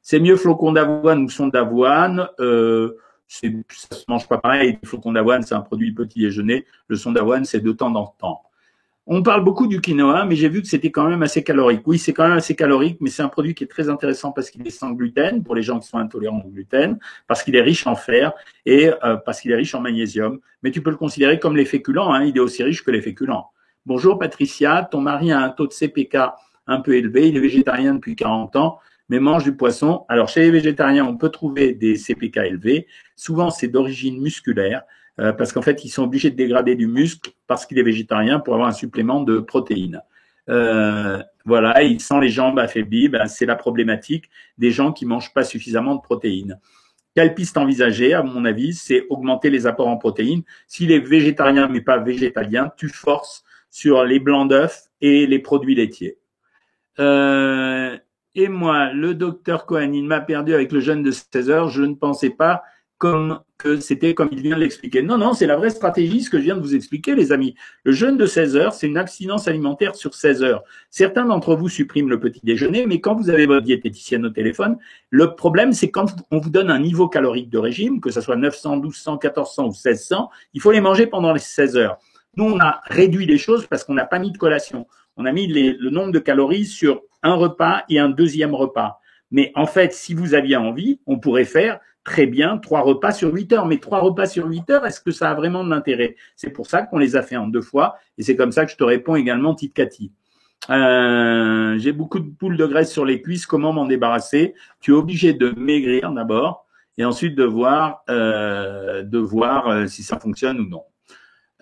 C'est 0.02 0.20
mieux 0.20 0.36
flocon 0.36 0.72
d'avoine 0.72 1.24
ou 1.24 1.30
son 1.30 1.46
d'avoine. 1.46 2.28
Euh, 2.38 2.98
ça 3.28 3.48
se 3.48 4.04
mange 4.08 4.28
pas 4.28 4.36
pareil. 4.36 4.78
Le 4.82 4.86
flocon 4.86 5.12
d'avoine, 5.12 5.42
c'est 5.42 5.54
un 5.54 5.62
produit 5.62 5.92
petit 5.94 6.20
déjeuner. 6.20 6.66
Le 6.88 6.96
son 6.96 7.12
d'avoine, 7.12 7.46
c'est 7.46 7.60
de 7.60 7.72
temps 7.72 7.94
en 7.94 8.08
temps. 8.08 8.42
On 9.06 9.22
parle 9.24 9.42
beaucoup 9.42 9.66
du 9.66 9.80
quinoa, 9.80 10.24
mais 10.26 10.36
j'ai 10.36 10.48
vu 10.48 10.62
que 10.62 10.68
c'était 10.68 10.92
quand 10.92 11.08
même 11.08 11.24
assez 11.24 11.42
calorique. 11.42 11.82
Oui, 11.86 11.98
c'est 11.98 12.12
quand 12.12 12.22
même 12.22 12.36
assez 12.36 12.54
calorique, 12.54 12.98
mais 13.00 13.10
c'est 13.10 13.22
un 13.22 13.28
produit 13.28 13.52
qui 13.52 13.64
est 13.64 13.66
très 13.66 13.88
intéressant 13.88 14.30
parce 14.30 14.48
qu'il 14.48 14.64
est 14.64 14.70
sans 14.70 14.92
gluten 14.92 15.42
pour 15.42 15.56
les 15.56 15.62
gens 15.62 15.80
qui 15.80 15.88
sont 15.88 15.98
intolérants 15.98 16.40
au 16.46 16.48
gluten, 16.48 17.00
parce 17.26 17.42
qu'il 17.42 17.56
est 17.56 17.62
riche 17.62 17.84
en 17.88 17.96
fer 17.96 18.32
et 18.64 18.90
euh, 19.02 19.16
parce 19.16 19.40
qu'il 19.40 19.50
est 19.50 19.56
riche 19.56 19.74
en 19.74 19.80
magnésium. 19.80 20.38
Mais 20.62 20.70
tu 20.70 20.82
peux 20.82 20.90
le 20.90 20.96
considérer 20.96 21.40
comme 21.40 21.56
les 21.56 21.64
féculents. 21.64 22.12
Hein, 22.12 22.24
il 22.24 22.36
est 22.36 22.40
aussi 22.40 22.62
riche 22.62 22.84
que 22.84 22.92
les 22.92 23.02
féculents. 23.02 23.50
Bonjour 23.86 24.20
Patricia, 24.20 24.86
ton 24.88 25.00
mari 25.00 25.32
a 25.32 25.40
un 25.40 25.50
taux 25.50 25.66
de 25.66 25.72
CPK 25.72 26.18
un 26.68 26.80
peu 26.80 26.94
élevé, 26.94 27.28
il 27.28 27.36
est 27.36 27.40
végétarien 27.40 27.94
depuis 27.94 28.14
40 28.14 28.54
ans 28.54 28.78
mais 29.08 29.18
mangent 29.18 29.44
du 29.44 29.54
poisson. 29.54 30.06
Alors 30.08 30.30
chez 30.30 30.40
les 30.40 30.50
végétariens, 30.50 31.04
on 31.04 31.18
peut 31.18 31.28
trouver 31.28 31.74
des 31.74 31.96
CPK 31.96 32.38
élevés. 32.38 32.86
Souvent, 33.14 33.50
c'est 33.50 33.68
d'origine 33.68 34.18
musculaire. 34.22 34.84
Euh, 35.20 35.32
parce 35.32 35.52
qu'en 35.52 35.62
fait, 35.62 35.84
ils 35.84 35.90
sont 35.90 36.04
obligés 36.04 36.30
de 36.30 36.36
dégrader 36.36 36.74
du 36.74 36.86
muscle 36.86 37.30
parce 37.46 37.66
qu'il 37.66 37.78
est 37.78 37.82
végétarien 37.82 38.40
pour 38.40 38.54
avoir 38.54 38.68
un 38.68 38.72
supplément 38.72 39.22
de 39.22 39.38
protéines. 39.40 40.00
Euh, 40.48 41.22
voilà, 41.44 41.82
il 41.82 42.00
sent 42.00 42.20
les 42.20 42.28
jambes 42.28 42.58
affaiblies, 42.58 43.08
ben, 43.08 43.26
c'est 43.26 43.46
la 43.46 43.56
problématique 43.56 44.28
des 44.58 44.70
gens 44.70 44.92
qui 44.92 45.06
mangent 45.06 45.32
pas 45.32 45.44
suffisamment 45.44 45.94
de 45.94 46.00
protéines. 46.00 46.58
Quelle 47.14 47.34
piste 47.34 47.58
envisager, 47.58 48.14
à 48.14 48.22
mon 48.22 48.44
avis, 48.44 48.72
c'est 48.72 49.06
augmenter 49.10 49.50
les 49.50 49.66
apports 49.66 49.88
en 49.88 49.98
protéines. 49.98 50.42
S'il 50.66 50.90
est 50.90 51.00
végétarien 51.06 51.68
mais 51.68 51.82
pas 51.82 51.98
végétalien, 51.98 52.72
tu 52.76 52.88
forces 52.88 53.44
sur 53.70 54.04
les 54.04 54.18
blancs 54.18 54.48
d'œufs 54.48 54.90
et 55.00 55.26
les 55.26 55.38
produits 55.38 55.74
laitiers. 55.74 56.18
Euh, 56.98 57.98
et 58.34 58.48
moi, 58.48 58.92
le 58.92 59.14
docteur 59.14 59.66
Cohen, 59.66 59.92
il 59.92 60.04
m'a 60.04 60.20
perdu 60.20 60.54
avec 60.54 60.72
le 60.72 60.80
jeûne 60.80 61.02
de 61.02 61.10
16 61.10 61.50
heures. 61.50 61.68
Je 61.68 61.82
ne 61.82 61.94
pensais 61.94 62.30
pas 62.30 62.62
comme 63.02 63.40
que 63.58 63.80
c'était 63.80 64.14
comme 64.14 64.28
il 64.30 64.42
vient 64.42 64.54
de 64.54 64.60
l'expliquer. 64.60 65.02
Non, 65.02 65.18
non, 65.18 65.32
c'est 65.32 65.48
la 65.48 65.56
vraie 65.56 65.70
stratégie, 65.70 66.22
ce 66.22 66.30
que 66.30 66.38
je 66.38 66.44
viens 66.44 66.54
de 66.54 66.60
vous 66.60 66.76
expliquer, 66.76 67.16
les 67.16 67.32
amis. 67.32 67.56
Le 67.82 67.90
jeûne 67.90 68.16
de 68.16 68.26
16 68.26 68.54
heures, 68.54 68.74
c'est 68.74 68.86
une 68.86 68.96
abstinence 68.96 69.48
alimentaire 69.48 69.96
sur 69.96 70.14
16 70.14 70.44
heures. 70.44 70.62
Certains 70.88 71.24
d'entre 71.24 71.56
vous 71.56 71.68
suppriment 71.68 72.08
le 72.08 72.20
petit 72.20 72.42
déjeuner, 72.44 72.86
mais 72.86 73.00
quand 73.00 73.16
vous 73.16 73.28
avez 73.28 73.46
votre 73.46 73.64
diététicienne 73.64 74.24
au 74.24 74.30
téléphone, 74.30 74.78
le 75.10 75.34
problème, 75.34 75.72
c'est 75.72 75.90
quand 75.90 76.14
on 76.30 76.38
vous 76.38 76.50
donne 76.50 76.70
un 76.70 76.78
niveau 76.78 77.08
calorique 77.08 77.50
de 77.50 77.58
régime, 77.58 78.00
que 78.00 78.12
ce 78.12 78.20
soit 78.20 78.36
900, 78.36 78.76
1200, 78.76 79.18
1400 79.20 79.64
ou 79.64 79.70
1600, 79.70 80.30
il 80.54 80.60
faut 80.60 80.70
les 80.70 80.80
manger 80.80 81.08
pendant 81.08 81.32
les 81.32 81.40
16 81.40 81.76
heures. 81.76 81.98
Nous, 82.36 82.44
on 82.44 82.60
a 82.60 82.82
réduit 82.84 83.26
les 83.26 83.38
choses 83.38 83.66
parce 83.66 83.82
qu'on 83.82 83.94
n'a 83.94 84.06
pas 84.06 84.20
mis 84.20 84.30
de 84.30 84.38
collation. 84.38 84.86
On 85.16 85.24
a 85.24 85.32
mis 85.32 85.48
le 85.48 85.90
nombre 85.90 86.12
de 86.12 86.20
calories 86.20 86.66
sur 86.66 87.02
un 87.24 87.34
repas 87.34 87.82
et 87.88 87.98
un 87.98 88.10
deuxième 88.10 88.54
repas. 88.54 89.00
Mais 89.32 89.50
en 89.56 89.66
fait, 89.66 89.92
si 89.92 90.14
vous 90.14 90.34
aviez 90.34 90.56
envie, 90.56 91.00
on 91.06 91.18
pourrait 91.18 91.46
faire 91.46 91.80
très 92.04 92.26
bien 92.26 92.58
trois 92.58 92.80
repas 92.80 93.12
sur 93.12 93.32
huit 93.32 93.52
heures. 93.52 93.66
Mais 93.66 93.78
trois 93.78 94.00
repas 94.00 94.26
sur 94.26 94.46
huit 94.46 94.68
heures, 94.70 94.86
est-ce 94.86 95.00
que 95.00 95.10
ça 95.10 95.30
a 95.30 95.34
vraiment 95.34 95.64
de 95.64 95.70
l'intérêt? 95.70 96.16
C'est 96.36 96.50
pour 96.50 96.66
ça 96.66 96.82
qu'on 96.82 96.98
les 96.98 97.16
a 97.16 97.22
fait 97.22 97.36
en 97.36 97.46
deux 97.46 97.62
fois. 97.62 97.96
Et 98.18 98.22
c'est 98.22 98.36
comme 98.36 98.52
ça 98.52 98.64
que 98.64 98.72
je 98.72 98.76
te 98.76 98.84
réponds 98.84 99.16
également, 99.16 99.54
Tite 99.54 99.74
Cathy. 99.74 100.12
Euh, 100.70 101.76
j'ai 101.78 101.92
beaucoup 101.92 102.20
de 102.20 102.30
poules 102.30 102.56
de 102.56 102.66
graisse 102.66 102.92
sur 102.92 103.04
les 103.04 103.20
cuisses. 103.20 103.46
Comment 103.46 103.72
m'en 103.72 103.86
débarrasser? 103.86 104.54
Tu 104.80 104.92
es 104.92 104.94
obligé 104.94 105.32
de 105.32 105.52
maigrir 105.56 106.12
d'abord 106.12 106.66
et 106.98 107.04
ensuite 107.04 107.34
de 107.34 107.44
voir, 107.44 108.02
euh, 108.10 109.02
de 109.02 109.18
voir 109.18 109.68
euh, 109.68 109.86
si 109.86 110.02
ça 110.02 110.18
fonctionne 110.18 110.60
ou 110.60 110.68
non. 110.68 110.82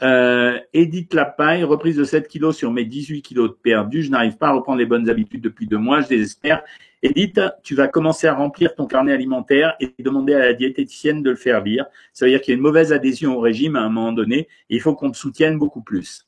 Euh, 0.02 0.58
Edith 0.72 1.12
Lapaille, 1.12 1.64
reprise 1.64 1.96
de 1.96 2.04
7 2.04 2.26
kilos 2.26 2.56
sur 2.56 2.70
mes 2.72 2.84
18 2.84 3.22
kilos 3.22 3.50
de 3.50 3.54
perdu. 3.54 4.02
Je 4.02 4.10
n'arrive 4.10 4.36
pas 4.36 4.48
à 4.48 4.52
reprendre 4.52 4.78
les 4.78 4.86
bonnes 4.86 5.10
habitudes 5.10 5.42
depuis 5.42 5.66
deux 5.66 5.78
mois. 5.78 6.00
Je 6.00 6.08
désespère. 6.08 6.62
Edith, 7.02 7.40
tu 7.62 7.74
vas 7.74 7.88
commencer 7.88 8.26
à 8.26 8.34
remplir 8.34 8.74
ton 8.74 8.86
carnet 8.86 9.12
alimentaire 9.12 9.74
et 9.80 9.94
demander 9.98 10.34
à 10.34 10.38
la 10.38 10.54
diététicienne 10.54 11.22
de 11.22 11.30
le 11.30 11.36
faire 11.36 11.62
lire. 11.62 11.86
Ça 12.12 12.24
veut 12.24 12.30
dire 12.30 12.40
qu'il 12.40 12.52
y 12.52 12.54
a 12.54 12.56
une 12.56 12.62
mauvaise 12.62 12.92
adhésion 12.92 13.36
au 13.36 13.40
régime 13.40 13.76
à 13.76 13.80
un 13.80 13.88
moment 13.88 14.12
donné 14.12 14.40
et 14.68 14.76
il 14.76 14.80
faut 14.80 14.94
qu'on 14.94 15.10
te 15.10 15.16
soutienne 15.16 15.58
beaucoup 15.58 15.82
plus. 15.82 16.26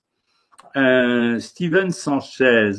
Euh, 0.76 1.38
Steven 1.38 1.90
Sanchez, 1.90 2.72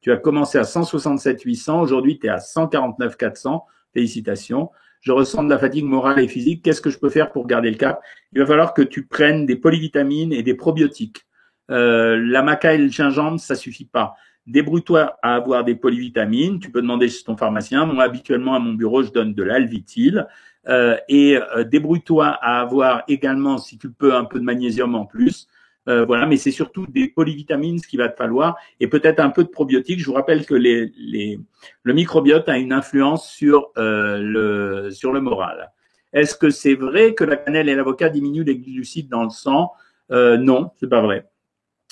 tu 0.00 0.10
as 0.10 0.16
commencé 0.16 0.58
à 0.58 0.64
167 0.64 1.42
800. 1.42 1.80
Aujourd'hui, 1.80 2.18
tu 2.18 2.26
es 2.26 2.30
à 2.30 2.40
149 2.40 3.16
400. 3.16 3.64
Félicitations 3.94 4.70
je 5.00 5.12
ressens 5.12 5.44
de 5.44 5.50
la 5.50 5.58
fatigue 5.58 5.84
morale 5.84 6.20
et 6.20 6.28
physique, 6.28 6.62
qu'est-ce 6.62 6.80
que 6.80 6.90
je 6.90 6.98
peux 6.98 7.10
faire 7.10 7.30
pour 7.30 7.46
garder 7.46 7.70
le 7.70 7.76
cap? 7.76 8.00
Il 8.32 8.40
va 8.40 8.46
falloir 8.46 8.74
que 8.74 8.82
tu 8.82 9.06
prennes 9.06 9.46
des 9.46 9.56
polyvitamines 9.56 10.32
et 10.32 10.42
des 10.42 10.54
probiotiques. 10.54 11.26
Euh, 11.70 12.16
la 12.16 12.42
maca 12.42 12.74
et 12.74 12.78
le 12.78 12.88
gingembre, 12.88 13.40
ça 13.40 13.54
suffit 13.54 13.84
pas. 13.84 14.14
Débrouille-toi 14.46 15.18
à 15.22 15.34
avoir 15.34 15.64
des 15.64 15.74
polyvitamines. 15.74 16.60
Tu 16.60 16.70
peux 16.70 16.80
demander 16.80 17.08
chez 17.08 17.24
ton 17.24 17.36
pharmacien. 17.36 17.84
Moi, 17.86 18.04
habituellement, 18.04 18.54
à 18.54 18.58
mon 18.60 18.74
bureau, 18.74 19.02
je 19.02 19.10
donne 19.10 19.34
de 19.34 19.42
l'alvitil. 19.42 20.26
Euh, 20.68 20.96
et 21.08 21.36
euh, 21.36 21.64
débrouille-toi 21.64 22.26
à 22.26 22.60
avoir 22.60 23.02
également, 23.08 23.58
si 23.58 23.78
tu 23.78 23.90
peux, 23.90 24.14
un 24.14 24.24
peu 24.24 24.38
de 24.38 24.44
magnésium 24.44 24.94
en 24.94 25.04
plus. 25.04 25.48
Euh, 25.88 26.04
voilà, 26.04 26.26
mais 26.26 26.36
c'est 26.36 26.50
surtout 26.50 26.86
des 26.86 27.08
polyvitamines 27.08 27.78
ce 27.78 27.86
qu'il 27.86 28.00
va 28.00 28.08
te 28.08 28.16
falloir 28.16 28.56
et 28.80 28.88
peut-être 28.88 29.20
un 29.20 29.30
peu 29.30 29.44
de 29.44 29.48
probiotiques. 29.48 30.00
Je 30.00 30.06
vous 30.06 30.14
rappelle 30.14 30.44
que 30.44 30.54
les, 30.54 30.92
les, 30.96 31.38
le 31.82 31.92
microbiote 31.92 32.48
a 32.48 32.58
une 32.58 32.72
influence 32.72 33.30
sur 33.30 33.70
euh, 33.78 34.18
le 34.18 34.90
sur 34.90 35.12
le 35.12 35.20
moral. 35.20 35.70
Est-ce 36.12 36.34
que 36.34 36.50
c'est 36.50 36.74
vrai 36.74 37.14
que 37.14 37.24
la 37.24 37.36
cannelle 37.36 37.68
et 37.68 37.74
l'avocat 37.74 38.08
diminuent 38.08 38.44
les 38.44 38.58
glucides 38.58 39.08
dans 39.08 39.24
le 39.24 39.30
sang? 39.30 39.72
Euh, 40.10 40.36
Non, 40.38 40.70
c'est 40.80 40.88
pas 40.88 41.02
vrai. 41.02 41.28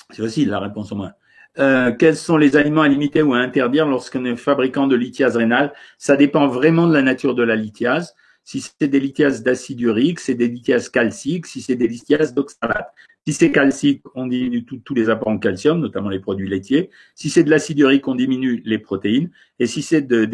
C'est 0.09 0.23
facile 0.23 0.49
la 0.49 0.59
réponse 0.59 0.91
au 0.91 0.95
moins. 0.95 1.13
Euh, 1.57 1.91
quels 1.93 2.17
sont 2.17 2.37
les 2.37 2.57
aliments 2.57 2.81
à 2.81 2.87
limiter 2.87 3.21
ou 3.21 3.33
à 3.33 3.37
interdire 3.37 3.87
lorsqu'on 3.87 4.25
est 4.25 4.35
fabricant 4.35 4.87
de 4.87 4.95
lithiase 4.95 5.37
rénale 5.37 5.73
Ça 5.97 6.17
dépend 6.17 6.47
vraiment 6.47 6.87
de 6.87 6.93
la 6.93 7.01
nature 7.01 7.33
de 7.33 7.43
la 7.43 7.55
lithiase. 7.55 8.13
Si 8.45 8.61
c'est 8.61 8.87
des 8.87 8.99
lithiases 8.99 9.41
d'acide 9.43 9.81
urique, 9.81 10.19
c'est 10.19 10.35
des 10.35 10.47
lithiases 10.47 10.89
calciques. 10.89 11.47
Si 11.47 11.61
c'est 11.61 11.75
des 11.75 11.87
lithiases 11.87 12.35
d'oxalate, 12.35 12.93
si 13.27 13.33
c'est 13.33 13.51
calcique, 13.51 14.03
on 14.13 14.27
diminue 14.27 14.63
tous 14.63 14.93
les 14.93 15.09
apports 15.09 15.29
en 15.29 15.39
calcium, 15.39 15.79
notamment 15.79 16.09
les 16.09 16.19
produits 16.19 16.47
laitiers. 16.47 16.91
Si 17.15 17.31
c'est 17.31 17.43
de 17.43 17.49
l'acide 17.49 17.79
urique, 17.79 18.07
on 18.07 18.13
diminue 18.13 18.61
les 18.63 18.77
protéines. 18.77 19.31
Et 19.57 19.65
si 19.65 19.81
c'est 19.81 20.03
de, 20.03 20.27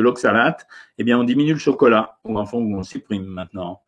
l'oxalate, 0.00 0.68
eh 0.98 1.02
bien, 1.02 1.18
on 1.18 1.24
diminue 1.24 1.54
le 1.54 1.58
chocolat, 1.58 2.18
ou 2.24 2.38
enfin, 2.38 2.58
on 2.58 2.84
supprime 2.84 3.26
maintenant. 3.26 3.82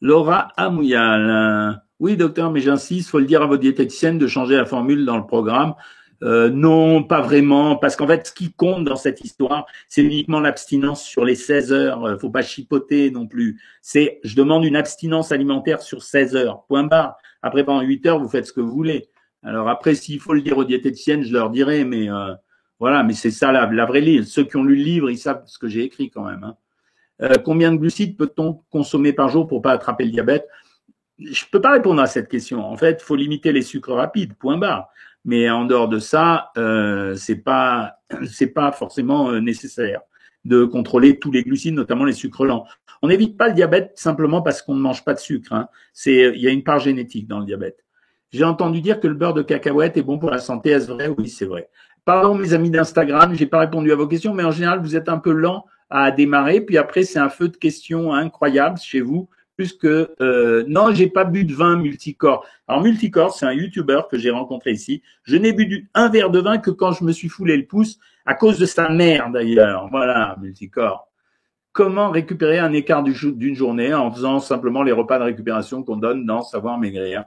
Laura 0.00 0.52
Amouyal. 0.56 1.82
Oui, 1.98 2.16
docteur, 2.16 2.52
mais 2.52 2.60
j'insiste, 2.60 3.10
faut 3.10 3.18
le 3.18 3.26
dire 3.26 3.42
à 3.42 3.46
votre 3.46 3.62
diététicienne 3.62 4.18
de 4.18 4.28
changer 4.28 4.56
la 4.56 4.64
formule 4.64 5.04
dans 5.04 5.16
le 5.16 5.26
programme. 5.26 5.74
Euh, 6.22 6.50
non, 6.50 7.02
pas 7.02 7.20
vraiment, 7.20 7.76
parce 7.76 7.96
qu'en 7.96 8.06
fait, 8.06 8.28
ce 8.28 8.32
qui 8.32 8.52
compte 8.52 8.84
dans 8.84 8.96
cette 8.96 9.24
histoire, 9.24 9.66
c'est 9.88 10.02
uniquement 10.02 10.38
l'abstinence 10.38 11.02
sur 11.02 11.24
les 11.24 11.34
16 11.34 11.72
heures. 11.72 12.04
Euh, 12.04 12.16
faut 12.16 12.30
pas 12.30 12.42
chipoter 12.42 13.10
non 13.10 13.26
plus. 13.26 13.60
C'est, 13.80 14.20
je 14.22 14.36
demande 14.36 14.64
une 14.64 14.76
abstinence 14.76 15.32
alimentaire 15.32 15.82
sur 15.82 16.02
16 16.02 16.36
heures. 16.36 16.64
Point 16.68 16.84
barre. 16.84 17.16
Après, 17.42 17.64
pendant 17.64 17.80
8 17.80 18.06
heures, 18.06 18.18
vous 18.20 18.28
faites 18.28 18.46
ce 18.46 18.52
que 18.52 18.60
vous 18.60 18.70
voulez. 18.70 19.08
Alors 19.42 19.68
après, 19.68 19.96
s'il 19.96 20.20
faut 20.20 20.34
le 20.34 20.42
dire 20.42 20.56
aux 20.58 20.64
diététiciennes, 20.64 21.24
je 21.24 21.32
leur 21.32 21.50
dirai, 21.50 21.84
mais 21.84 22.08
euh, 22.08 22.32
voilà, 22.78 23.02
mais 23.02 23.14
c'est 23.14 23.32
ça 23.32 23.50
la, 23.50 23.66
vraie 23.86 24.00
livre. 24.00 24.24
Ceux 24.24 24.44
qui 24.44 24.56
ont 24.56 24.62
lu 24.62 24.76
le 24.76 24.82
livre, 24.82 25.10
ils 25.10 25.18
savent 25.18 25.42
ce 25.46 25.58
que 25.58 25.66
j'ai 25.66 25.82
écrit 25.82 26.10
quand 26.10 26.24
même. 26.24 26.44
Hein. 26.44 27.28
combien 27.44 27.72
de 27.72 27.78
glucides 27.78 28.16
peut-on 28.16 28.60
consommer 28.70 29.12
par 29.12 29.28
jour 29.28 29.48
pour 29.48 29.60
pas 29.60 29.72
attraper 29.72 30.04
le 30.04 30.12
diabète? 30.12 30.46
Je 31.18 31.44
peux 31.50 31.60
pas 31.60 31.72
répondre 31.72 32.00
à 32.00 32.06
cette 32.06 32.28
question. 32.28 32.64
En 32.64 32.76
fait, 32.76 32.98
il 33.00 33.04
faut 33.04 33.16
limiter 33.16 33.52
les 33.52 33.62
sucres 33.62 33.94
rapides. 33.94 34.34
Point 34.34 34.58
barre. 34.58 34.88
Mais 35.24 35.48
en 35.50 35.64
dehors 35.64 35.88
de 35.88 35.98
ça, 35.98 36.50
euh, 36.56 37.14
c'est 37.14 37.36
pas 37.36 37.98
c'est 38.30 38.48
pas 38.48 38.72
forcément 38.72 39.30
euh, 39.30 39.40
nécessaire 39.40 40.00
de 40.44 40.64
contrôler 40.64 41.18
tous 41.18 41.30
les 41.30 41.44
glucides, 41.44 41.74
notamment 41.74 42.04
les 42.04 42.12
sucres 42.12 42.44
lents. 42.44 42.66
On 43.00 43.08
n'évite 43.08 43.36
pas 43.36 43.48
le 43.48 43.54
diabète 43.54 43.92
simplement 43.94 44.42
parce 44.42 44.62
qu'on 44.62 44.74
ne 44.74 44.80
mange 44.80 45.04
pas 45.04 45.14
de 45.14 45.20
sucre. 45.20 45.52
Hein. 45.52 45.68
C'est 45.92 46.32
il 46.34 46.40
y 46.40 46.48
a 46.48 46.50
une 46.50 46.64
part 46.64 46.80
génétique 46.80 47.28
dans 47.28 47.38
le 47.38 47.46
diabète. 47.46 47.84
J'ai 48.32 48.44
entendu 48.44 48.80
dire 48.80 48.98
que 48.98 49.06
le 49.06 49.14
beurre 49.14 49.34
de 49.34 49.42
cacahuète 49.42 49.96
est 49.96 50.02
bon 50.02 50.18
pour 50.18 50.30
la 50.30 50.38
santé. 50.38 50.70
Est-ce 50.70 50.90
vrai? 50.90 51.08
Oui, 51.08 51.28
c'est 51.28 51.44
vrai. 51.44 51.68
Pardon, 52.04 52.34
mes 52.34 52.54
amis 52.54 52.70
d'Instagram, 52.70 53.34
j'ai 53.34 53.46
pas 53.46 53.60
répondu 53.60 53.92
à 53.92 53.94
vos 53.94 54.08
questions, 54.08 54.34
mais 54.34 54.42
en 54.42 54.50
général, 54.50 54.80
vous 54.80 54.96
êtes 54.96 55.08
un 55.08 55.18
peu 55.18 55.32
lent 55.32 55.66
à 55.90 56.10
démarrer. 56.10 56.60
Puis 56.60 56.78
après, 56.78 57.04
c'est 57.04 57.18
un 57.18 57.28
feu 57.28 57.48
de 57.48 57.56
questions 57.56 58.12
incroyable 58.12 58.78
chez 58.78 59.00
vous 59.00 59.28
que 59.70 60.14
euh, 60.20 60.64
non, 60.66 60.92
j'ai 60.92 61.08
pas 61.08 61.24
bu 61.24 61.44
de 61.44 61.54
vin 61.54 61.76
multicorps. 61.76 62.44
Alors 62.66 62.82
multicorps, 62.82 63.34
c'est 63.34 63.46
un 63.46 63.52
YouTuber 63.52 64.02
que 64.10 64.18
j'ai 64.18 64.30
rencontré 64.30 64.72
ici. 64.72 65.02
Je 65.24 65.36
n'ai 65.36 65.52
bu 65.52 65.88
un 65.94 66.08
verre 66.08 66.30
de 66.30 66.40
vin 66.40 66.58
que 66.58 66.70
quand 66.70 66.92
je 66.92 67.04
me 67.04 67.12
suis 67.12 67.28
foulé 67.28 67.56
le 67.56 67.66
pouce 67.66 67.98
à 68.26 68.34
cause 68.34 68.58
de 68.58 68.66
sa 68.66 68.88
mère 68.88 69.30
d'ailleurs. 69.30 69.88
Voilà, 69.90 70.36
multicorps. 70.40 71.08
Comment 71.72 72.10
récupérer 72.10 72.58
un 72.58 72.72
écart 72.72 73.02
d'une 73.02 73.54
journée 73.54 73.94
en 73.94 74.10
faisant 74.10 74.40
simplement 74.40 74.82
les 74.82 74.92
repas 74.92 75.18
de 75.18 75.24
récupération 75.24 75.82
qu'on 75.82 75.96
donne 75.96 76.26
dans 76.26 76.42
Savoir 76.42 76.78
Maigrir? 76.78 77.24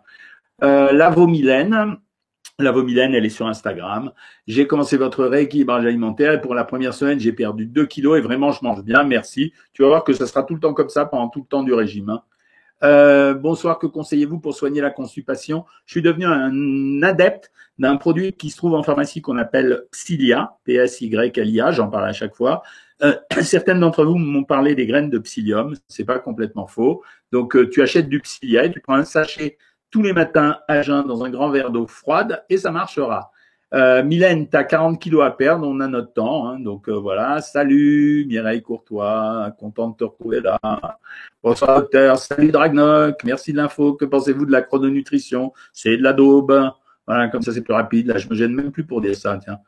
Euh, 0.64 0.92
La 0.92 1.10
Vomilène, 1.10 1.98
la 2.60 2.72
Vomilène, 2.72 3.14
elle 3.14 3.26
est 3.26 3.30
sur 3.30 3.48
Instagram. 3.48 4.12
J'ai 4.48 4.68
commencé 4.68 4.98
votre 4.98 5.26
rééquilibrage 5.26 5.86
alimentaire 5.86 6.34
et 6.34 6.42
pour 6.42 6.56
la 6.56 6.64
première 6.64 6.94
semaine, 6.94 7.20
j'ai 7.20 7.34
perdu 7.34 7.66
2 7.66 7.86
kilos 7.86 8.18
et 8.18 8.22
vraiment, 8.22 8.52
je 8.52 8.64
mange 8.64 8.84
bien. 8.84 9.04
Merci. 9.04 9.54
Tu 9.74 9.82
vas 9.82 9.90
voir 9.90 10.04
que 10.04 10.14
ça 10.14 10.26
sera 10.26 10.44
tout 10.44 10.54
le 10.54 10.60
temps 10.60 10.74
comme 10.74 10.90
ça 10.90 11.06
pendant 11.06 11.28
tout 11.28 11.40
le 11.40 11.48
temps 11.48 11.64
du 11.64 11.74
régime. 11.74 12.10
Hein. 12.10 12.22
Euh, 12.84 13.34
bonsoir, 13.34 13.80
que 13.80 13.88
conseillez-vous 13.88 14.40
pour 14.40 14.54
soigner 14.54 14.82
la 14.82 14.92
constipation? 14.92 15.66
Je 15.86 15.94
suis 15.94 16.02
devenu 16.02 16.26
un 16.26 17.04
adepte 17.04 17.52
d'un 17.78 17.98
produit 17.98 18.34
qui 18.34 18.50
se 18.50 18.58
trouve 18.58 18.74
en 18.74 18.84
pharmacie 18.84 19.22
qu'on 19.22 19.38
appelle 19.38 19.84
Psyllia, 19.92 20.58
P-S-Y-L-I-A, 20.64 21.72
j'en 21.72 21.90
parle 21.90 22.08
à 22.08 22.14
chaque 22.14 22.36
fois. 22.36 22.64
Euh, 23.04 23.16
certaines 23.42 23.80
d'entre 23.82 24.06
vous 24.06 24.16
m'ont 24.16 24.44
parlé 24.44 24.76
des 24.76 24.86
graines 24.86 25.10
de 25.10 25.20
psyllium, 25.20 25.76
c'est 25.88 26.06
pas 26.06 26.20
complètement 26.20 26.68
faux. 26.68 27.04
Donc 27.32 27.56
euh, 27.56 27.70
tu 27.70 27.82
achètes 27.82 28.08
du 28.08 28.22
Psyllia 28.22 28.66
et 28.66 28.72
tu 28.72 28.80
prends 28.80 28.96
un 28.96 29.04
sachet 29.04 29.58
tous 29.92 30.02
les 30.02 30.14
matins 30.14 30.58
à 30.68 30.82
jeun 30.82 31.06
dans 31.08 31.24
un 31.24 31.30
grand 31.30 31.50
verre 31.50 31.72
d'eau 31.72 31.88
froide 31.88 32.44
et 32.50 32.58
ça 32.58 32.72
marchera. 32.72 33.32
Euh, 33.74 34.04
Mylène, 34.04 34.48
tu 34.48 34.56
as 34.56 34.64
40 34.64 35.02
kilos 35.02 35.24
à 35.24 35.32
perdre, 35.32 35.68
on 35.68 35.80
a 35.80 35.88
notre 35.88 36.14
temps. 36.14 36.48
Hein, 36.48 36.60
donc 36.60 36.88
euh, 36.88 36.94
voilà, 36.94 37.42
salut 37.42 38.26
Mireille 38.28 38.62
Courtois, 38.62 39.52
content 39.60 39.90
de 39.90 39.96
te 39.98 40.04
retrouver 40.04 40.40
là. 40.42 40.60
Bonsoir 41.44 41.82
docteur, 41.82 42.18
salut 42.18 42.52
Dragnoc, 42.52 43.24
merci 43.24 43.52
de 43.52 43.58
l'info. 43.58 43.94
Que 43.94 44.06
pensez-vous 44.06 44.46
de 44.46 44.52
la 44.52 44.62
chrononutrition? 44.62 45.52
C'est 45.74 45.98
de 45.98 46.04
la 46.04 46.14
daube. 46.14 46.72
Voilà, 47.08 47.28
comme 47.28 47.42
ça 47.42 47.52
c'est 47.52 47.62
plus 47.62 47.74
rapide. 47.74 48.08
Là, 48.08 48.18
je 48.18 48.28
me 48.30 48.36
gêne 48.36 48.54
même 48.54 48.72
plus 48.72 48.86
pour 48.86 49.02
dire 49.02 49.16
ça. 49.16 49.38
Tiens. 49.44 49.60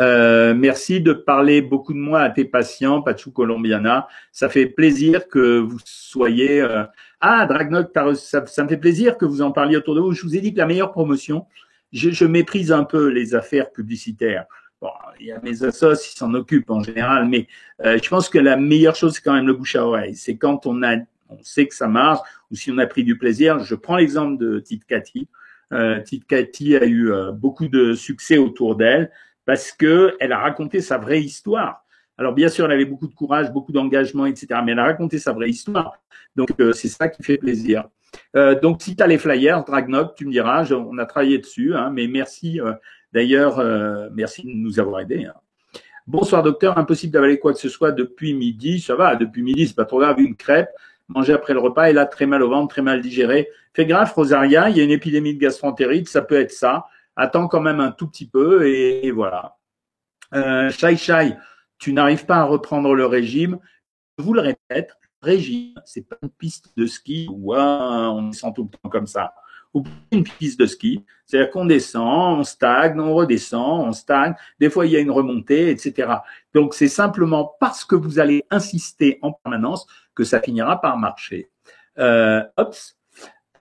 Euh, 0.00 0.54
merci 0.54 1.00
de 1.00 1.12
parler 1.12 1.62
beaucoup 1.62 1.94
de 1.94 1.98
moi 1.98 2.20
à 2.20 2.30
tes 2.30 2.44
patients, 2.44 3.02
Pachu 3.02 3.30
Colombiana. 3.30 4.08
Ça 4.32 4.48
fait 4.48 4.66
plaisir 4.66 5.28
que 5.28 5.58
vous 5.58 5.78
soyez. 5.84 6.60
Euh... 6.60 6.84
Ah, 7.20 7.46
Dragnok, 7.46 7.90
ça, 8.16 8.40
me 8.62 8.68
fait 8.68 8.76
plaisir 8.76 9.16
que 9.16 9.24
vous 9.24 9.42
en 9.42 9.52
parliez 9.52 9.76
autour 9.76 9.94
de 9.94 10.00
vous. 10.00 10.12
Je 10.12 10.22
vous 10.22 10.36
ai 10.36 10.40
dit 10.40 10.52
que 10.52 10.58
la 10.58 10.66
meilleure 10.66 10.92
promotion, 10.92 11.46
je, 11.92 12.24
méprise 12.24 12.72
un 12.72 12.84
peu 12.84 13.08
les 13.08 13.34
affaires 13.34 13.70
publicitaires. 13.72 14.44
Bon, 14.82 14.90
il 15.18 15.26
y 15.26 15.32
a 15.32 15.40
mes 15.40 15.64
assos, 15.64 15.94
ils 15.94 16.18
s'en 16.18 16.34
occupent 16.34 16.70
en 16.70 16.82
général, 16.82 17.26
mais 17.26 17.46
euh, 17.82 17.98
je 18.02 18.08
pense 18.10 18.28
que 18.28 18.38
la 18.38 18.56
meilleure 18.56 18.94
chose, 18.94 19.14
c'est 19.14 19.22
quand 19.22 19.32
même 19.32 19.46
le 19.46 19.54
bouche 19.54 19.76
à 19.76 19.86
oreille. 19.86 20.14
C'est 20.14 20.36
quand 20.36 20.66
on 20.66 20.82
a, 20.82 20.96
on 21.30 21.42
sait 21.42 21.66
que 21.66 21.74
ça 21.74 21.88
marche, 21.88 22.20
ou 22.50 22.56
si 22.56 22.70
on 22.70 22.76
a 22.76 22.86
pris 22.86 23.02
du 23.02 23.16
plaisir. 23.16 23.60
Je 23.60 23.74
prends 23.74 23.96
l'exemple 23.96 24.36
de 24.36 24.60
Tite 24.60 24.84
Cathy. 24.84 25.28
Euh, 25.72 26.00
Tite 26.02 26.26
Cathy 26.26 26.76
a 26.76 26.84
eu 26.84 27.10
euh, 27.10 27.32
beaucoup 27.32 27.68
de 27.68 27.94
succès 27.94 28.36
autour 28.36 28.76
d'elle 28.76 29.10
parce 29.46 29.72
que 29.72 30.14
elle 30.20 30.32
a 30.32 30.38
raconté 30.38 30.82
sa 30.82 30.98
vraie 30.98 31.22
histoire. 31.22 31.84
Alors 32.18 32.34
bien 32.34 32.48
sûr, 32.48 32.66
elle 32.66 32.72
avait 32.72 32.84
beaucoup 32.84 33.06
de 33.06 33.14
courage, 33.14 33.50
beaucoup 33.52 33.72
d'engagement, 33.72 34.26
etc. 34.26 34.60
Mais 34.64 34.72
elle 34.72 34.78
a 34.78 34.84
raconté 34.84 35.18
sa 35.18 35.32
vraie 35.32 35.48
histoire. 35.48 35.98
Donc 36.34 36.50
euh, 36.60 36.72
c'est 36.72 36.88
ça 36.88 37.08
qui 37.08 37.22
fait 37.22 37.38
plaisir. 37.38 37.88
Euh, 38.34 38.58
donc 38.58 38.82
si 38.82 38.96
tu 38.96 39.02
as 39.02 39.06
les 39.06 39.18
flyers, 39.18 39.64
Dragnok, 39.64 40.14
tu 40.16 40.26
me 40.26 40.32
diras, 40.32 40.70
on 40.72 40.98
a 40.98 41.06
travaillé 41.06 41.38
dessus. 41.38 41.74
Hein, 41.74 41.90
mais 41.90 42.08
merci 42.08 42.60
euh, 42.60 42.72
d'ailleurs, 43.12 43.62
merci 44.12 44.42
de 44.42 44.50
nous 44.50 44.78
avoir 44.80 45.00
aidés. 45.00 45.26
Hein. 45.26 45.34
Bonsoir 46.06 46.42
docteur, 46.42 46.78
impossible 46.78 47.12
d'avaler 47.12 47.38
quoi 47.38 47.52
que 47.52 47.58
ce 47.58 47.68
soit 47.68 47.92
depuis 47.92 48.34
midi. 48.34 48.80
Ça 48.80 48.94
va, 48.94 49.16
depuis 49.16 49.42
midi, 49.42 49.66
c'est 49.66 49.76
pas 49.76 49.84
trop 49.84 50.00
grave. 50.00 50.20
Une 50.20 50.36
crêpe, 50.36 50.70
manger 51.08 51.32
après 51.32 51.52
le 51.52 51.60
repas 51.60 51.90
et 51.90 51.92
là 51.92 52.06
très 52.06 52.26
mal 52.26 52.42
au 52.42 52.48
ventre, 52.48 52.68
très 52.68 52.82
mal 52.82 53.00
digéré. 53.00 53.48
Fais 53.74 53.86
grave, 53.86 54.12
Rosaria, 54.12 54.70
il 54.70 54.76
y 54.76 54.80
a 54.80 54.84
une 54.84 54.90
épidémie 54.90 55.34
de 55.34 55.38
gastroentérite, 55.38 56.08
ça 56.08 56.22
peut 56.22 56.40
être 56.40 56.52
ça 56.52 56.86
attends 57.16 57.48
quand 57.48 57.60
même 57.60 57.80
un 57.80 57.92
tout 57.92 58.08
petit 58.08 58.28
peu 58.28 58.68
et, 58.68 59.10
voilà. 59.10 59.56
Euh, 60.34 60.70
Shai 60.70 60.96
Shai, 60.96 61.36
tu 61.78 61.92
n'arrives 61.92 62.26
pas 62.26 62.36
à 62.36 62.44
reprendre 62.44 62.94
le 62.94 63.06
régime. 63.06 63.58
Je 64.18 64.24
vous 64.24 64.34
le 64.34 64.40
répète, 64.40 64.96
régime, 65.22 65.74
c'est 65.84 66.08
pas 66.08 66.16
une 66.22 66.30
piste 66.30 66.72
de 66.76 66.86
ski 66.86 67.28
où 67.30 67.54
on 67.54 68.28
descend 68.28 68.54
tout 68.54 68.64
le 68.64 68.78
temps 68.78 68.88
comme 68.88 69.06
ça. 69.06 69.34
Ou 69.74 69.84
une 70.10 70.24
piste 70.24 70.58
de 70.58 70.66
ski, 70.66 71.04
c'est-à-dire 71.26 71.50
qu'on 71.50 71.66
descend, 71.66 72.38
on 72.38 72.44
stagne, 72.44 72.98
on 72.98 73.14
redescend, 73.14 73.88
on 73.88 73.92
stagne. 73.92 74.34
Des 74.58 74.70
fois, 74.70 74.86
il 74.86 74.92
y 74.92 74.96
a 74.96 75.00
une 75.00 75.10
remontée, 75.10 75.70
etc. 75.70 76.14
Donc, 76.54 76.72
c'est 76.72 76.88
simplement 76.88 77.56
parce 77.60 77.84
que 77.84 77.94
vous 77.94 78.18
allez 78.18 78.44
insister 78.50 79.18
en 79.20 79.32
permanence 79.32 79.86
que 80.14 80.24
ça 80.24 80.40
finira 80.40 80.80
par 80.80 80.96
marcher. 80.96 81.50
Euh, 81.98 82.42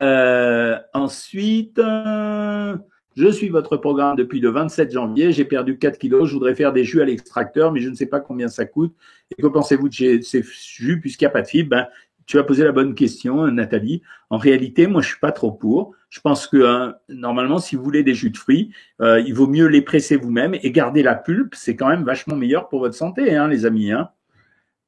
Euh, 0.02 0.78
ensuite. 0.94 1.80
Euh, 1.80 2.78
je 3.16 3.30
suis 3.30 3.50
votre 3.50 3.78
programme 3.78 4.18
depuis 4.18 4.42
le 4.42 4.50
27 4.50 4.92
janvier. 4.92 5.32
J'ai 5.32 5.46
perdu 5.46 5.78
4 5.78 5.98
kilos. 5.98 6.28
Je 6.28 6.34
voudrais 6.34 6.56
faire 6.56 6.74
des 6.74 6.84
jus 6.84 7.02
à 7.02 7.06
l'extracteur, 7.06 7.72
mais 7.72 7.80
je 7.80 7.90
ne 7.90 7.96
sais 7.96 8.08
pas 8.08 8.20
combien 8.20 8.50
ça 8.50 8.66
coûte. 8.66 8.94
Et 9.32 9.42
que 9.42 9.48
pensez-vous 9.48 9.88
de 9.88 10.22
ces 10.22 10.44
jus 10.44 11.00
puisqu'il 11.00 11.24
n'y 11.24 11.28
a 11.28 11.32
pas 11.32 11.42
de 11.42 11.48
fibres? 11.48 11.70
Ben, 11.70 11.88
Tu 12.26 12.40
as 12.40 12.44
posé 12.44 12.64
la 12.64 12.74
bonne 12.74 12.94
question, 12.94 13.48
Nathalie. 13.48 14.02
En 14.30 14.38
réalité, 14.38 14.88
moi, 14.88 15.02
je 15.02 15.08
suis 15.08 15.20
pas 15.20 15.32
trop 15.32 15.52
pour. 15.52 15.94
Je 16.10 16.20
pense 16.20 16.48
que 16.48 16.66
hein, 16.66 16.96
normalement, 17.08 17.60
si 17.60 17.76
vous 17.76 17.84
voulez 17.84 18.04
des 18.04 18.16
jus 18.16 18.32
de 18.32 18.38
fruits, 18.38 18.72
euh, 19.02 19.22
il 19.22 19.34
vaut 19.34 19.48
mieux 19.48 19.68
les 19.68 19.82
presser 19.82 20.18
vous-même 20.18 20.56
et 20.62 20.72
garder 20.72 21.02
la 21.02 21.16
pulpe. 21.16 21.56
C'est 21.56 21.76
quand 21.76 21.88
même 21.88 22.04
vachement 22.04 22.36
meilleur 22.36 22.68
pour 22.68 22.80
votre 22.80 22.96
santé, 22.96 23.36
hein, 23.36 23.48
les 23.48 23.66
amis. 23.66 23.92
Hein. 23.92 24.10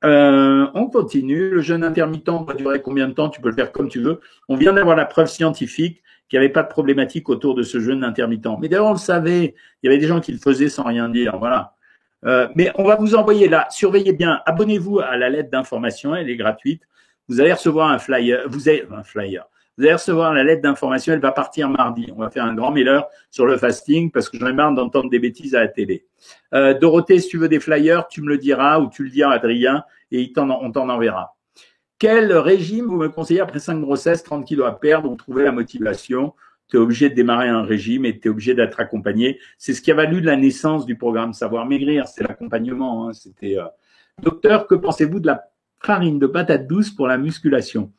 Euh, 0.04 0.68
on 0.74 0.88
continue. 0.88 1.52
Le 1.52 1.62
jeûne 1.62 1.84
intermittent 1.84 2.30
va 2.46 2.54
durer 2.54 2.82
combien 2.82 3.08
de 3.08 3.14
temps? 3.14 3.30
Tu 3.30 3.40
peux 3.40 3.50
le 3.50 3.56
faire 3.56 3.72
comme 3.72 3.88
tu 3.88 4.02
veux. 4.02 4.20
On 4.50 4.58
vient 4.58 4.74
d'avoir 4.74 4.96
la 4.98 5.06
preuve 5.06 5.28
scientifique 5.28 6.04
qu'il 6.30 6.40
n'y 6.40 6.46
avait 6.46 6.54
pas 6.54 6.64
de 6.64 6.70
problématique 6.70 7.30
autour 7.30 7.56
de 7.56 7.64
ce 7.64 7.80
jeûne 7.80 8.04
intermittent. 8.04 8.48
Mais 8.60 8.68
d'ailleurs, 8.68 8.88
on 8.88 8.94
le 8.94 8.98
savait, 8.98 9.56
il 9.82 9.88
y 9.88 9.90
avait 9.90 9.98
des 9.98 10.08
gens 10.08 10.20
qui 10.20 10.32
le 10.32 10.40
faisaient 10.40 10.70
sans 10.70 10.84
rien 10.84 11.10
dire, 11.10 11.38
voilà. 11.38 11.74
Euh, 12.26 12.48
mais 12.56 12.72
on 12.76 12.84
va 12.84 12.96
vous 12.96 13.16
envoyer 13.16 13.48
là, 13.48 13.68
surveillez 13.70 14.14
bien, 14.14 14.42
abonnez-vous 14.46 15.00
à 15.00 15.18
la 15.18 15.30
lettre 15.30 15.52
d'information, 15.52 16.16
elle 16.16 16.30
est 16.30 16.36
gratuite. 16.36 16.82
Vous 17.30 17.40
allez 17.42 17.54
recevoir 17.54 17.90
un 17.90 18.00
flyer, 18.00 18.44
vous 18.48 18.68
avez 18.70 18.88
un 18.92 19.04
flyer. 19.04 19.46
Vous 19.78 19.84
allez 19.84 19.94
recevoir 19.94 20.34
la 20.34 20.44
lettre 20.44 20.64
d'information, 20.64 21.14
elle 21.14 21.20
va 21.20 21.32
partir 21.32 21.70
mardi. 21.70 22.12
On 22.16 22.20
va 22.20 22.32
faire 22.32 22.46
un 22.46 22.56
grand 22.56 22.72
mailer 22.72 23.04
sur 23.30 23.46
le 23.46 23.58
fasting 23.58 24.10
parce 24.10 24.28
que 24.28 24.38
j'en 24.40 24.48
ai 24.48 24.54
marre 24.54 24.74
d'entendre 24.74 25.10
des 25.10 25.20
bêtises 25.20 25.54
à 25.54 25.60
la 25.60 25.68
télé. 25.68 26.08
Euh, 26.56 26.74
Dorothée, 26.74 27.20
si 27.20 27.30
tu 27.30 27.38
veux 27.38 27.48
des 27.48 27.60
flyers, 27.60 28.08
tu 28.08 28.24
me 28.24 28.30
le 28.30 28.40
diras 28.40 28.80
ou 28.80 28.90
tu 28.90 29.04
le 29.04 29.12
diras 29.12 29.34
à 29.34 29.36
Adrien 29.36 29.84
et 30.12 30.34
on 30.36 30.72
t'en 30.72 30.90
enverra. 30.90 31.37
Quel 32.00 32.32
régime 32.34 32.86
vous 32.86 32.98
me 32.98 33.10
conseillez 33.10 33.40
après 33.40 33.60
5 33.60 33.82
grossesses, 33.82 34.24
30 34.24 34.46
kilos 34.46 34.68
à 34.68 34.72
perdre, 34.72 35.10
ou 35.10 35.16
trouver 35.16 35.44
la 35.44 35.52
motivation? 35.52 36.34
Tu 36.68 36.78
es 36.78 36.80
obligé 36.80 37.10
de 37.10 37.16
démarrer 37.16 37.48
un 37.48 37.64
régime 37.64 38.06
et 38.06 38.20
tu 38.20 38.28
es 38.28 38.32
obligé 38.32 38.54
d'être 38.54 38.80
accompagné. 38.80 39.40
C'est 39.58 39.74
ce 39.74 39.82
qui 39.82 39.92
a 39.92 39.96
valu 39.96 40.22
de 40.22 40.26
la 40.26 40.36
naissance 40.36 40.86
du 40.86 40.96
programme 40.96 41.34
Savoir 41.34 41.66
Maigrir, 41.66 42.08
c'est 42.08 42.24
l'accompagnement. 42.24 43.08
Hein. 43.08 43.14
C'était 43.14 43.58
euh... 43.58 43.66
Docteur, 44.22 44.68
que 44.68 44.76
pensez-vous 44.76 45.20
de 45.20 45.28
la 45.28 45.46
farine 45.80 46.20
de 46.20 46.28
patate 46.28 46.68
douce 46.68 46.92
pour 46.92 47.08
la 47.08 47.18
musculation? 47.18 47.92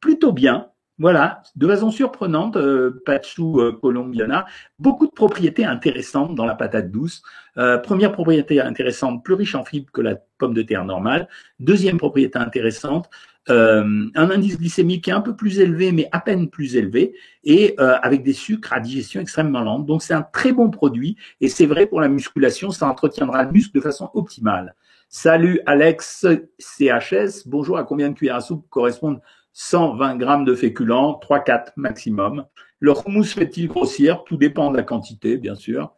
Plutôt 0.00 0.32
bien. 0.32 0.70
Voilà, 0.98 1.42
de 1.56 1.66
façon 1.66 1.90
surprenante, 1.90 2.56
euh, 2.56 3.02
Pachu 3.04 3.42
euh, 3.42 3.72
colombiana, 3.72 4.46
beaucoup 4.78 5.06
de 5.06 5.12
propriétés 5.12 5.66
intéressantes 5.66 6.34
dans 6.34 6.46
la 6.46 6.54
patate 6.54 6.90
douce. 6.90 7.22
Euh, 7.58 7.76
première 7.76 8.12
propriété 8.12 8.62
intéressante, 8.62 9.22
plus 9.22 9.34
riche 9.34 9.54
en 9.54 9.62
fibres 9.62 9.92
que 9.92 10.00
la 10.00 10.14
pomme 10.38 10.54
de 10.54 10.62
terre 10.62 10.86
normale. 10.86 11.28
Deuxième 11.60 11.98
propriété 11.98 12.38
intéressante, 12.38 13.10
euh, 13.50 14.06
un 14.14 14.30
indice 14.30 14.58
glycémique 14.58 15.04
qui 15.04 15.10
est 15.10 15.12
un 15.12 15.20
peu 15.20 15.36
plus 15.36 15.60
élevé, 15.60 15.92
mais 15.92 16.08
à 16.12 16.20
peine 16.20 16.48
plus 16.48 16.76
élevé, 16.76 17.14
et 17.44 17.76
avec 17.78 18.22
des 18.22 18.32
sucres 18.32 18.72
à 18.72 18.80
digestion 18.80 19.20
extrêmement 19.20 19.60
lente. 19.60 19.84
Donc 19.84 20.02
c'est 20.02 20.14
un 20.14 20.22
très 20.22 20.52
bon 20.52 20.70
produit, 20.70 21.16
et 21.42 21.48
c'est 21.48 21.66
vrai 21.66 21.86
pour 21.86 22.00
la 22.00 22.08
musculation, 22.08 22.70
ça 22.70 22.88
entretiendra 22.88 23.44
le 23.44 23.52
muscle 23.52 23.76
de 23.76 23.82
façon 23.82 24.10
optimale. 24.14 24.74
Salut 25.10 25.60
Alex 25.66 26.26
CHS, 26.58 27.46
bonjour, 27.46 27.76
à 27.76 27.84
combien 27.84 28.08
de 28.08 28.14
cuillères 28.14 28.36
à 28.36 28.40
soupe 28.40 28.66
correspondent 28.70 29.20
120 29.58 30.16
grammes 30.16 30.44
de 30.44 30.54
féculents, 30.54 31.18
3-4 31.22 31.68
maximum. 31.76 32.44
Le 32.78 32.92
houmous 32.92 33.24
fait-il 33.24 33.68
grossir? 33.68 34.22
Tout 34.24 34.36
dépend 34.36 34.70
de 34.70 34.76
la 34.76 34.82
quantité, 34.82 35.38
bien 35.38 35.54
sûr. 35.54 35.94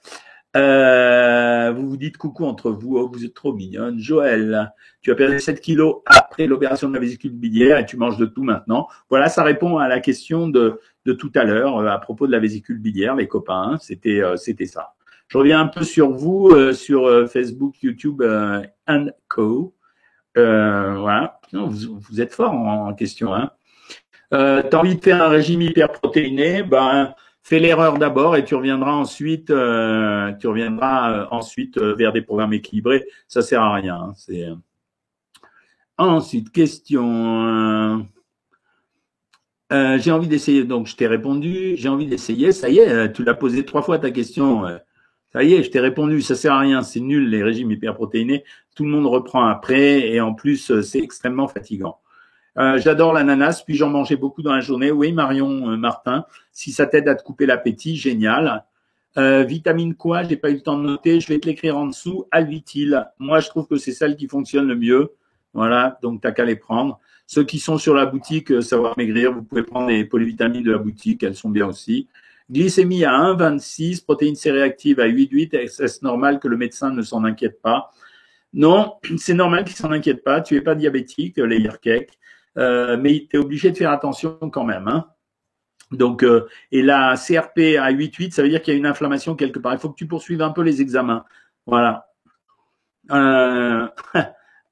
Euh, 0.57 1.73
vous 1.73 1.91
vous 1.91 1.97
dites 1.97 2.17
coucou 2.19 2.45
entre 2.45 2.71
vous, 2.71 2.99
oh, 2.99 3.11
vous 3.13 3.25
êtes 3.25 3.35
trop 3.35 3.53
mignonne. 3.53 3.99
Joël, 3.99 4.73
tu 5.03 5.11
as 5.11 5.17
perdu 5.17 5.41
7 5.41 5.61
kilos 5.61 6.03
après 6.07 6.47
l'opération 6.47 6.89
de 6.89 6.95
la 6.95 7.01
vésicule 7.01 7.33
biliaire 7.33 7.79
et 7.79 7.85
tu 7.85 7.97
manges 7.97 8.17
de 8.17 8.27
tout 8.27 8.45
maintenant. 8.45 8.87
Voilà, 9.11 9.29
ça 9.29 9.43
répond 9.43 9.79
à 9.79 9.89
la 9.89 9.99
question 9.99 10.47
de, 10.47 10.79
de 11.05 11.13
tout 11.13 11.33
à 11.35 11.43
l'heure 11.43 11.79
euh, 11.79 11.89
à 11.89 11.99
propos 11.99 12.29
de 12.29 12.33
la 12.33 12.39
vésicule 12.39 12.79
biliaire, 12.79 13.17
les 13.17 13.27
copains. 13.27 13.77
C'était 13.81 14.23
euh, 14.23 14.37
c'était 14.37 14.67
ça. 14.67 14.95
Je 15.27 15.37
reviens 15.37 15.61
un 15.61 15.67
peu 15.67 15.83
sur 15.83 16.13
vous, 16.13 16.73
sur 16.73 17.29
Facebook, 17.29 17.83
YouTube 17.83 18.23
and 18.87 19.09
Co. 19.27 19.75
voilà, 20.39 21.41
vous, 21.53 22.21
êtes 22.21 22.35
fort 22.35 22.53
en, 22.53 22.95
question. 22.95 23.35
Hein. 23.35 23.51
Euh, 24.35 24.63
T'as 24.69 24.79
envie 24.79 24.97
de 24.97 25.03
faire 25.03 25.23
un 25.23 25.29
régime 25.29 25.63
hyperprotéiné, 25.63 26.63
ben 26.63 27.15
Fais 27.49 27.61
l'erreur 27.61 27.97
d'abord 27.97 28.37
et 28.37 28.45
tu 28.45 28.55
reviendras 28.55 28.93
ensuite, 28.93 29.49
euh, 29.49 30.35
tu 30.35 30.49
reviendras 30.49 31.11
euh, 31.11 31.27
ensuite 31.31 31.79
euh, 31.79 31.95
vers 31.95 32.13
des 32.13 32.21
programmes 32.21 32.53
équilibrés. 32.53 33.07
Ça 33.27 33.41
sert 33.41 33.63
à 33.63 33.73
rien. 33.73 34.13
Hein, 34.29 34.61
ensuite 35.97 36.53
question. 36.53 38.07
j'ai 39.71 40.13
envie 40.13 40.29
d'essayer. 40.29 40.65
Donc 40.65 40.89
je 40.89 40.97
t'ai 40.97 41.07
répondu. 41.07 41.75
J'ai 41.79 41.89
envie 41.89 42.07
d'essayer. 42.07 42.53
Ça 42.53 42.69
y 42.69 42.81
est, 42.81 43.15
tu 43.15 43.25
l'as 43.25 43.33
posé 43.33 43.65
trois 43.65 43.81
fois 43.81 43.99
ta 43.99 44.11
question. 44.11 44.67
Ça 45.33 45.43
y 45.43 45.55
est, 45.55 45.63
je 45.63 45.71
t'ai 45.71 45.81
répondu. 45.81 46.23
Ça 46.23 46.35
sert 46.35 46.53
à 46.53 46.61
rien. 46.61 46.83
C'est 46.83 47.01
nul 47.01 47.29
les 47.29 47.43
régimes 47.43 47.71
hyperprotéinés. 47.71 48.45
Tout 48.75 48.85
le 48.85 48.91
monde 48.91 49.07
reprend 49.07 49.47
après 49.47 50.09
et 50.09 50.21
en 50.21 50.35
plus 50.35 50.81
c'est 50.83 51.01
extrêmement 51.01 51.49
fatigant. 51.49 51.99
Euh, 52.59 52.77
j'adore 52.79 53.13
l'ananas, 53.13 53.63
puis 53.65 53.77
j'en 53.77 53.89
mangeais 53.89 54.17
beaucoup 54.17 54.43
dans 54.43 54.53
la 54.53 54.61
journée. 54.61 54.91
Oui, 54.91 55.13
Marion 55.13 55.71
euh, 55.71 55.77
Martin, 55.77 56.25
si 56.53 56.73
ça 56.73 56.87
t'aide 56.87 57.09
à 57.09 57.15
te 57.15 57.23
couper 57.23 57.47
l'appétit, 57.47 57.97
génial. 57.97 58.65
Euh, 59.17 59.45
vitamine 59.45 59.95
quoi 59.95 60.25
J'ai 60.25 60.37
pas 60.37 60.51
eu 60.51 60.55
le 60.55 60.61
temps 60.61 60.77
de 60.77 60.85
noter. 60.85 61.21
Je 61.21 61.29
vais 61.29 61.39
te 61.39 61.47
l'écrire 61.47 61.77
en 61.77 61.87
dessous. 61.87 62.25
Alvitil. 62.33 63.07
Moi, 63.19 63.41
je 63.41 63.49
trouve 63.49 63.69
que 63.69 63.77
c'est 63.77 63.93
celle 63.93 64.17
qui 64.17 64.27
fonctionne 64.27 64.67
le 64.67 64.77
mieux. 64.77 65.13
Voilà, 65.55 65.99
donc 66.03 66.21
t'as 66.21 66.33
qu'à 66.33 66.45
les 66.45 66.57
prendre. 66.57 66.99
Ceux 67.27 67.45
qui 67.45 67.59
sont 67.59 67.79
sur 67.79 67.95
la 67.95 68.07
boutique 68.07 68.63
Savoir 68.63 68.95
Maigrir, 68.97 69.33
vous 69.33 69.43
pouvez 69.43 69.63
prendre 69.63 69.89
les 69.89 70.05
polyvitamines 70.05 70.63
de 70.63 70.73
la 70.73 70.79
boutique, 70.79 71.23
elles 71.23 71.37
sont 71.37 71.51
bien 71.51 71.67
aussi. 71.67 72.09
Glycémie 72.51 73.05
à 73.05 73.13
1,26, 73.13 74.05
protéines 74.05 74.35
céréactives 74.35 75.01
à 75.01 75.07
8,8. 75.07 75.55
Est-ce 75.55 76.05
normal 76.05 76.41
que 76.41 76.49
le 76.49 76.57
médecin 76.57 76.91
ne 76.91 77.03
s'en 77.03 77.25
inquiète 77.25 77.61
pas? 77.61 77.91
Non, 78.53 78.97
c'est 79.17 79.35
normal 79.35 79.65
qu'il 79.65 79.77
s'en 79.77 79.91
inquiète 79.91 80.25
pas. 80.25 80.41
Tu 80.41 80.57
es 80.57 80.61
pas 80.61 80.75
diabétique, 80.75 81.37
les 81.39 81.69
cake. 81.83 82.19
Euh, 82.57 82.97
mais 82.97 83.27
tu 83.31 83.37
es 83.37 83.39
obligé 83.39 83.71
de 83.71 83.77
faire 83.77 83.91
attention 83.91 84.39
quand 84.51 84.65
même. 84.65 84.89
Hein. 84.89 85.07
Donc, 85.91 86.23
euh, 86.23 86.49
et 86.73 86.83
la 86.83 87.15
CRP 87.17 87.77
à 87.79 87.93
8,8, 87.93 88.33
ça 88.33 88.43
veut 88.43 88.49
dire 88.49 88.63
qu'il 88.63 88.75
y 88.75 88.77
a 88.77 88.79
une 88.79 88.87
inflammation 88.87 89.35
quelque 89.37 89.59
part. 89.59 89.73
Il 89.73 89.79
faut 89.79 89.91
que 89.91 89.97
tu 89.97 90.07
poursuives 90.07 90.43
un 90.43 90.51
peu 90.51 90.63
les 90.63 90.81
examens. 90.81 91.25
Voilà. 91.67 92.09
Euh, 93.11 93.87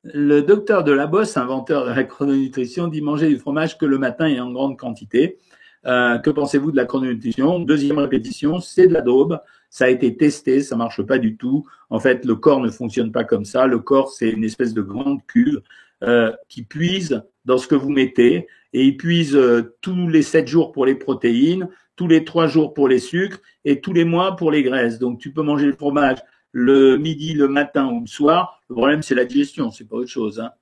le 0.02 0.40
docteur 0.40 0.84
de 0.84 0.92
la 0.92 1.06
Bosse, 1.06 1.36
inventeur 1.36 1.86
de 1.86 1.92
la 1.92 2.04
chrononutrition, 2.04 2.88
dit 2.88 3.00
manger 3.00 3.28
du 3.28 3.38
fromage 3.38 3.78
que 3.78 3.86
le 3.86 3.98
matin 3.98 4.26
et 4.26 4.40
en 4.40 4.50
grande 4.50 4.78
quantité. 4.78 5.38
Que 5.86 6.30
pensez-vous 6.30 6.72
de 6.72 6.76
la 6.76 6.84
chrononutrition? 6.84 7.60
Deuxième 7.60 7.98
répétition, 7.98 8.60
c'est 8.60 8.88
de 8.88 8.92
la 8.92 9.02
daube. 9.02 9.38
Ça 9.70 9.86
a 9.86 9.88
été 9.88 10.16
testé, 10.16 10.62
ça 10.62 10.76
marche 10.76 11.02
pas 11.02 11.18
du 11.18 11.36
tout. 11.36 11.66
En 11.90 12.00
fait, 12.00 12.24
le 12.24 12.34
corps 12.34 12.60
ne 12.60 12.70
fonctionne 12.70 13.12
pas 13.12 13.24
comme 13.24 13.44
ça. 13.44 13.66
Le 13.66 13.78
corps, 13.78 14.10
c'est 14.10 14.30
une 14.30 14.44
espèce 14.44 14.74
de 14.74 14.82
grande 14.82 15.20
cuve 15.26 15.62
euh, 16.02 16.32
qui 16.48 16.62
puise 16.62 17.22
dans 17.44 17.58
ce 17.58 17.66
que 17.66 17.74
vous 17.74 17.90
mettez 17.90 18.48
et 18.72 18.84
il 18.84 18.96
puise 18.96 19.36
euh, 19.36 19.76
tous 19.80 20.08
les 20.08 20.22
sept 20.22 20.48
jours 20.48 20.72
pour 20.72 20.86
les 20.86 20.94
protéines, 20.94 21.68
tous 21.94 22.08
les 22.08 22.24
trois 22.24 22.48
jours 22.48 22.74
pour 22.74 22.88
les 22.88 22.98
sucres 22.98 23.38
et 23.64 23.80
tous 23.80 23.92
les 23.92 24.04
mois 24.04 24.36
pour 24.36 24.50
les 24.50 24.62
graisses. 24.62 24.98
Donc, 24.98 25.18
tu 25.20 25.32
peux 25.32 25.42
manger 25.42 25.66
le 25.66 25.72
fromage 25.72 26.18
le 26.58 26.96
midi, 26.96 27.34
le 27.34 27.48
matin 27.48 27.86
ou 27.92 28.00
le 28.00 28.06
soir. 28.06 28.62
Le 28.70 28.76
problème, 28.76 29.02
c'est 29.02 29.14
la 29.14 29.26
digestion, 29.26 29.70
c'est 29.70 29.86
pas 29.86 29.96
autre 29.96 30.10
chose. 30.10 30.40
Hein. 30.40 30.52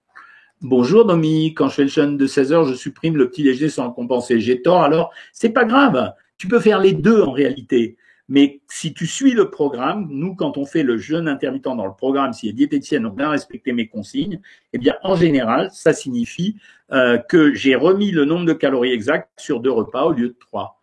Bonjour 0.63 1.05
Dominique, 1.05 1.59
quand 1.59 1.69
je 1.69 1.75
fais 1.75 1.83
le 1.83 1.89
jeûne 1.89 2.17
de 2.17 2.27
16 2.27 2.53
heures, 2.53 2.65
je 2.65 2.75
supprime 2.75 3.17
le 3.17 3.29
petit 3.29 3.43
déjeuner 3.43 3.69
sans 3.69 3.87
le 3.87 3.93
compenser. 3.93 4.41
J'ai 4.41 4.63
tort, 4.63 4.83
alors 4.83 5.13
c'est 5.33 5.51
pas 5.51 5.65
grave. 5.65 6.13
Tu 6.39 6.49
peux 6.49 6.61
faire 6.61 6.79
les 6.79 6.93
deux 6.93 7.23
en 7.23 7.33
réalité. 7.33 7.97
Mais 8.29 8.63
si 8.69 8.95
tu 8.95 9.07
suis 9.07 9.33
le 9.33 9.51
programme, 9.51 10.09
nous, 10.11 10.35
quand 10.35 10.57
on 10.57 10.65
fait 10.65 10.83
le 10.83 10.97
jeûne 10.97 11.29
intermittent 11.29 11.65
dans 11.65 11.87
le 11.87 11.93
programme, 11.93 12.33
si 12.33 12.47
les 12.47 12.55
diététiciennes 12.55 13.05
ont 13.05 13.11
bien 13.11 13.29
respecté 13.29 13.73
mes 13.73 13.89
consignes, 13.89 14.41
eh 14.73 14.79
bien, 14.79 14.95
en 15.03 15.17
général, 15.17 15.69
ça 15.73 15.93
signifie 15.93 16.57
euh, 16.93 17.19
que 17.19 17.53
j'ai 17.53 17.75
remis 17.75 18.11
le 18.11 18.25
nombre 18.25 18.47
de 18.47 18.55
calories 18.55 18.93
exact 18.93 19.29
sur 19.37 19.61
deux 19.61 19.73
repas 19.73 20.05
au 20.05 20.13
lieu 20.13 20.29
de 20.29 20.37
trois. 20.41 20.81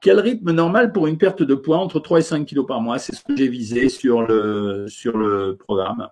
Quel 0.00 0.20
rythme 0.20 0.52
normal 0.52 0.92
pour 0.92 1.08
une 1.08 1.18
perte 1.18 1.42
de 1.42 1.54
poids 1.56 1.78
entre 1.78 1.98
3 1.98 2.20
et 2.20 2.22
5 2.22 2.46
kilos 2.46 2.66
par 2.66 2.80
mois? 2.80 2.98
C'est 2.98 3.14
ce 3.14 3.24
que 3.24 3.34
j'ai 3.34 3.48
visé 3.48 3.88
sur 3.88 4.22
le, 4.22 4.86
sur 4.88 5.16
le 5.16 5.56
programme. 5.56 6.08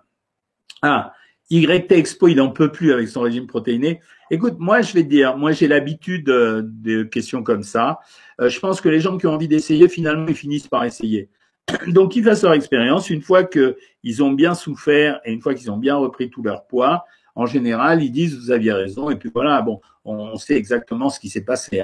Ah, 0.81 1.13
YT 1.49 1.91
Expo, 1.91 2.27
il 2.27 2.37
n'en 2.37 2.49
peut 2.49 2.71
plus 2.71 2.91
avec 2.91 3.07
son 3.07 3.21
régime 3.21 3.47
protéiné. 3.47 4.01
Écoute, 4.31 4.55
moi, 4.57 4.81
je 4.81 4.93
vais 4.93 5.03
te 5.03 5.09
dire, 5.09 5.37
moi, 5.37 5.51
j'ai 5.51 5.67
l'habitude 5.67 6.29
euh, 6.29 6.63
de 6.65 7.03
questions 7.03 7.43
comme 7.43 7.63
ça. 7.63 7.99
Euh, 8.41 8.49
je 8.49 8.59
pense 8.59 8.81
que 8.81 8.89
les 8.89 8.99
gens 8.99 9.17
qui 9.17 9.27
ont 9.27 9.33
envie 9.33 9.47
d'essayer, 9.47 9.87
finalement, 9.87 10.25
ils 10.27 10.35
finissent 10.35 10.67
par 10.67 10.83
essayer. 10.83 11.29
Donc, 11.87 12.15
ils 12.15 12.23
fassent 12.23 12.43
leur 12.43 12.53
expérience. 12.53 13.09
Une 13.09 13.21
fois 13.21 13.43
qu'ils 13.43 14.23
ont 14.23 14.31
bien 14.31 14.55
souffert 14.55 15.19
et 15.23 15.31
une 15.31 15.41
fois 15.41 15.53
qu'ils 15.53 15.69
ont 15.69 15.77
bien 15.77 15.95
repris 15.95 16.29
tout 16.29 16.41
leur 16.41 16.65
poids, 16.65 17.05
en 17.35 17.45
général, 17.45 18.01
ils 18.03 18.11
disent, 18.11 18.37
vous 18.37 18.51
aviez 18.51 18.71
raison. 18.71 19.09
Et 19.09 19.15
puis 19.15 19.29
voilà, 19.33 19.61
bon, 19.61 19.81
on 20.03 20.35
sait 20.37 20.55
exactement 20.55 21.09
ce 21.09 21.19
qui 21.19 21.29
s'est 21.29 21.43
passé. 21.43 21.83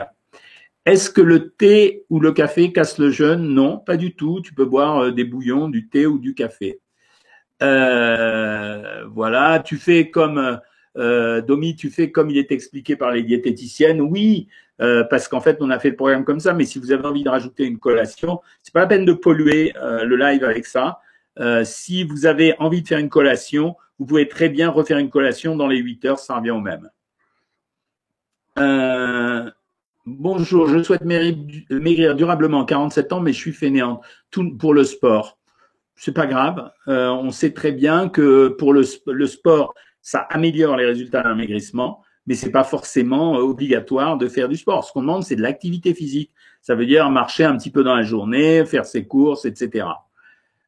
Est-ce 0.85 1.11
que 1.11 1.21
le 1.21 1.51
thé 1.51 2.05
ou 2.09 2.19
le 2.19 2.31
café 2.31 2.73
casse 2.73 2.97
le 2.97 3.11
jeûne? 3.11 3.53
Non, 3.53 3.77
pas 3.77 3.97
du 3.97 4.15
tout. 4.15 4.41
Tu 4.41 4.55
peux 4.55 4.65
boire 4.65 5.03
euh, 5.03 5.11
des 5.11 5.23
bouillons, 5.23 5.69
du 5.69 5.87
thé 5.87 6.07
ou 6.07 6.17
du 6.17 6.33
café. 6.33 6.80
Euh, 7.61 9.05
voilà, 9.13 9.59
tu 9.59 9.77
fais 9.77 10.09
comme 10.09 10.59
euh, 10.97 11.41
Domi, 11.41 11.75
tu 11.75 11.89
fais 11.89 12.11
comme 12.11 12.29
il 12.29 12.37
est 12.37 12.51
expliqué 12.51 12.95
par 12.95 13.11
les 13.11 13.23
diététiciennes. 13.23 14.01
Oui, 14.01 14.47
euh, 14.81 15.03
parce 15.03 15.27
qu'en 15.27 15.41
fait, 15.41 15.57
on 15.61 15.69
a 15.69 15.79
fait 15.79 15.91
le 15.91 15.95
programme 15.95 16.25
comme 16.25 16.39
ça. 16.39 16.53
Mais 16.53 16.65
si 16.65 16.79
vous 16.79 16.91
avez 16.91 17.05
envie 17.05 17.23
de 17.23 17.29
rajouter 17.29 17.65
une 17.65 17.77
collation, 17.77 18.41
c'est 18.63 18.73
pas 18.73 18.81
la 18.81 18.87
peine 18.87 19.05
de 19.05 19.13
polluer 19.13 19.73
le 19.75 20.15
live 20.15 20.43
avec 20.43 20.65
ça. 20.65 20.99
Si 21.63 22.03
vous 22.03 22.25
avez 22.25 22.55
envie 22.59 22.81
de 22.81 22.87
faire 22.87 22.99
une 22.99 23.09
collation, 23.09 23.75
vous 23.99 24.05
pouvez 24.05 24.27
très 24.27 24.49
bien 24.49 24.69
refaire 24.69 24.97
une 24.97 25.09
collation 25.09 25.55
dans 25.55 25.67
les 25.67 25.77
8 25.77 26.05
heures, 26.05 26.19
ça 26.19 26.37
revient 26.37 26.51
au 26.51 26.59
même. 26.59 26.89
bonjour, 30.05 30.67
je 30.67 30.81
souhaite 30.81 31.05
maigrir 31.05 32.15
durablement, 32.15 32.65
47 32.65 33.13
ans, 33.13 33.19
mais 33.21 33.33
je 33.33 33.37
suis 33.37 33.53
fainéante. 33.53 34.03
Tout 34.31 34.57
pour 34.57 34.73
le 34.73 34.83
sport 34.83 35.37
c'est 35.95 36.13
pas 36.13 36.25
grave. 36.25 36.71
Euh, 36.87 37.09
on 37.09 37.31
sait 37.31 37.51
très 37.51 37.71
bien 37.71 38.09
que 38.09 38.47
pour 38.47 38.73
le, 38.73 38.83
sport, 38.83 39.73
ça 40.01 40.19
améliore 40.29 40.75
les 40.75 40.85
résultats 40.85 41.21
d'un 41.21 41.35
maigrissement, 41.35 42.01
mais 42.25 42.35
c'est 42.35 42.51
pas 42.51 42.63
forcément 42.63 43.37
euh, 43.37 43.41
obligatoire 43.41 44.17
de 44.17 44.27
faire 44.27 44.49
du 44.49 44.57
sport. 44.57 44.83
Ce 44.83 44.91
qu'on 44.91 45.01
demande, 45.01 45.23
c'est 45.23 45.35
de 45.35 45.41
l'activité 45.41 45.93
physique. 45.93 46.31
Ça 46.61 46.75
veut 46.75 46.85
dire 46.85 47.09
marcher 47.09 47.43
un 47.43 47.57
petit 47.57 47.71
peu 47.71 47.83
dans 47.83 47.95
la 47.95 48.03
journée, 48.03 48.65
faire 48.65 48.85
ses 48.85 49.05
courses, 49.05 49.45
etc. 49.45 49.87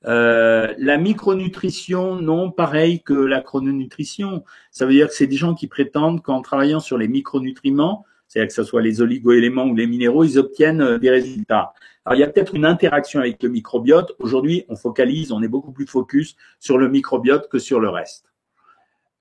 Euh, 0.06 0.74
la 0.78 0.98
micronutrition, 0.98 2.16
non, 2.16 2.52
pareil 2.52 3.02
que 3.02 3.14
la 3.14 3.42
chrononutrition. 3.42 4.44
Ça 4.72 4.86
veut 4.86 4.94
dire 4.94 5.08
que 5.08 5.14
c'est 5.14 5.28
des 5.28 5.38
gens 5.38 5.56
qui 5.56 5.68
prétendent 5.68 6.22
qu'en 6.22 6.42
travaillant 6.42 6.80
sur 6.80 6.98
les 6.98 7.08
micronutriments, 7.08 8.06
c'est-à-dire 8.28 8.50
que 8.50 8.54
ce 8.54 8.64
soit 8.64 8.82
les 8.82 9.02
oligo-éléments 9.02 9.66
ou 9.66 9.76
les 9.76 9.88
minéraux, 9.88 10.24
ils 10.24 10.38
obtiennent 10.38 10.98
des 10.98 11.10
résultats. 11.10 11.74
Alors, 12.06 12.18
il 12.18 12.20
y 12.20 12.24
a 12.24 12.28
peut-être 12.28 12.56
une 12.56 12.66
interaction 12.66 13.20
avec 13.22 13.42
le 13.42 13.50
microbiote. 13.50 14.14
Aujourd'hui, 14.20 14.66
on 14.68 14.76
focalise, 14.76 15.32
on 15.32 15.42
est 15.42 15.48
beaucoup 15.48 15.72
plus 15.72 15.88
focus 15.88 16.36
sur 16.60 16.78
le 16.78 16.90
microbiote 16.90 17.48
que 17.50 17.60
sur 17.60 17.80
le 17.80 17.90
reste. 17.90 18.26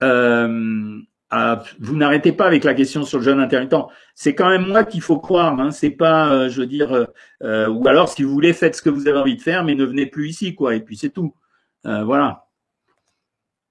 Euh, 0.02 0.98
ah, 1.30 1.62
vous 1.78 1.96
n'arrêtez 1.96 2.32
pas 2.32 2.46
avec 2.46 2.64
la 2.64 2.74
question 2.74 3.04
sur 3.04 3.18
le 3.18 3.24
jeûne 3.24 3.40
intermittent. 3.40 3.74
C'est 4.14 4.34
quand 4.34 4.48
même 4.48 4.66
moi 4.66 4.84
qu'il 4.84 5.00
faut 5.00 5.18
croire. 5.18 5.58
Hein. 5.60 5.70
C'est 5.70 5.90
pas, 5.90 6.32
euh, 6.32 6.48
je 6.48 6.60
veux 6.60 6.66
dire, 6.66 7.06
euh, 7.42 7.68
ou 7.68 7.86
alors 7.86 8.08
si 8.08 8.24
vous 8.24 8.32
voulez, 8.32 8.52
faites 8.52 8.74
ce 8.76 8.82
que 8.82 8.90
vous 8.90 9.06
avez 9.06 9.18
envie 9.18 9.36
de 9.36 9.42
faire, 9.42 9.64
mais 9.64 9.74
ne 9.74 9.84
venez 9.84 10.06
plus 10.06 10.28
ici, 10.28 10.54
quoi. 10.54 10.74
Et 10.74 10.80
puis 10.80 10.96
c'est 10.96 11.10
tout. 11.10 11.34
voilà. 11.84 12.46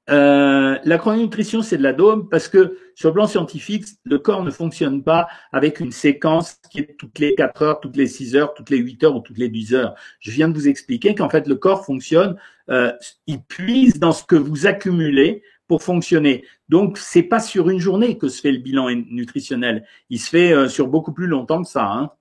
Euh, 0.10 0.78
la 0.84 0.98
chrononutrition, 0.98 1.62
c'est 1.62 1.78
de 1.78 1.84
la 1.84 1.94
dôme 1.94 2.28
parce 2.28 2.48
que 2.48 2.78
sur 2.96 3.10
le 3.10 3.14
plan 3.14 3.28
scientifique, 3.28 3.86
le 4.04 4.18
corps 4.18 4.44
ne 4.44 4.52
fonctionne 4.52 5.04
pas 5.04 5.28
avec 5.52 5.80
une 5.80 5.92
séquence 5.92 6.58
qui 6.72 6.80
est 6.80 6.98
toutes 6.98 7.20
les 7.20 7.36
4 7.36 7.62
heures, 7.62 7.80
toutes 7.80 7.96
les 7.96 8.08
6 8.08 8.36
heures, 8.36 8.54
toutes 8.54 8.70
les 8.70 8.78
8 8.78 9.04
heures 9.04 9.16
ou 9.16 9.22
toutes 9.22 9.38
les 9.38 9.50
10 9.50 9.74
heures. 9.76 9.96
Je 10.20 10.32
viens 10.32 10.50
de 10.50 10.54
vous 10.54 10.68
expliquer 10.68 11.14
qu'en 11.16 11.30
fait, 11.30 11.48
le 11.48 11.56
corps 11.56 11.86
fonctionne, 11.86 12.36
euh, 12.70 12.92
il 13.28 13.42
puise 13.44 14.00
dans 14.00 14.12
ce 14.12 14.24
que 14.24 14.36
vous 14.36 14.66
accumulez 14.66 15.44
pour 15.68 15.84
fonctionner. 15.84 16.44
Donc, 16.68 16.98
c'est 16.98 17.24
pas 17.24 17.40
sur 17.40 17.70
une 17.70 17.80
journée 17.80 18.18
que 18.18 18.28
se 18.28 18.42
fait 18.42 18.52
le 18.52 18.58
bilan 18.58 18.90
nutritionnel. 19.10 19.86
Il 20.10 20.20
se 20.20 20.30
fait 20.30 20.52
euh, 20.52 20.68
sur 20.68 20.88
beaucoup 20.88 21.14
plus 21.14 21.28
longtemps 21.28 21.64
que 21.64 21.70
ça. 21.70 21.86
Hein. 21.86 22.12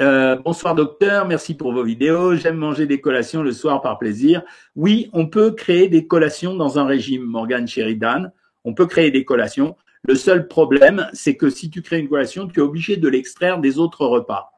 Euh, 0.00 0.36
bonsoir 0.36 0.76
docteur, 0.76 1.26
merci 1.26 1.56
pour 1.56 1.72
vos 1.72 1.82
vidéos. 1.82 2.36
J'aime 2.36 2.56
manger 2.56 2.86
des 2.86 3.00
collations 3.00 3.42
le 3.42 3.50
soir 3.50 3.82
par 3.82 3.98
plaisir. 3.98 4.42
Oui, 4.76 5.10
on 5.12 5.26
peut 5.26 5.50
créer 5.50 5.88
des 5.88 6.06
collations 6.06 6.54
dans 6.54 6.78
un 6.78 6.86
régime, 6.86 7.24
Morgan 7.24 7.66
Sheridan. 7.66 8.30
On 8.64 8.74
peut 8.74 8.86
créer 8.86 9.10
des 9.10 9.24
collations. 9.24 9.76
Le 10.04 10.14
seul 10.14 10.46
problème, 10.46 11.08
c'est 11.12 11.36
que 11.36 11.50
si 11.50 11.68
tu 11.68 11.82
crées 11.82 11.98
une 11.98 12.08
collation, 12.08 12.46
tu 12.46 12.60
es 12.60 12.62
obligé 12.62 12.96
de 12.96 13.08
l'extraire 13.08 13.58
des 13.58 13.80
autres 13.80 14.06
repas. 14.06 14.52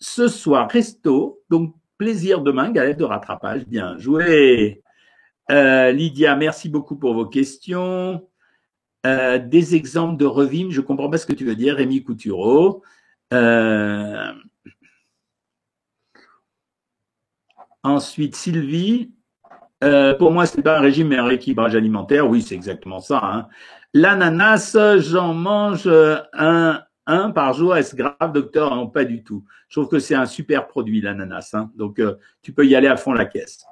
Ce 0.00 0.26
soir, 0.26 0.68
resto, 0.68 1.40
donc 1.50 1.74
plaisir 1.96 2.40
demain, 2.40 2.72
galette 2.72 2.98
de 2.98 3.04
rattrapage. 3.04 3.64
Bien 3.64 3.96
joué. 3.98 4.82
Euh, 5.52 5.92
Lydia, 5.92 6.34
merci 6.34 6.68
beaucoup 6.68 6.96
pour 6.96 7.14
vos 7.14 7.26
questions. 7.26 8.26
Euh, 9.06 9.38
des 9.38 9.76
exemples 9.76 10.16
de 10.16 10.26
revim, 10.26 10.70
je 10.70 10.80
comprends 10.80 11.08
pas 11.08 11.18
ce 11.18 11.26
que 11.26 11.32
tu 11.32 11.44
veux 11.44 11.54
dire, 11.54 11.76
Rémi 11.76 12.02
Coutureau. 12.02 12.82
Euh, 13.32 14.32
ensuite, 17.82 18.36
Sylvie. 18.36 19.12
Euh, 19.84 20.14
pour 20.14 20.32
moi, 20.32 20.46
c'est 20.46 20.62
pas 20.62 20.78
un 20.78 20.80
régime, 20.80 21.08
mais 21.08 21.18
un 21.18 21.26
rééquilibrage 21.26 21.76
alimentaire. 21.76 22.28
Oui, 22.28 22.42
c'est 22.42 22.54
exactement 22.54 23.00
ça. 23.00 23.20
Hein. 23.22 23.48
L'ananas, 23.94 24.76
j'en 24.98 25.34
mange 25.34 25.88
un, 26.32 26.82
un 27.08 27.30
par 27.30 27.54
jour. 27.54 27.76
Est-ce 27.76 27.96
grave, 27.96 28.32
docteur? 28.32 28.74
Non, 28.74 28.86
pas 28.86 29.04
du 29.04 29.24
tout. 29.24 29.44
Je 29.68 29.80
trouve 29.80 29.88
que 29.90 29.98
c'est 29.98 30.14
un 30.14 30.26
super 30.26 30.68
produit, 30.68 31.00
l'ananas. 31.00 31.50
Hein. 31.54 31.70
Donc, 31.76 31.98
euh, 31.98 32.14
tu 32.42 32.52
peux 32.52 32.66
y 32.66 32.76
aller 32.76 32.86
à 32.86 32.96
fond 32.96 33.12
la 33.12 33.24
caisse. 33.24 33.64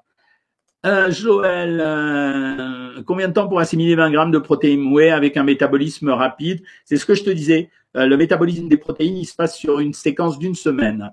Euh, 0.84 1.10
Joël, 1.10 1.80
euh, 1.84 3.02
combien 3.04 3.28
de 3.28 3.32
temps 3.32 3.48
pour 3.48 3.58
assimiler 3.58 3.94
20 3.94 4.10
grammes 4.10 4.30
de 4.30 4.38
protéines? 4.38 4.92
Whey 4.92 5.10
avec 5.10 5.36
un 5.36 5.42
métabolisme 5.42 6.10
rapide 6.10 6.62
C'est 6.84 6.96
ce 6.96 7.04
que 7.04 7.14
je 7.14 7.24
te 7.24 7.30
disais. 7.30 7.70
Euh, 7.96 8.06
le 8.06 8.16
métabolisme 8.16 8.68
des 8.68 8.76
protéines, 8.76 9.16
il 9.16 9.26
se 9.26 9.34
passe 9.34 9.56
sur 9.56 9.80
une 9.80 9.92
séquence 9.92 10.38
d'une 10.38 10.54
semaine. 10.54 11.12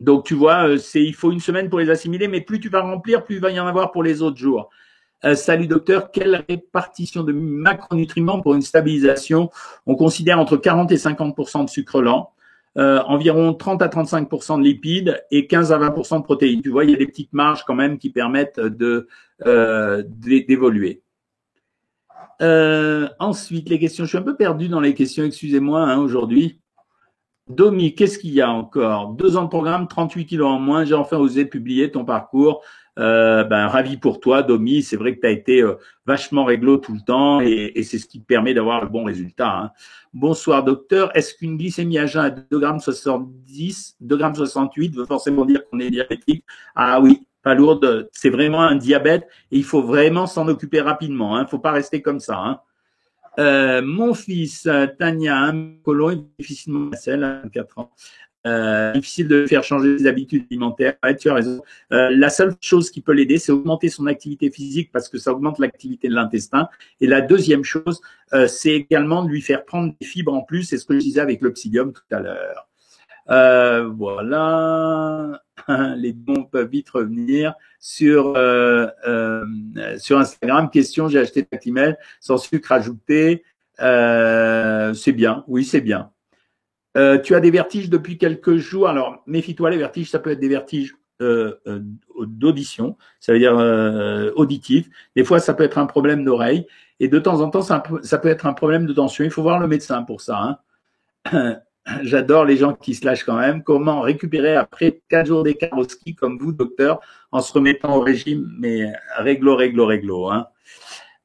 Donc 0.00 0.24
tu 0.24 0.34
vois, 0.34 0.78
c'est 0.78 1.02
il 1.02 1.14
faut 1.14 1.32
une 1.32 1.40
semaine 1.40 1.68
pour 1.68 1.80
les 1.80 1.90
assimiler, 1.90 2.28
mais 2.28 2.40
plus 2.40 2.60
tu 2.60 2.68
vas 2.68 2.82
remplir, 2.82 3.24
plus 3.24 3.36
il 3.36 3.40
va 3.40 3.50
y 3.50 3.58
en 3.58 3.66
avoir 3.66 3.90
pour 3.90 4.02
les 4.02 4.22
autres 4.22 4.36
jours. 4.36 4.70
salut 5.34 5.66
docteur, 5.66 6.12
quelle 6.12 6.44
répartition 6.48 7.24
de 7.24 7.32
macronutriments 7.32 8.40
pour 8.40 8.54
une 8.54 8.62
stabilisation 8.62 9.50
On 9.86 9.96
considère 9.96 10.38
entre 10.38 10.56
40 10.56 10.92
et 10.92 10.96
50% 10.96 11.64
de 11.64 11.70
sucre 11.70 12.00
lent. 12.00 12.32
Euh, 12.76 13.00
environ 13.06 13.54
30 13.54 13.82
à 13.82 13.88
35% 13.88 14.58
de 14.58 14.62
lipides 14.62 15.20
et 15.32 15.48
15 15.48 15.72
à 15.72 15.78
20% 15.78 16.18
de 16.18 16.22
protéines. 16.22 16.62
Tu 16.62 16.68
vois, 16.68 16.84
il 16.84 16.90
y 16.90 16.94
a 16.94 16.96
des 16.96 17.08
petites 17.08 17.32
marges 17.32 17.64
quand 17.64 17.74
même 17.74 17.98
qui 17.98 18.10
permettent 18.10 18.60
de 18.60 19.08
euh, 19.46 20.04
d'évoluer. 20.06 21.02
Euh, 22.40 23.08
ensuite, 23.18 23.68
les 23.68 23.78
questions. 23.78 24.04
Je 24.04 24.10
suis 24.10 24.18
un 24.18 24.22
peu 24.22 24.36
perdu 24.36 24.68
dans 24.68 24.80
les 24.80 24.94
questions, 24.94 25.24
excusez-moi 25.24 25.80
hein, 25.80 25.98
aujourd'hui. 25.98 26.60
Domi, 27.48 27.94
qu'est-ce 27.94 28.18
qu'il 28.18 28.34
y 28.34 28.42
a 28.42 28.50
encore? 28.50 29.08
Deux 29.14 29.36
ans 29.36 29.44
de 29.44 29.48
programme, 29.48 29.88
38 29.88 30.26
kilos 30.26 30.48
en 30.48 30.58
moins. 30.58 30.84
J'ai 30.84 30.94
enfin 30.94 31.16
osé 31.16 31.46
publier 31.46 31.90
ton 31.90 32.04
parcours. 32.04 32.62
Euh, 32.98 33.44
ben, 33.44 33.68
ravi 33.68 33.96
pour 33.96 34.20
toi, 34.20 34.42
Domi. 34.42 34.82
C'est 34.82 34.96
vrai 34.96 35.14
que 35.14 35.20
tu 35.20 35.26
as 35.26 35.30
été 35.30 35.62
euh, 35.62 35.76
vachement 36.04 36.44
réglo 36.44 36.76
tout 36.76 36.92
le 36.92 37.00
temps 37.00 37.40
et, 37.40 37.72
c'est 37.84 37.98
ce 37.98 38.06
qui 38.06 38.20
te 38.20 38.26
permet 38.26 38.54
d'avoir 38.54 38.82
le 38.82 38.88
bon 38.88 39.04
résultat. 39.04 39.56
Hein. 39.56 39.70
Bonsoir, 40.12 40.64
docteur. 40.64 41.16
Est-ce 41.16 41.34
qu'une 41.34 41.56
glycémie 41.56 41.98
à 41.98 42.06
jeun 42.06 42.24
à 42.24 42.30
2,70 42.30 43.94
2,68 44.04 44.94
veut 44.94 45.06
forcément 45.06 45.44
dire 45.46 45.62
qu'on 45.70 45.78
est 45.78 45.90
diabétique? 45.90 46.44
Ah 46.74 47.00
oui, 47.00 47.22
pas 47.42 47.54
lourde. 47.54 48.08
C'est 48.12 48.30
vraiment 48.30 48.62
un 48.62 48.76
diabète 48.76 49.26
et 49.50 49.58
il 49.58 49.64
faut 49.64 49.82
vraiment 49.82 50.26
s'en 50.26 50.48
occuper 50.48 50.80
rapidement. 50.80 51.38
Il 51.38 51.42
hein. 51.42 51.46
faut 51.46 51.58
pas 51.58 51.72
rester 51.72 52.02
comme 52.02 52.20
ça. 52.20 52.38
Hein. 52.38 52.60
Euh, 53.38 53.82
mon 53.82 54.14
fils, 54.14 54.68
Tania, 54.98 55.36
un 55.36 55.74
colon, 55.84 56.28
difficilement 56.38 56.90
à 56.90 57.48
4 57.48 57.78
ans. 57.78 57.92
euh, 58.46 58.92
difficile 58.92 59.28
de 59.28 59.46
faire 59.46 59.62
changer 59.62 59.98
ses 59.98 60.06
habitudes 60.06 60.46
alimentaires. 60.50 60.94
Tu 61.18 61.28
as 61.28 61.34
raison. 61.34 61.60
Euh, 61.92 62.10
la 62.10 62.30
seule 62.30 62.54
chose 62.60 62.90
qui 62.90 63.00
peut 63.00 63.12
l'aider, 63.12 63.38
c'est 63.38 63.52
augmenter 63.52 63.88
son 63.88 64.06
activité 64.06 64.50
physique 64.50 64.90
parce 64.92 65.08
que 65.08 65.18
ça 65.18 65.32
augmente 65.32 65.58
l'activité 65.58 66.08
de 66.08 66.14
l'intestin. 66.14 66.68
Et 67.00 67.06
la 67.06 67.20
deuxième 67.20 67.64
chose, 67.64 68.00
euh, 68.32 68.46
c'est 68.46 68.74
également 68.74 69.24
de 69.24 69.28
lui 69.28 69.42
faire 69.42 69.64
prendre 69.64 69.94
des 70.00 70.06
fibres 70.06 70.34
en 70.34 70.42
plus. 70.42 70.64
C'est 70.64 70.78
ce 70.78 70.84
que 70.84 70.94
je 70.94 71.00
disais 71.00 71.20
avec 71.20 71.40
le 71.40 71.52
psyllium 71.52 71.92
tout 71.92 72.02
à 72.10 72.20
l'heure. 72.20 72.67
Euh, 73.30 73.90
voilà, 73.94 75.42
les 75.96 76.12
dons 76.12 76.44
peuvent 76.44 76.68
vite 76.68 76.88
revenir 76.90 77.54
sur 77.78 78.34
euh, 78.36 78.86
euh, 79.06 79.44
sur 79.98 80.18
Instagram. 80.18 80.70
Question 80.70 81.08
j'ai 81.08 81.18
acheté 81.18 81.44
Tactimel 81.44 81.98
sans 82.20 82.38
sucre 82.38 82.72
ajouté. 82.72 83.44
c'est 83.78 85.12
bien, 85.12 85.44
oui 85.46 85.64
c'est 85.64 85.82
bien. 85.82 86.10
tu 86.94 87.34
as 87.34 87.40
des 87.40 87.50
vertiges 87.50 87.90
depuis 87.90 88.16
quelques 88.16 88.56
jours. 88.56 88.88
Alors 88.88 89.22
méfie-toi, 89.26 89.70
les 89.70 89.78
vertiges, 89.78 90.10
ça 90.10 90.18
peut 90.18 90.30
être 90.30 90.40
des 90.40 90.48
vertiges 90.48 90.94
d'audition, 91.20 92.96
ça 93.20 93.32
veut 93.32 93.38
dire 93.38 93.54
auditif. 94.36 94.88
Des 95.16 95.24
fois, 95.24 95.38
ça 95.38 95.52
peut 95.52 95.64
être 95.64 95.78
un 95.78 95.86
problème 95.86 96.24
d'oreille. 96.24 96.66
Et 97.00 97.08
de 97.08 97.18
temps 97.18 97.40
en 97.40 97.50
temps, 97.50 97.62
ça, 97.62 97.80
peut 97.80 98.28
être 98.28 98.46
un 98.46 98.52
problème 98.54 98.86
de 98.86 98.92
tension. 98.92 99.24
Il 99.24 99.30
faut 99.30 99.42
voir 99.42 99.60
le 99.60 99.68
médecin 99.68 100.02
pour 100.02 100.20
ça. 100.20 100.58
Hein. 101.32 101.60
J'adore 102.02 102.44
les 102.44 102.56
gens 102.56 102.74
qui 102.74 102.94
se 102.94 103.04
lâchent 103.04 103.24
quand 103.24 103.38
même. 103.38 103.62
Comment 103.62 104.00
récupérer 104.00 104.56
après 104.56 105.00
quatre 105.08 105.26
jours 105.26 105.42
d'écart 105.42 105.76
au 105.78 105.84
ski 105.84 106.14
comme 106.14 106.38
vous, 106.38 106.52
docteur, 106.52 107.00
en 107.32 107.40
se 107.40 107.52
remettant 107.52 107.96
au 107.96 108.00
régime, 108.00 108.50
mais 108.58 108.92
réglo, 109.16 109.56
réglo, 109.56 109.86
réglo. 109.86 110.28
Hein. 110.28 110.46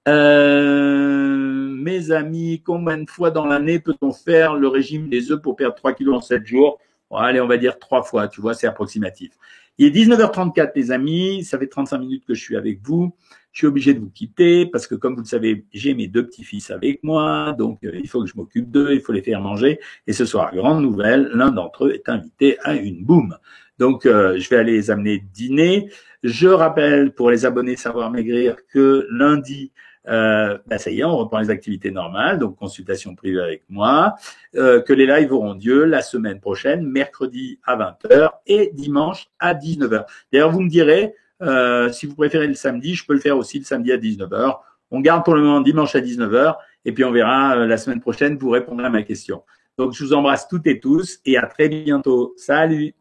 Euh, 0.08 1.68
mes 1.76 2.12
amis, 2.12 2.62
combien 2.66 2.98
de 2.98 3.10
fois 3.10 3.32
dans 3.32 3.46
l'année 3.46 3.80
peut-on 3.80 4.12
faire 4.12 4.56
le 4.56 4.68
régime 4.68 5.10
des 5.10 5.32
œufs 5.32 5.42
pour 5.42 5.56
perdre 5.56 5.76
3 5.76 5.94
kilos 5.94 6.16
en 6.16 6.22
7 6.22 6.46
jours? 6.46 6.80
Allez, 7.16 7.40
on 7.42 7.48
va 7.48 7.58
dire 7.58 7.78
trois 7.78 8.02
fois, 8.02 8.28
tu 8.28 8.42
vois, 8.42 8.56
c'est 8.56 8.66
approximatif. 8.66 9.34
Il 9.78 9.86
est 9.86 10.06
19h34, 10.06 10.72
les 10.76 10.92
amis, 10.92 11.44
ça 11.44 11.60
fait 11.60 11.68
35 11.68 12.00
minutes 12.00 12.26
que 12.26 12.34
je 12.34 12.42
suis 12.42 12.56
avec 12.56 12.80
vous 12.82 13.16
je 13.54 13.60
suis 13.60 13.68
obligé 13.68 13.94
de 13.94 14.00
vous 14.00 14.10
quitter 14.10 14.66
parce 14.66 14.88
que, 14.88 14.96
comme 14.96 15.14
vous 15.14 15.22
le 15.22 15.28
savez, 15.28 15.66
j'ai 15.72 15.94
mes 15.94 16.08
deux 16.08 16.26
petits-fils 16.26 16.72
avec 16.72 17.04
moi, 17.04 17.56
donc 17.58 17.84
euh, 17.84 17.92
il 17.94 18.10
faut 18.10 18.22
que 18.22 18.28
je 18.28 18.36
m'occupe 18.36 18.70
d'eux, 18.70 18.90
il 18.92 19.00
faut 19.00 19.14
les 19.14 19.22
faire 19.22 19.42
manger. 19.42 19.80
Et 20.08 20.14
ce 20.14 20.26
soir, 20.26 20.54
grande 20.54 20.82
nouvelle, 20.82 21.30
l'un 21.34 21.52
d'entre 21.52 21.86
eux 21.86 21.94
est 21.94 22.10
invité 22.10 22.58
à 22.64 22.74
une 22.74 23.06
boum. 23.06 23.38
Donc, 23.78 24.06
euh, 24.06 24.38
je 24.40 24.50
vais 24.50 24.58
aller 24.58 24.74
les 24.74 24.92
amener 24.92 25.24
dîner. 25.34 25.90
Je 26.24 26.48
rappelle 26.48 27.14
pour 27.14 27.30
les 27.30 27.46
abonnés 27.46 27.76
Savoir 27.76 28.10
Maigrir 28.12 28.56
que 28.68 29.08
lundi, 29.12 29.72
euh, 30.08 30.58
bah, 30.68 30.78
ça 30.78 30.92
y 30.92 31.00
est, 31.00 31.04
on 31.04 31.16
reprend 31.16 31.40
les 31.40 31.50
activités 31.50 31.92
normales, 31.92 32.40
donc 32.40 32.58
consultation 32.58 33.16
privée 33.16 33.42
avec 33.42 33.64
moi, 33.70 34.16
euh, 34.56 34.82
que 34.82 34.94
les 34.94 35.06
lives 35.06 35.32
auront 35.32 35.54
lieu 35.54 35.86
la 35.86 36.02
semaine 36.02 36.40
prochaine, 36.40 36.86
mercredi 36.86 37.60
à 37.64 37.78
20h 37.78 38.30
et 38.48 38.72
dimanche 38.74 39.28
à 39.40 39.54
19h. 39.54 40.06
D'ailleurs, 40.32 40.52
vous 40.52 40.62
me 40.62 40.70
direz, 40.70 41.14
euh, 41.44 41.92
si 41.92 42.06
vous 42.06 42.16
préférez 42.16 42.48
le 42.48 42.54
samedi, 42.54 42.96
je 42.96 43.06
peux 43.06 43.14
le 43.14 43.20
faire 43.20 43.38
aussi 43.38 43.60
le 43.60 43.66
samedi 43.66 43.92
à 43.92 43.98
19h. 43.98 44.58
On 44.92 45.00
garde 45.00 45.24
pour 45.26 45.36
le 45.36 45.42
moment 45.42 45.62
dimanche 45.62 45.96
à 45.96 46.02
19h 46.02 46.56
et 46.86 46.92
puis 46.92 47.04
on 47.04 47.12
verra 47.12 47.58
euh, 47.58 47.66
la 47.66 47.78
semaine 47.78 48.00
prochaine 48.00 48.38
pour 48.38 48.54
répondre 48.54 48.84
à 48.84 48.90
ma 48.90 49.04
question. 49.04 49.44
Donc 49.78 49.94
je 49.94 50.04
vous 50.04 50.14
embrasse 50.14 50.48
toutes 50.48 50.68
et 50.68 50.80
tous 50.80 51.20
et 51.26 51.38
à 51.38 51.48
très 51.48 51.70
bientôt. 51.70 52.34
Salut 52.38 52.94